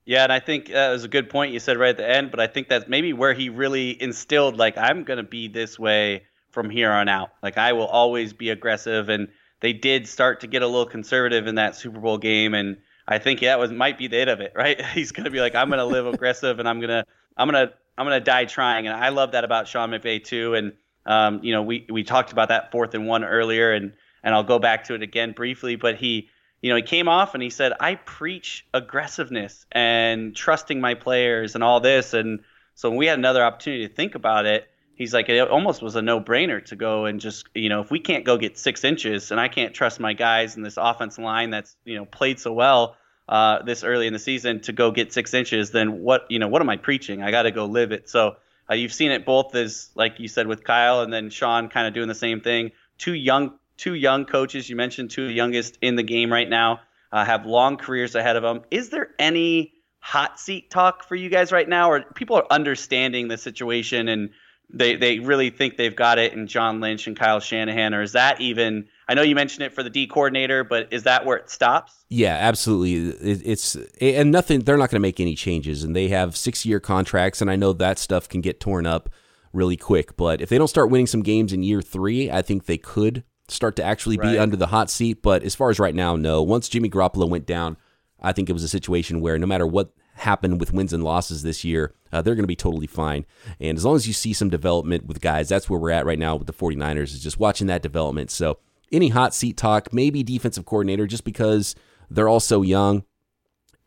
Yeah, 0.06 0.24
and 0.24 0.32
I 0.32 0.40
think 0.40 0.68
that 0.68 0.90
was 0.90 1.04
a 1.04 1.08
good 1.08 1.30
point 1.30 1.52
you 1.52 1.60
said 1.60 1.78
right 1.78 1.90
at 1.90 1.98
the 1.98 2.08
end, 2.08 2.30
but 2.30 2.40
I 2.40 2.46
think 2.46 2.70
that's 2.70 2.88
maybe 2.88 3.12
where 3.12 3.34
he 3.34 3.50
really 3.50 4.00
instilled 4.02 4.56
like 4.56 4.78
I'm 4.78 5.04
going 5.04 5.18
to 5.18 5.24
be 5.24 5.48
this 5.48 5.80
way 5.80 6.24
from 6.52 6.70
here 6.70 6.92
on 6.92 7.10
out. 7.10 7.32
Like 7.42 7.58
I 7.58 7.74
will 7.74 7.88
always 7.88 8.32
be 8.32 8.52
aggressive 8.52 9.10
and 9.10 9.30
they 9.62 9.74
did 9.74 10.08
start 10.08 10.42
to 10.42 10.48
get 10.48 10.62
a 10.62 10.68
little 10.68 10.86
conservative 10.86 11.48
in 11.48 11.56
that 11.56 11.76
Super 11.76 12.00
Bowl 12.00 12.20
game 12.20 12.54
and 12.54 12.78
I 13.08 13.18
think 13.20 13.42
that 13.42 13.60
was 13.60 13.72
might 13.72 13.98
be 13.98 14.08
the 14.08 14.20
end 14.20 14.30
of 14.30 14.42
it, 14.42 14.54
right? 14.56 14.80
He's 14.88 15.12
going 15.12 15.26
to 15.26 15.32
be 15.32 15.40
like 15.40 15.56
I'm 15.56 15.70
going 15.70 15.80
to 15.80 15.86
live 15.86 16.06
aggressive 16.14 16.60
and 16.60 16.70
I'm 16.70 16.80
going 16.80 16.90
to 16.90 17.06
I'm 17.36 17.50
going 17.50 17.68
to 17.68 17.74
I'm 17.98 18.06
going 18.06 18.20
to 18.20 18.24
die 18.24 18.46
trying 18.46 18.88
and 18.88 18.96
I 18.96 19.10
love 19.10 19.32
that 19.32 19.44
about 19.44 19.68
Sean 19.68 19.90
McVay 19.90 20.24
too 20.24 20.54
and 20.54 20.74
um, 21.06 21.40
you 21.44 21.54
know, 21.54 21.62
we 21.62 21.86
we 21.90 22.04
talked 22.04 22.32
about 22.32 22.50
that 22.50 22.72
fourth 22.72 22.94
and 22.94 23.08
one 23.08 23.24
earlier, 23.24 23.72
and 23.72 23.94
and 24.24 24.34
I'll 24.34 24.44
go 24.44 24.60
back 24.60 24.86
to 24.86 24.96
it 24.96 25.04
again 25.04 25.34
briefly. 25.34 25.76
But 25.76 25.96
he, 25.96 26.30
you 26.62 26.70
know, 26.70 26.76
he 26.76 26.82
came 26.82 27.08
off 27.08 27.34
and 27.34 27.44
he 27.44 27.50
said, 27.50 27.74
"I 27.80 27.96
preach 27.96 28.66
aggressiveness 28.74 29.66
and 29.72 30.36
trusting 30.36 30.80
my 30.80 30.96
players 30.96 31.56
and 31.56 31.64
all 31.64 31.80
this." 31.80 32.14
And 32.14 32.42
so 32.74 32.90
when 32.90 32.98
we 32.98 33.06
had 33.06 33.20
another 33.20 33.44
opportunity 33.44 33.88
to 33.88 33.94
think 33.94 34.16
about 34.16 34.46
it, 34.46 34.68
he's 34.96 35.14
like, 35.14 35.30
it 35.30 35.50
almost 35.50 35.82
was 35.82 35.96
a 35.96 36.02
no-brainer 36.02 36.64
to 36.66 36.76
go 36.76 37.06
and 37.06 37.20
just, 37.20 37.48
you 37.54 37.70
know, 37.70 37.82
if 37.82 37.92
we 37.92 38.00
can't 38.00 38.26
go 38.26 38.38
get 38.38 38.58
six 38.58 38.84
inches, 38.84 39.32
and 39.32 39.40
I 39.40 39.48
can't 39.48 39.74
trust 39.74 40.00
my 40.00 40.14
guys 40.14 40.58
in 40.58 40.64
this 40.64 40.78
offense 40.78 41.18
line 41.20 41.52
that's 41.52 41.76
you 41.86 41.96
know 41.98 42.06
played 42.06 42.40
so 42.40 42.54
well. 42.54 42.96
Uh, 43.28 43.64
this 43.64 43.84
early 43.84 44.06
in 44.06 44.14
the 44.14 44.20
season 44.20 44.62
to 44.62 44.72
go 44.72 44.92
get 44.92 45.12
six 45.12 45.34
inches, 45.34 45.72
then 45.72 46.00
what 46.02 46.28
you 46.30 46.38
know 46.40 46.48
what 46.48 46.62
am 46.62 46.70
I 46.70 46.78
preaching? 46.78 47.24
I 47.24 47.32
got 47.32 47.44
to 47.44 47.52
go 47.52 47.66
live 47.66 47.92
it. 47.92 48.08
So 48.08 48.36
uh, 48.70 48.74
you've 48.74 48.94
seen 48.94 49.12
it 49.12 49.26
both 49.26 49.54
as, 49.56 49.90
like 49.96 50.20
you 50.20 50.28
said, 50.28 50.48
with 50.48 50.64
Kyle 50.64 51.02
and 51.02 51.12
then 51.12 51.30
Sean 51.30 51.70
kind 51.70 51.88
of 51.88 51.94
doing 51.94 52.08
the 52.08 52.16
same 52.16 52.42
thing. 52.42 52.72
Two 52.98 53.14
young, 53.14 53.54
two 53.78 53.94
young 53.94 54.26
coaches. 54.26 54.70
You 54.70 54.76
mentioned 54.76 55.12
two 55.12 55.30
youngest 55.30 55.78
in 55.82 55.96
the 55.96 56.04
game 56.04 56.32
right 56.32 56.50
now. 56.50 56.82
Uh, 57.12 57.24
have 57.24 57.46
long 57.46 57.78
careers 57.78 58.16
ahead 58.16 58.36
of 58.36 58.44
them. 58.44 58.62
Is 58.72 58.90
there 58.90 59.10
any 59.20 59.74
hot 60.00 60.40
seat 60.40 60.70
talk 60.70 61.04
for 61.04 61.16
you 61.16 61.30
guys 61.30 61.52
right 61.52 61.68
now, 61.68 61.92
or 61.92 62.02
people 62.02 62.36
are 62.36 62.46
understanding 62.50 63.28
the 63.28 63.38
situation 63.38 64.08
and 64.08 64.32
they 64.70 64.96
they 64.96 65.20
really 65.20 65.50
think 65.50 65.78
they've 65.78 65.96
got 65.96 66.20
it 66.20 66.34
in 66.34 66.48
John 66.48 66.80
Lynch 66.80 67.08
and 67.08 67.18
Kyle 67.18 67.40
Shanahan, 67.40 67.94
or 67.94 68.02
is 68.02 68.14
that 68.14 68.42
even? 68.42 68.88
I 69.08 69.14
know 69.14 69.22
you 69.22 69.36
mentioned 69.36 69.64
it 69.64 69.74
for 69.74 69.84
the 69.84 69.90
D 69.90 70.08
coordinator, 70.08 70.64
but 70.64 70.88
is 70.92 71.04
that 71.04 71.26
where 71.26 71.38
it 71.38 71.50
stops? 71.50 72.06
Yeah, 72.10 72.36
absolutely. 72.36 73.10
It, 73.32 73.42
it's 73.46 73.78
and 74.02 74.32
nothing. 74.32 74.62
They're 74.62 74.78
not 74.78 74.90
going 74.90 75.02
to 75.02 75.08
make 75.08 75.20
any 75.20 75.36
changes, 75.36 75.84
and 75.84 75.96
they 75.96 76.08
have 76.08 76.36
six 76.36 76.66
year 76.66 76.80
contracts, 76.80 77.42
and 77.42 77.52
I 77.52 77.56
know 77.56 77.74
that 77.74 78.00
stuff 78.00 78.28
can 78.28 78.42
get 78.42 78.60
torn 78.60 78.86
up 78.86 79.10
really 79.54 79.78
quick. 79.78 80.18
But 80.18 80.42
if 80.42 80.50
they 80.50 80.58
don't 80.58 80.68
start 80.68 80.90
winning 80.90 81.08
some 81.08 81.22
games 81.22 81.54
in 81.54 81.64
year 81.64 81.82
three, 81.82 82.32
I 82.32 82.42
think 82.42 82.66
they 82.66 82.78
could 82.78 83.24
start 83.48 83.76
to 83.76 83.84
actually 83.84 84.18
be 84.18 84.40
under 84.40 84.56
the 84.56 84.68
hot 84.68 84.90
seat. 84.90 85.22
But 85.22 85.44
as 85.44 85.56
far 85.56 85.70
as 85.70 85.80
right 85.80 85.96
now, 85.96 86.16
no. 86.16 86.42
Once 86.42 86.68
Jimmy 86.68 86.90
Garoppolo 86.90 87.30
went 87.30 87.46
down, 87.46 87.78
I 88.20 88.32
think 88.32 88.50
it 88.50 88.54
was 88.54 88.64
a 88.64 88.70
situation 88.70 89.22
where 89.22 89.38
no 89.38 89.46
matter 89.46 89.68
what 89.68 89.94
happened 90.16 90.60
with 90.60 90.74
wins 90.74 90.94
and 90.94 91.04
losses 91.04 91.44
this 91.44 91.64
year, 91.64 91.94
uh, 92.12 92.22
they're 92.22 92.36
going 92.36 92.44
to 92.44 92.48
be 92.48 92.56
totally 92.56 92.88
fine. 92.88 93.26
And 93.60 93.78
as 93.78 93.86
long 93.86 93.96
as 93.96 94.08
you 94.08 94.14
see 94.14 94.34
some 94.34 94.50
development 94.50 95.06
with 95.06 95.22
guys, 95.22 95.50
that's 95.50 95.70
where 95.70 95.80
we're 95.80 95.92
at 95.92 96.06
right 96.06 96.18
now 96.18 96.36
with 96.36 96.48
the 96.48 96.54
49ers, 96.54 97.14
is 97.14 97.22
just 97.22 97.40
watching 97.40 97.68
that 97.68 97.84
development. 97.84 98.32
So 98.32 98.58
any 98.92 99.10
hot 99.10 99.34
seat 99.34 99.58
talk, 99.58 99.94
maybe 99.94 100.24
defensive 100.24 100.66
coordinator, 100.66 101.08
just 101.08 101.24
because 101.24 101.76
they're 102.10 102.30
all 102.30 102.40
so 102.40 102.62
young 102.62 103.04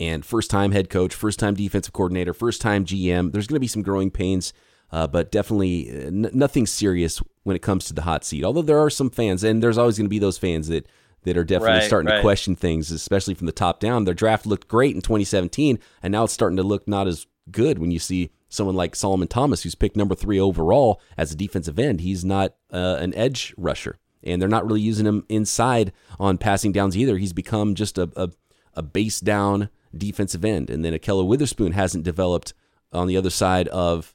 and 0.00 0.24
first 0.24 0.50
time 0.50 0.72
head 0.72 0.90
coach, 0.90 1.14
first 1.14 1.38
time 1.38 1.54
defensive 1.54 1.92
coordinator, 1.92 2.32
first 2.32 2.60
time 2.60 2.84
GM. 2.84 3.32
There's 3.32 3.46
going 3.46 3.56
to 3.56 3.60
be 3.60 3.66
some 3.66 3.82
growing 3.82 4.10
pains, 4.10 4.52
uh, 4.92 5.06
but 5.06 5.32
definitely 5.32 5.90
uh, 5.90 6.06
n- 6.06 6.30
nothing 6.32 6.66
serious 6.66 7.20
when 7.42 7.56
it 7.56 7.62
comes 7.62 7.86
to 7.86 7.94
the 7.94 8.02
hot 8.02 8.24
seat. 8.24 8.44
Although 8.44 8.62
there 8.62 8.78
are 8.78 8.90
some 8.90 9.10
fans, 9.10 9.42
and 9.44 9.62
there's 9.62 9.78
always 9.78 9.98
going 9.98 10.06
to 10.06 10.10
be 10.10 10.18
those 10.18 10.38
fans 10.38 10.68
that 10.68 10.86
that 11.24 11.36
are 11.36 11.44
definitely 11.44 11.78
right, 11.78 11.86
starting 11.86 12.10
right. 12.10 12.16
to 12.16 12.22
question 12.22 12.54
things, 12.54 12.90
especially 12.90 13.34
from 13.34 13.46
the 13.46 13.52
top 13.52 13.80
down. 13.80 14.04
Their 14.04 14.14
draft 14.14 14.46
looked 14.46 14.68
great 14.68 14.94
in 14.94 15.02
2017, 15.02 15.78
and 16.02 16.12
now 16.12 16.24
it's 16.24 16.32
starting 16.32 16.56
to 16.56 16.62
look 16.62 16.86
not 16.86 17.08
as 17.08 17.26
good 17.50 17.78
when 17.78 17.90
you 17.90 17.98
see 17.98 18.30
someone 18.48 18.76
like 18.76 18.94
Solomon 18.94 19.28
Thomas, 19.28 19.62
who's 19.62 19.74
picked 19.74 19.96
number 19.96 20.14
three 20.14 20.38
overall 20.38 21.00
as 21.16 21.32
a 21.32 21.36
defensive 21.36 21.78
end. 21.78 22.00
He's 22.00 22.24
not 22.24 22.54
uh, 22.72 22.96
an 23.00 23.14
edge 23.14 23.52
rusher, 23.56 23.98
and 24.22 24.40
they're 24.40 24.48
not 24.48 24.66
really 24.66 24.80
using 24.80 25.06
him 25.06 25.24
inside 25.28 25.92
on 26.18 26.38
passing 26.38 26.72
downs 26.72 26.96
either. 26.96 27.18
He's 27.18 27.32
become 27.32 27.74
just 27.74 27.98
a, 27.98 28.10
a, 28.16 28.30
a 28.74 28.82
base 28.82 29.20
down 29.20 29.70
defensive 29.96 30.44
end. 30.44 30.70
And 30.70 30.84
then 30.84 30.92
Ahkello 30.92 31.26
Witherspoon 31.26 31.72
hasn't 31.72 32.04
developed 32.04 32.54
on 32.92 33.06
the 33.06 33.16
other 33.16 33.30
side 33.30 33.68
of 33.68 34.14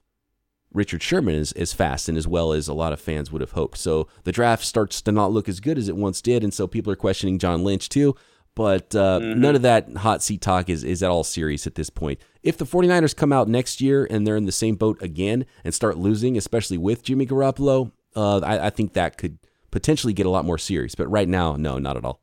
Richard 0.73 1.03
Sherman 1.03 1.35
is 1.35 1.51
as 1.53 1.71
fast 1.71 2.09
and 2.09 2.17
as 2.17 2.27
well 2.27 2.51
as 2.51 2.67
a 2.67 2.73
lot 2.73 2.93
of 2.93 2.99
fans 2.99 3.31
would 3.31 3.41
have 3.41 3.51
hoped. 3.51 3.77
So 3.77 4.07
the 4.23 4.31
draft 4.31 4.65
starts 4.65 5.01
to 5.03 5.11
not 5.11 5.31
look 5.31 5.47
as 5.47 5.59
good 5.59 5.77
as 5.77 5.87
it 5.87 5.95
once 5.95 6.21
did, 6.21 6.43
and 6.43 6.53
so 6.53 6.67
people 6.67 6.91
are 6.91 6.97
questioning 6.97 7.39
John 7.39 7.63
Lynch 7.63 7.89
too. 7.89 8.15
But 8.55 8.95
uh, 8.95 9.19
mm-hmm. 9.19 9.39
none 9.39 9.55
of 9.55 9.63
that 9.63 9.97
hot 9.97 10.21
seat 10.21 10.41
talk 10.41 10.69
is, 10.69 10.83
is 10.83 11.01
at 11.01 11.09
all 11.09 11.23
serious 11.23 11.65
at 11.65 11.75
this 11.75 11.89
point. 11.89 12.19
If 12.43 12.57
the 12.57 12.65
49ers 12.65 13.15
come 13.15 13.33
out 13.33 13.47
next 13.47 13.81
year 13.81 14.07
and 14.09 14.27
they're 14.27 14.35
in 14.35 14.45
the 14.45 14.51
same 14.51 14.75
boat 14.75 15.01
again 15.01 15.45
and 15.63 15.73
start 15.73 15.97
losing, 15.97 16.37
especially 16.37 16.77
with 16.77 17.03
Jimmy 17.03 17.25
Garoppolo, 17.25 17.91
uh, 18.15 18.39
I, 18.39 18.67
I 18.67 18.69
think 18.69 18.93
that 18.93 19.17
could 19.17 19.39
potentially 19.73 20.13
get 20.13 20.27
a 20.27 20.29
lot 20.29 20.45
more 20.45 20.59
serious. 20.59 20.93
But 20.95 21.07
right 21.07 21.27
now, 21.27 21.55
no, 21.55 21.79
not 21.79 21.97
at 21.97 22.05
all. 22.05 22.21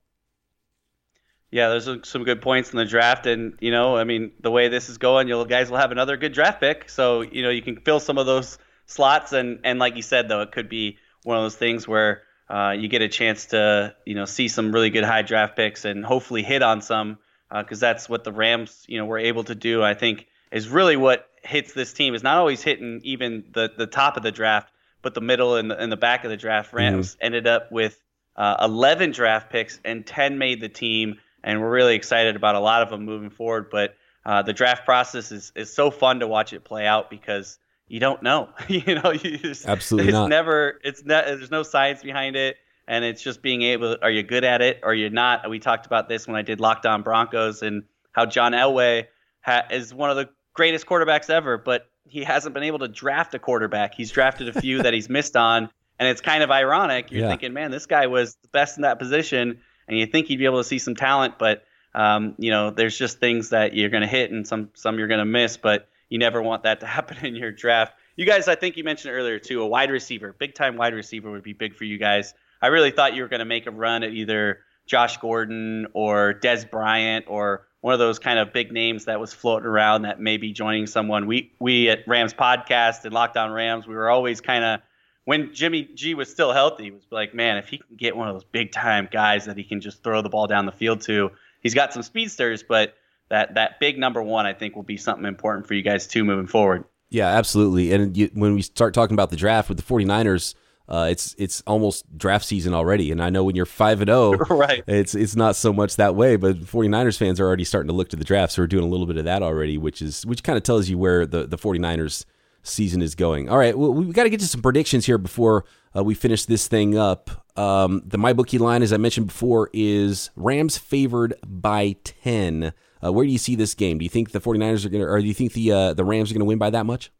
Yeah, 1.50 1.68
there's 1.68 2.08
some 2.08 2.22
good 2.22 2.40
points 2.40 2.70
in 2.70 2.78
the 2.78 2.84
draft, 2.84 3.26
and 3.26 3.58
you 3.60 3.72
know, 3.72 3.96
I 3.96 4.04
mean, 4.04 4.30
the 4.40 4.52
way 4.52 4.68
this 4.68 4.88
is 4.88 4.98
going, 4.98 5.26
you 5.26 5.44
guys 5.46 5.68
will 5.68 5.78
have 5.78 5.90
another 5.90 6.16
good 6.16 6.32
draft 6.32 6.60
pick, 6.60 6.88
so 6.88 7.22
you 7.22 7.42
know 7.42 7.50
you 7.50 7.60
can 7.60 7.76
fill 7.80 7.98
some 7.98 8.18
of 8.18 8.26
those 8.26 8.56
slots, 8.86 9.32
and 9.32 9.58
and 9.64 9.80
like 9.80 9.96
you 9.96 10.02
said, 10.02 10.28
though, 10.28 10.42
it 10.42 10.52
could 10.52 10.68
be 10.68 10.98
one 11.24 11.36
of 11.36 11.42
those 11.42 11.56
things 11.56 11.88
where 11.88 12.22
uh, 12.48 12.70
you 12.78 12.86
get 12.86 13.02
a 13.02 13.08
chance 13.08 13.46
to 13.46 13.96
you 14.06 14.14
know 14.14 14.26
see 14.26 14.46
some 14.46 14.70
really 14.70 14.90
good 14.90 15.02
high 15.02 15.22
draft 15.22 15.56
picks 15.56 15.84
and 15.84 16.04
hopefully 16.04 16.44
hit 16.44 16.62
on 16.62 16.82
some, 16.82 17.18
because 17.52 17.82
uh, 17.82 17.86
that's 17.86 18.08
what 18.08 18.22
the 18.22 18.32
Rams 18.32 18.84
you 18.86 18.98
know 18.98 19.06
were 19.06 19.18
able 19.18 19.42
to 19.42 19.56
do. 19.56 19.82
I 19.82 19.94
think 19.94 20.28
is 20.52 20.68
really 20.68 20.96
what 20.96 21.28
hits 21.42 21.72
this 21.72 21.92
team 21.92 22.14
is 22.14 22.22
not 22.22 22.36
always 22.36 22.62
hitting 22.62 23.00
even 23.02 23.42
the 23.50 23.72
the 23.76 23.88
top 23.88 24.16
of 24.16 24.22
the 24.22 24.30
draft, 24.30 24.72
but 25.02 25.14
the 25.14 25.20
middle 25.20 25.56
and 25.56 25.70
the, 25.70 25.78
and 25.78 25.90
the 25.90 25.96
back 25.96 26.24
of 26.24 26.30
the 26.30 26.36
draft. 26.36 26.72
Rams 26.72 27.14
mm-hmm. 27.14 27.26
ended 27.26 27.46
up 27.46 27.70
with 27.72 28.00
uh, 28.36 28.56
11 28.62 29.12
draft 29.12 29.50
picks 29.50 29.80
and 29.84 30.06
10 30.06 30.38
made 30.38 30.60
the 30.60 30.68
team 30.68 31.16
and 31.42 31.60
we're 31.60 31.70
really 31.70 31.94
excited 31.94 32.36
about 32.36 32.54
a 32.54 32.60
lot 32.60 32.82
of 32.82 32.90
them 32.90 33.04
moving 33.04 33.30
forward. 33.30 33.70
But 33.70 33.96
uh, 34.24 34.42
the 34.42 34.52
draft 34.52 34.84
process 34.84 35.32
is 35.32 35.52
is 35.54 35.72
so 35.72 35.90
fun 35.90 36.20
to 36.20 36.26
watch 36.26 36.52
it 36.52 36.64
play 36.64 36.86
out 36.86 37.10
because 37.10 37.58
you 37.88 38.00
don't 38.00 38.22
know. 38.22 38.50
you 38.68 38.94
know, 38.96 39.12
you 39.12 39.38
just, 39.38 39.66
absolutely 39.66 40.08
it's 40.08 40.14
not. 40.14 40.28
never. 40.28 40.80
It's 40.84 41.04
not. 41.04 41.26
There's 41.26 41.50
no 41.50 41.62
science 41.62 42.02
behind 42.02 42.36
it, 42.36 42.56
and 42.86 43.04
it's 43.04 43.22
just 43.22 43.42
being 43.42 43.62
able. 43.62 43.96
Are 44.02 44.10
you 44.10 44.22
good 44.22 44.44
at 44.44 44.62
it, 44.62 44.80
or 44.82 44.94
you're 44.94 45.10
not? 45.10 45.48
We 45.48 45.58
talked 45.58 45.86
about 45.86 46.08
this 46.08 46.26
when 46.26 46.36
I 46.36 46.42
did 46.42 46.60
Locked 46.60 46.86
On 46.86 47.02
Broncos 47.02 47.62
and 47.62 47.84
how 48.12 48.26
John 48.26 48.52
Elway 48.52 49.06
ha- 49.40 49.66
is 49.70 49.94
one 49.94 50.10
of 50.10 50.16
the 50.16 50.28
greatest 50.52 50.86
quarterbacks 50.86 51.30
ever, 51.30 51.56
but 51.56 51.86
he 52.06 52.24
hasn't 52.24 52.54
been 52.54 52.64
able 52.64 52.80
to 52.80 52.88
draft 52.88 53.34
a 53.34 53.38
quarterback. 53.38 53.94
He's 53.94 54.10
drafted 54.10 54.48
a 54.48 54.60
few 54.60 54.82
that 54.82 54.94
he's 54.94 55.08
missed 55.08 55.36
on, 55.36 55.70
and 55.98 56.08
it's 56.08 56.20
kind 56.20 56.42
of 56.42 56.50
ironic. 56.50 57.10
You're 57.10 57.22
yeah. 57.22 57.28
thinking, 57.28 57.52
man, 57.52 57.70
this 57.70 57.86
guy 57.86 58.06
was 58.06 58.36
the 58.42 58.48
best 58.48 58.78
in 58.78 58.82
that 58.82 58.98
position 58.98 59.60
and 59.90 59.98
you 59.98 60.06
think 60.06 60.30
you'd 60.30 60.38
be 60.38 60.44
able 60.44 60.58
to 60.58 60.64
see 60.64 60.78
some 60.78 60.94
talent, 60.94 61.34
but 61.38 61.64
um, 61.94 62.36
you 62.38 62.52
know, 62.52 62.70
there's 62.70 62.96
just 62.96 63.18
things 63.18 63.50
that 63.50 63.74
you're 63.74 63.90
going 63.90 64.02
to 64.02 64.08
hit 64.08 64.30
and 64.30 64.46
some 64.46 64.70
some 64.74 64.98
you're 64.98 65.08
going 65.08 65.18
to 65.18 65.24
miss, 65.26 65.56
but 65.56 65.88
you 66.08 66.18
never 66.18 66.40
want 66.40 66.62
that 66.62 66.80
to 66.80 66.86
happen 66.96 67.26
in 67.26 67.34
your 67.34 67.50
draft. 67.50 67.94
you 68.16 68.24
guys, 68.24 68.48
I 68.48 68.54
think 68.54 68.76
you 68.76 68.84
mentioned 68.84 69.12
earlier 69.12 69.40
too, 69.40 69.60
a 69.60 69.66
wide 69.66 69.90
receiver, 69.90 70.34
big 70.38 70.54
time 70.54 70.76
wide 70.76 70.94
receiver 70.94 71.30
would 71.30 71.42
be 71.42 71.52
big 71.52 71.74
for 71.74 71.84
you 71.84 71.98
guys. 71.98 72.32
I 72.62 72.68
really 72.68 72.92
thought 72.92 73.14
you 73.14 73.22
were 73.22 73.28
going 73.28 73.40
to 73.40 73.46
make 73.46 73.66
a 73.66 73.72
run 73.72 74.04
at 74.04 74.12
either 74.12 74.60
Josh 74.86 75.16
Gordon 75.16 75.88
or 75.92 76.34
Dez 76.34 76.70
Bryant 76.70 77.24
or 77.28 77.66
one 77.80 77.94
of 77.94 77.98
those 77.98 78.18
kind 78.18 78.38
of 78.38 78.52
big 78.52 78.72
names 78.72 79.06
that 79.06 79.20
was 79.20 79.32
floating 79.32 79.66
around 79.66 80.02
that 80.02 80.20
may 80.20 80.36
be 80.36 80.52
joining 80.52 80.86
someone. 80.86 81.26
We 81.26 81.52
we 81.58 81.88
at 81.88 82.06
Rams 82.06 82.34
podcast 82.34 83.04
and 83.04 83.12
Locked 83.12 83.36
On 83.36 83.50
Rams, 83.50 83.86
we 83.86 83.94
were 83.94 84.10
always 84.10 84.40
kind 84.40 84.64
of 84.64 84.80
when 85.24 85.54
Jimmy 85.54 85.84
G 85.94 86.14
was 86.14 86.30
still 86.30 86.52
healthy, 86.52 86.84
he 86.84 86.90
was 86.90 87.06
like, 87.10 87.34
man, 87.34 87.58
if 87.58 87.68
he 87.68 87.78
can 87.78 87.96
get 87.96 88.16
one 88.16 88.28
of 88.28 88.34
those 88.34 88.44
big 88.44 88.72
time 88.72 89.08
guys 89.10 89.46
that 89.46 89.56
he 89.56 89.64
can 89.64 89.80
just 89.80 90.02
throw 90.02 90.22
the 90.22 90.28
ball 90.28 90.46
down 90.46 90.66
the 90.66 90.72
field 90.72 91.02
to, 91.02 91.30
he's 91.62 91.74
got 91.74 91.92
some 91.92 92.02
speedsters, 92.02 92.62
but 92.62 92.94
that 93.28 93.54
that 93.54 93.80
big 93.80 93.98
number 93.98 94.22
one, 94.22 94.46
I 94.46 94.52
think, 94.52 94.76
will 94.76 94.82
be 94.82 94.96
something 94.96 95.24
important 95.24 95.66
for 95.66 95.74
you 95.74 95.82
guys 95.82 96.06
too 96.06 96.24
moving 96.24 96.46
forward. 96.46 96.84
Yeah, 97.10 97.26
absolutely. 97.26 97.92
And 97.92 98.16
you, 98.16 98.30
when 98.34 98.54
we 98.54 98.62
start 98.62 98.94
talking 98.94 99.14
about 99.14 99.30
the 99.30 99.36
draft 99.36 99.68
with 99.68 99.78
the 99.78 99.84
49ers, 99.84 100.54
uh, 100.90 101.06
it's 101.08 101.36
it's 101.38 101.62
almost 101.68 102.04
draft 102.18 102.44
season 102.44 102.74
already, 102.74 103.12
and 103.12 103.22
I 103.22 103.30
know 103.30 103.44
when 103.44 103.54
you're 103.54 103.64
five 103.66 104.00
and 104.00 104.08
zero, 104.08 104.34
oh, 104.50 104.56
right? 104.56 104.82
It's 104.88 105.14
it's 105.14 105.36
not 105.36 105.54
so 105.54 105.72
much 105.72 105.96
that 105.96 106.16
way, 106.16 106.36
but 106.36 106.60
49ers 106.60 107.16
fans 107.16 107.38
are 107.38 107.46
already 107.46 107.64
starting 107.64 107.88
to 107.88 107.94
look 107.94 108.08
to 108.08 108.16
the 108.16 108.24
draft, 108.24 108.52
so 108.52 108.62
we're 108.62 108.66
doing 108.66 108.84
a 108.84 108.88
little 108.88 109.06
bit 109.06 109.16
of 109.16 109.24
that 109.24 109.42
already, 109.42 109.78
which 109.78 110.02
is 110.02 110.26
which 110.26 110.42
kind 110.42 110.56
of 110.56 110.64
tells 110.64 110.88
you 110.88 110.98
where 110.98 111.26
the 111.26 111.46
the 111.46 111.56
49ers 111.56 112.24
season 112.64 113.02
is 113.02 113.14
going. 113.14 113.48
All 113.48 113.56
right, 113.56 113.78
well, 113.78 113.94
we've 113.94 114.12
got 114.12 114.24
to 114.24 114.30
get 114.30 114.40
to 114.40 114.48
some 114.48 114.62
predictions 114.62 115.06
here 115.06 115.16
before 115.16 115.64
uh, 115.96 116.02
we 116.02 116.14
finish 116.14 116.44
this 116.44 116.66
thing 116.66 116.98
up. 116.98 117.30
Um, 117.56 118.02
the 118.04 118.18
MyBookie 118.18 118.58
line, 118.58 118.82
as 118.82 118.92
I 118.92 118.96
mentioned 118.96 119.28
before, 119.28 119.70
is 119.72 120.30
Rams 120.34 120.76
favored 120.76 121.34
by 121.46 121.96
10. 122.04 122.72
Uh, 123.02 123.12
where 123.12 123.24
do 123.24 123.30
you 123.30 123.38
see 123.38 123.54
this 123.54 123.74
game? 123.74 123.98
Do 123.98 124.04
you 124.04 124.08
think 124.08 124.32
the 124.32 124.40
49ers 124.40 124.84
are 124.84 124.88
going 124.88 125.02
to, 125.02 125.08
or 125.08 125.20
do 125.20 125.26
you 125.26 125.34
think 125.34 125.52
the 125.52 125.70
uh, 125.70 125.94
the 125.94 126.04
Rams 126.04 126.30
are 126.30 126.34
going 126.34 126.40
to 126.40 126.46
win 126.46 126.58
by 126.58 126.70
that 126.70 126.84
much? 126.84 127.12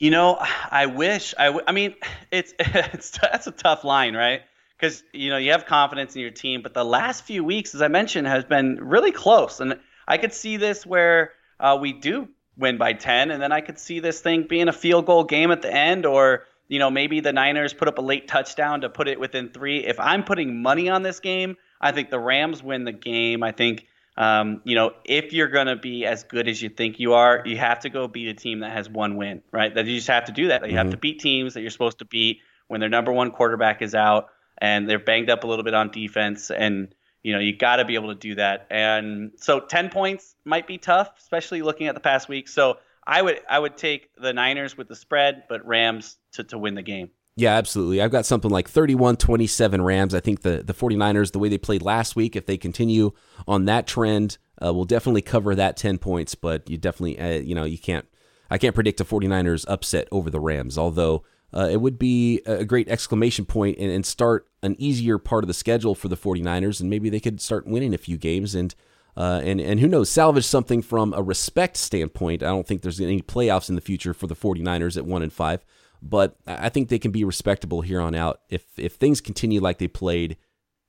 You 0.00 0.10
know, 0.10 0.38
I 0.70 0.86
wish. 0.86 1.34
I, 1.38 1.46
w- 1.46 1.64
I 1.68 1.72
mean, 1.72 1.94
it's 2.30 2.54
it's 2.58 3.10
that's 3.10 3.46
a 3.46 3.52
tough 3.52 3.84
line, 3.84 4.16
right? 4.16 4.40
Because 4.76 5.04
you 5.12 5.28
know 5.28 5.36
you 5.36 5.52
have 5.52 5.66
confidence 5.66 6.16
in 6.16 6.22
your 6.22 6.30
team, 6.30 6.62
but 6.62 6.72
the 6.72 6.84
last 6.84 7.24
few 7.24 7.44
weeks, 7.44 7.74
as 7.74 7.82
I 7.82 7.88
mentioned, 7.88 8.26
has 8.26 8.44
been 8.44 8.78
really 8.80 9.12
close, 9.12 9.60
and 9.60 9.78
I 10.08 10.16
could 10.16 10.32
see 10.32 10.56
this 10.56 10.86
where 10.86 11.32
uh, 11.60 11.78
we 11.78 11.92
do 11.92 12.28
win 12.56 12.78
by 12.78 12.94
10, 12.94 13.30
and 13.30 13.42
then 13.42 13.52
I 13.52 13.60
could 13.60 13.78
see 13.78 14.00
this 14.00 14.20
thing 14.20 14.44
being 14.44 14.68
a 14.68 14.72
field 14.72 15.04
goal 15.04 15.24
game 15.24 15.50
at 15.50 15.60
the 15.60 15.72
end, 15.72 16.06
or 16.06 16.46
you 16.68 16.78
know 16.78 16.90
maybe 16.90 17.20
the 17.20 17.34
Niners 17.34 17.74
put 17.74 17.86
up 17.86 17.98
a 17.98 18.02
late 18.02 18.26
touchdown 18.26 18.80
to 18.80 18.88
put 18.88 19.06
it 19.06 19.20
within 19.20 19.50
three. 19.50 19.84
If 19.84 20.00
I'm 20.00 20.24
putting 20.24 20.62
money 20.62 20.88
on 20.88 21.02
this 21.02 21.20
game, 21.20 21.58
I 21.78 21.92
think 21.92 22.08
the 22.08 22.18
Rams 22.18 22.62
win 22.62 22.84
the 22.84 22.92
game. 22.92 23.42
I 23.42 23.52
think 23.52 23.86
um, 24.16 24.60
you 24.64 24.74
know, 24.74 24.92
if 25.04 25.32
you're 25.32 25.48
going 25.48 25.66
to 25.66 25.76
be 25.76 26.04
as 26.04 26.24
good 26.24 26.48
as 26.48 26.60
you 26.60 26.68
think 26.68 27.00
you 27.00 27.14
are, 27.14 27.42
you 27.44 27.56
have 27.56 27.80
to 27.80 27.90
go 27.90 28.08
beat 28.08 28.28
a 28.28 28.34
team 28.34 28.60
that 28.60 28.72
has 28.72 28.88
one 28.88 29.16
win, 29.16 29.42
right? 29.52 29.74
That 29.74 29.86
you 29.86 29.96
just 29.96 30.08
have 30.08 30.26
to 30.26 30.32
do 30.32 30.48
that. 30.48 30.62
You 30.62 30.68
mm-hmm. 30.68 30.76
have 30.76 30.90
to 30.90 30.96
beat 30.96 31.20
teams 31.20 31.54
that 31.54 31.62
you're 31.62 31.70
supposed 31.70 32.00
to 32.00 32.04
beat 32.04 32.40
when 32.68 32.80
their 32.80 32.88
number 32.88 33.12
one 33.12 33.30
quarterback 33.30 33.82
is 33.82 33.94
out 33.94 34.28
and 34.58 34.88
they're 34.88 34.98
banged 34.98 35.30
up 35.30 35.44
a 35.44 35.46
little 35.46 35.64
bit 35.64 35.74
on 35.74 35.90
defense. 35.90 36.50
And, 36.50 36.94
you 37.22 37.32
know, 37.32 37.38
you 37.38 37.56
got 37.56 37.76
to 37.76 37.84
be 37.84 37.94
able 37.94 38.08
to 38.08 38.14
do 38.14 38.34
that. 38.34 38.66
And 38.70 39.32
so 39.36 39.60
10 39.60 39.90
points 39.90 40.34
might 40.44 40.66
be 40.66 40.78
tough, 40.78 41.10
especially 41.18 41.62
looking 41.62 41.86
at 41.86 41.94
the 41.94 42.00
past 42.00 42.28
week. 42.28 42.48
So 42.48 42.78
I 43.06 43.22
would, 43.22 43.40
I 43.48 43.58
would 43.58 43.76
take 43.76 44.10
the 44.16 44.32
Niners 44.32 44.76
with 44.76 44.88
the 44.88 44.96
spread, 44.96 45.44
but 45.48 45.66
Rams 45.66 46.18
to, 46.32 46.44
to 46.44 46.58
win 46.58 46.74
the 46.74 46.82
game. 46.82 47.10
Yeah, 47.36 47.54
absolutely. 47.54 48.02
I've 48.02 48.10
got 48.10 48.26
something 48.26 48.50
like 48.50 48.68
31 48.68 49.16
27 49.16 49.82
Rams. 49.82 50.14
I 50.14 50.20
think 50.20 50.42
the, 50.42 50.62
the 50.62 50.74
49ers, 50.74 51.32
the 51.32 51.38
way 51.38 51.48
they 51.48 51.58
played 51.58 51.82
last 51.82 52.16
week, 52.16 52.36
if 52.36 52.46
they 52.46 52.56
continue 52.58 53.12
on 53.46 53.64
that 53.66 53.86
trend, 53.86 54.38
uh, 54.62 54.74
will 54.74 54.84
definitely 54.84 55.22
cover 55.22 55.54
that 55.54 55.76
10 55.76 55.98
points. 55.98 56.34
But 56.34 56.68
you 56.68 56.76
definitely, 56.76 57.18
uh, 57.18 57.40
you 57.40 57.54
know, 57.54 57.64
you 57.64 57.78
can't, 57.78 58.06
I 58.50 58.58
can't 58.58 58.74
predict 58.74 59.00
a 59.00 59.04
49ers 59.04 59.64
upset 59.68 60.08
over 60.10 60.28
the 60.28 60.40
Rams, 60.40 60.76
although 60.76 61.24
uh, 61.54 61.68
it 61.70 61.80
would 61.80 61.98
be 61.98 62.42
a 62.46 62.64
great 62.64 62.88
exclamation 62.88 63.44
point 63.44 63.78
and, 63.78 63.90
and, 63.90 64.06
start 64.06 64.46
an 64.62 64.76
easier 64.78 65.18
part 65.18 65.42
of 65.42 65.48
the 65.48 65.54
schedule 65.54 65.94
for 65.94 66.08
the 66.08 66.16
49ers. 66.16 66.80
And 66.80 66.90
maybe 66.90 67.10
they 67.10 67.20
could 67.20 67.40
start 67.40 67.66
winning 67.66 67.94
a 67.94 67.98
few 67.98 68.16
games 68.16 68.54
and, 68.54 68.74
uh, 69.16 69.40
and, 69.42 69.60
and 69.60 69.80
who 69.80 69.88
knows, 69.88 70.10
salvage 70.10 70.44
something 70.44 70.82
from 70.82 71.12
a 71.12 71.22
respect 71.22 71.76
standpoint. 71.76 72.42
I 72.42 72.46
don't 72.46 72.66
think 72.66 72.82
there's 72.82 73.00
any 73.00 73.22
playoffs 73.22 73.68
in 73.68 73.74
the 73.74 73.80
future 73.80 74.14
for 74.14 74.26
the 74.26 74.36
49ers 74.36 74.96
at 74.96 75.06
1 75.06 75.22
and 75.22 75.32
5 75.32 75.64
but 76.02 76.36
I 76.46 76.68
think 76.68 76.88
they 76.88 76.98
can 76.98 77.10
be 77.10 77.24
respectable 77.24 77.80
here 77.82 78.00
on 78.00 78.14
out 78.14 78.40
if 78.48 78.64
if 78.78 78.94
things 78.94 79.20
continue 79.20 79.60
like 79.60 79.78
they 79.78 79.88
played 79.88 80.36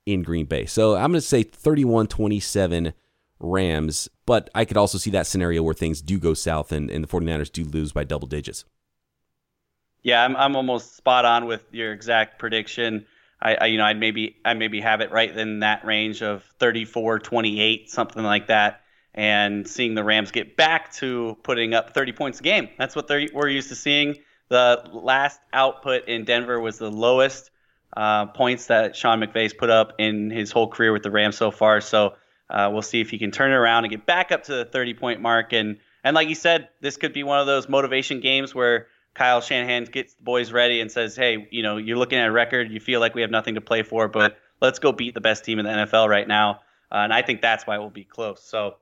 in 0.05 0.23
Green 0.23 0.45
Bay. 0.45 0.65
So 0.65 0.95
I'm 0.95 1.11
going 1.11 1.13
to 1.13 1.21
say 1.21 1.43
31-27 1.43 2.93
Rams, 3.39 4.09
but 4.25 4.49
I 4.55 4.65
could 4.65 4.77
also 4.77 4.97
see 4.97 5.11
that 5.11 5.27
scenario 5.27 5.63
where 5.63 5.73
things 5.73 6.01
do 6.01 6.19
go 6.19 6.33
south 6.33 6.71
and, 6.71 6.89
and 6.89 7.03
the 7.03 7.07
49ers 7.07 7.51
do 7.51 7.63
lose 7.63 7.91
by 7.91 8.03
double 8.03 8.27
digits. 8.27 8.65
Yeah, 10.03 10.23
I'm 10.23 10.35
I'm 10.35 10.55
almost 10.55 10.95
spot 10.95 11.25
on 11.25 11.45
with 11.45 11.63
your 11.71 11.93
exact 11.93 12.39
prediction. 12.39 13.05
I, 13.39 13.55
I 13.55 13.65
you 13.67 13.77
know 13.77 13.83
I'd 13.83 13.99
maybe 13.99 14.37
I 14.43 14.55
maybe 14.55 14.81
have 14.81 15.01
it 15.01 15.11
right 15.11 15.35
in 15.35 15.59
that 15.59 15.85
range 15.85 16.23
of 16.23 16.43
34-28, 16.59 17.87
something 17.87 18.23
like 18.23 18.47
that, 18.47 18.81
and 19.13 19.67
seeing 19.67 19.93
the 19.93 20.03
Rams 20.03 20.31
get 20.31 20.57
back 20.57 20.91
to 20.93 21.37
putting 21.43 21.75
up 21.75 21.93
30 21.93 22.13
points 22.13 22.39
a 22.39 22.43
game. 22.43 22.69
That's 22.79 22.95
what 22.95 23.09
we're 23.09 23.49
used 23.49 23.69
to 23.69 23.75
seeing 23.75 24.17
the 24.51 24.83
last 24.91 25.39
output 25.53 26.09
in 26.09 26.25
Denver 26.25 26.59
was 26.59 26.77
the 26.77 26.91
lowest 26.91 27.51
uh, 27.95 28.25
points 28.25 28.67
that 28.67 28.97
Sean 28.97 29.21
McVay's 29.21 29.53
put 29.53 29.69
up 29.69 29.93
in 29.97 30.29
his 30.29 30.51
whole 30.51 30.67
career 30.67 30.91
with 30.91 31.03
the 31.03 31.09
Rams 31.09 31.37
so 31.37 31.51
far. 31.51 31.79
So 31.79 32.15
uh, 32.49 32.69
we'll 32.69 32.81
see 32.81 32.99
if 32.99 33.09
he 33.09 33.17
can 33.17 33.31
turn 33.31 33.51
it 33.51 33.55
around 33.55 33.85
and 33.85 33.91
get 33.91 34.05
back 34.05 34.33
up 34.33 34.43
to 34.43 34.53
the 34.53 34.65
30 34.65 34.93
point 34.95 35.21
mark. 35.21 35.53
And 35.53 35.77
and 36.03 36.15
like 36.15 36.27
you 36.27 36.35
said, 36.35 36.67
this 36.81 36.97
could 36.97 37.13
be 37.13 37.23
one 37.23 37.39
of 37.39 37.47
those 37.47 37.69
motivation 37.69 38.19
games 38.19 38.53
where 38.53 38.87
Kyle 39.13 39.39
Shanahan 39.39 39.85
gets 39.85 40.15
the 40.15 40.23
boys 40.23 40.51
ready 40.51 40.81
and 40.81 40.91
says, 40.91 41.15
"Hey, 41.15 41.47
you 41.49 41.63
know, 41.63 41.77
you're 41.77 41.97
looking 41.97 42.17
at 42.17 42.27
a 42.27 42.31
record. 42.31 42.69
You 42.71 42.81
feel 42.81 42.99
like 42.99 43.15
we 43.15 43.21
have 43.21 43.31
nothing 43.31 43.55
to 43.55 43.61
play 43.61 43.83
for, 43.83 44.09
but 44.09 44.37
let's 44.61 44.79
go 44.79 44.91
beat 44.91 45.13
the 45.13 45.21
best 45.21 45.45
team 45.45 45.59
in 45.59 45.65
the 45.65 45.71
NFL 45.71 46.09
right 46.09 46.27
now." 46.27 46.59
Uh, 46.91 47.05
and 47.05 47.13
I 47.13 47.21
think 47.21 47.41
that's 47.41 47.65
why 47.65 47.77
we'll 47.77 47.89
be 47.89 48.03
close. 48.03 48.43
So 48.43 48.75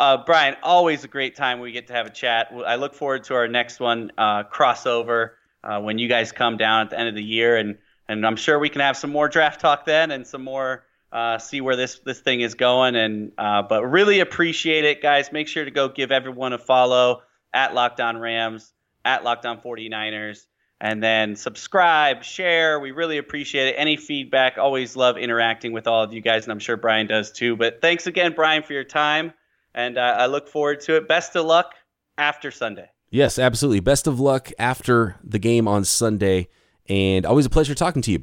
uh, 0.00 0.16
Brian, 0.24 0.56
always 0.62 1.04
a 1.04 1.08
great 1.08 1.36
time 1.36 1.60
we 1.60 1.72
get 1.72 1.88
to 1.88 1.92
have 1.92 2.06
a 2.06 2.10
chat. 2.10 2.50
I 2.66 2.76
look 2.76 2.94
forward 2.94 3.24
to 3.24 3.34
our 3.34 3.46
next 3.46 3.80
one 3.80 4.10
uh, 4.16 4.44
crossover 4.44 5.32
uh, 5.62 5.78
when 5.80 5.98
you 5.98 6.08
guys 6.08 6.32
come 6.32 6.56
down 6.56 6.86
at 6.86 6.90
the 6.90 6.98
end 6.98 7.08
of 7.10 7.14
the 7.14 7.22
year, 7.22 7.56
and 7.58 7.76
and 8.08 8.26
I'm 8.26 8.36
sure 8.36 8.58
we 8.58 8.70
can 8.70 8.80
have 8.80 8.96
some 8.96 9.10
more 9.10 9.28
draft 9.28 9.60
talk 9.60 9.84
then 9.84 10.10
and 10.10 10.26
some 10.26 10.42
more 10.42 10.84
uh, 11.12 11.36
see 11.36 11.60
where 11.60 11.76
this 11.76 11.98
this 11.98 12.18
thing 12.18 12.40
is 12.40 12.54
going. 12.54 12.96
And 12.96 13.32
uh, 13.36 13.60
but 13.60 13.84
really 13.84 14.20
appreciate 14.20 14.86
it, 14.86 15.02
guys. 15.02 15.32
Make 15.32 15.48
sure 15.48 15.66
to 15.66 15.70
go 15.70 15.90
give 15.90 16.10
everyone 16.10 16.54
a 16.54 16.58
follow 16.58 17.20
at 17.52 17.74
Locked 17.74 18.00
On 18.00 18.16
Rams, 18.16 18.72
at 19.04 19.22
Locked 19.22 19.44
On 19.44 19.60
49ers. 19.60 20.46
And 20.82 21.02
then 21.02 21.36
subscribe, 21.36 22.24
share. 22.24 22.80
We 22.80 22.92
really 22.92 23.18
appreciate 23.18 23.68
it. 23.68 23.74
Any 23.76 23.98
feedback, 23.98 24.56
always 24.56 24.96
love 24.96 25.18
interacting 25.18 25.72
with 25.72 25.86
all 25.86 26.02
of 26.02 26.14
you 26.14 26.22
guys, 26.22 26.44
and 26.44 26.52
I'm 26.52 26.58
sure 26.58 26.78
Brian 26.78 27.06
does 27.06 27.32
too. 27.32 27.54
But 27.54 27.82
thanks 27.82 28.06
again, 28.06 28.32
Brian, 28.32 28.62
for 28.62 28.72
your 28.72 28.84
time 28.84 29.34
and 29.74 29.98
uh, 29.98 30.16
I 30.18 30.26
look 30.26 30.48
forward 30.48 30.80
to 30.82 30.96
it. 30.96 31.08
Best 31.08 31.36
of 31.36 31.46
luck 31.46 31.74
after 32.18 32.50
Sunday. 32.50 32.90
Yes, 33.10 33.38
absolutely. 33.38 33.80
Best 33.80 34.06
of 34.06 34.20
luck 34.20 34.50
after 34.58 35.16
the 35.24 35.38
game 35.38 35.66
on 35.66 35.84
Sunday, 35.84 36.48
and 36.88 37.26
always 37.26 37.46
a 37.46 37.50
pleasure 37.50 37.74
talking 37.74 38.02
to 38.02 38.12
you. 38.12 38.22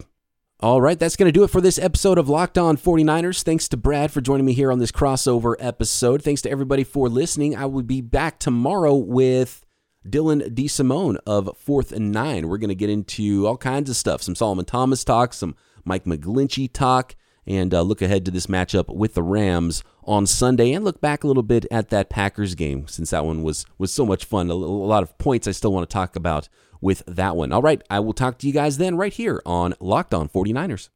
All 0.59 0.81
right, 0.81 0.97
that's 0.97 1.15
going 1.15 1.27
to 1.27 1.31
do 1.31 1.43
it 1.43 1.51
for 1.51 1.61
this 1.61 1.77
episode 1.77 2.17
of 2.17 2.29
Locked 2.29 2.57
On 2.57 2.77
49ers. 2.77 3.43
Thanks 3.43 3.67
to 3.67 3.77
Brad 3.77 4.11
for 4.11 4.21
joining 4.21 4.45
me 4.45 4.53
here 4.53 4.71
on 4.71 4.79
this 4.79 4.91
crossover 4.91 5.53
episode. 5.59 6.23
Thanks 6.23 6.41
to 6.41 6.49
everybody 6.49 6.83
for 6.83 7.09
listening. 7.09 7.55
I 7.55 7.65
will 7.67 7.83
be 7.83 8.01
back 8.01 8.39
tomorrow 8.39 8.95
with 8.95 9.63
Dylan 10.07 10.55
DeSimone 10.55 11.17
of 11.27 11.55
Fourth 11.59 11.91
and 11.91 12.11
Nine. 12.11 12.47
We're 12.47 12.57
going 12.57 12.69
to 12.69 12.75
get 12.75 12.89
into 12.89 13.45
all 13.45 13.57
kinds 13.57 13.89
of 13.89 13.95
stuff 13.95 14.23
some 14.23 14.33
Solomon 14.33 14.65
Thomas 14.65 15.03
talk, 15.03 15.33
some 15.33 15.55
Mike 15.85 16.05
McGlinchey 16.05 16.73
talk, 16.73 17.15
and 17.47 17.73
uh, 17.73 17.81
look 17.81 18.01
ahead 18.01 18.25
to 18.25 18.31
this 18.31 18.47
matchup 18.47 18.93
with 18.93 19.13
the 19.13 19.23
Rams 19.23 19.83
on 20.03 20.25
Sunday 20.25 20.73
and 20.73 20.83
look 20.83 21.01
back 21.01 21.23
a 21.23 21.27
little 21.27 21.43
bit 21.43 21.65
at 21.71 21.89
that 21.89 22.09
Packers 22.09 22.55
game 22.55 22.87
since 22.87 23.11
that 23.11 23.25
one 23.25 23.43
was 23.43 23.65
was 23.77 23.93
so 23.93 24.05
much 24.05 24.25
fun. 24.25 24.49
A, 24.49 24.53
a 24.53 24.55
lot 24.55 25.03
of 25.03 25.17
points 25.17 25.47
I 25.47 25.51
still 25.51 25.73
want 25.73 25.89
to 25.89 25.93
talk 25.93 26.15
about 26.15 26.49
with 26.81 27.03
that 27.07 27.35
one. 27.35 27.51
All 27.51 27.61
right, 27.61 27.81
I 27.89 27.99
will 27.99 28.13
talk 28.13 28.37
to 28.39 28.47
you 28.47 28.53
guys 28.53 28.77
then 28.77 28.97
right 28.97 29.13
here 29.13 29.41
on 29.45 29.73
Locked 29.79 30.13
On 30.13 30.29
49ers. 30.29 30.89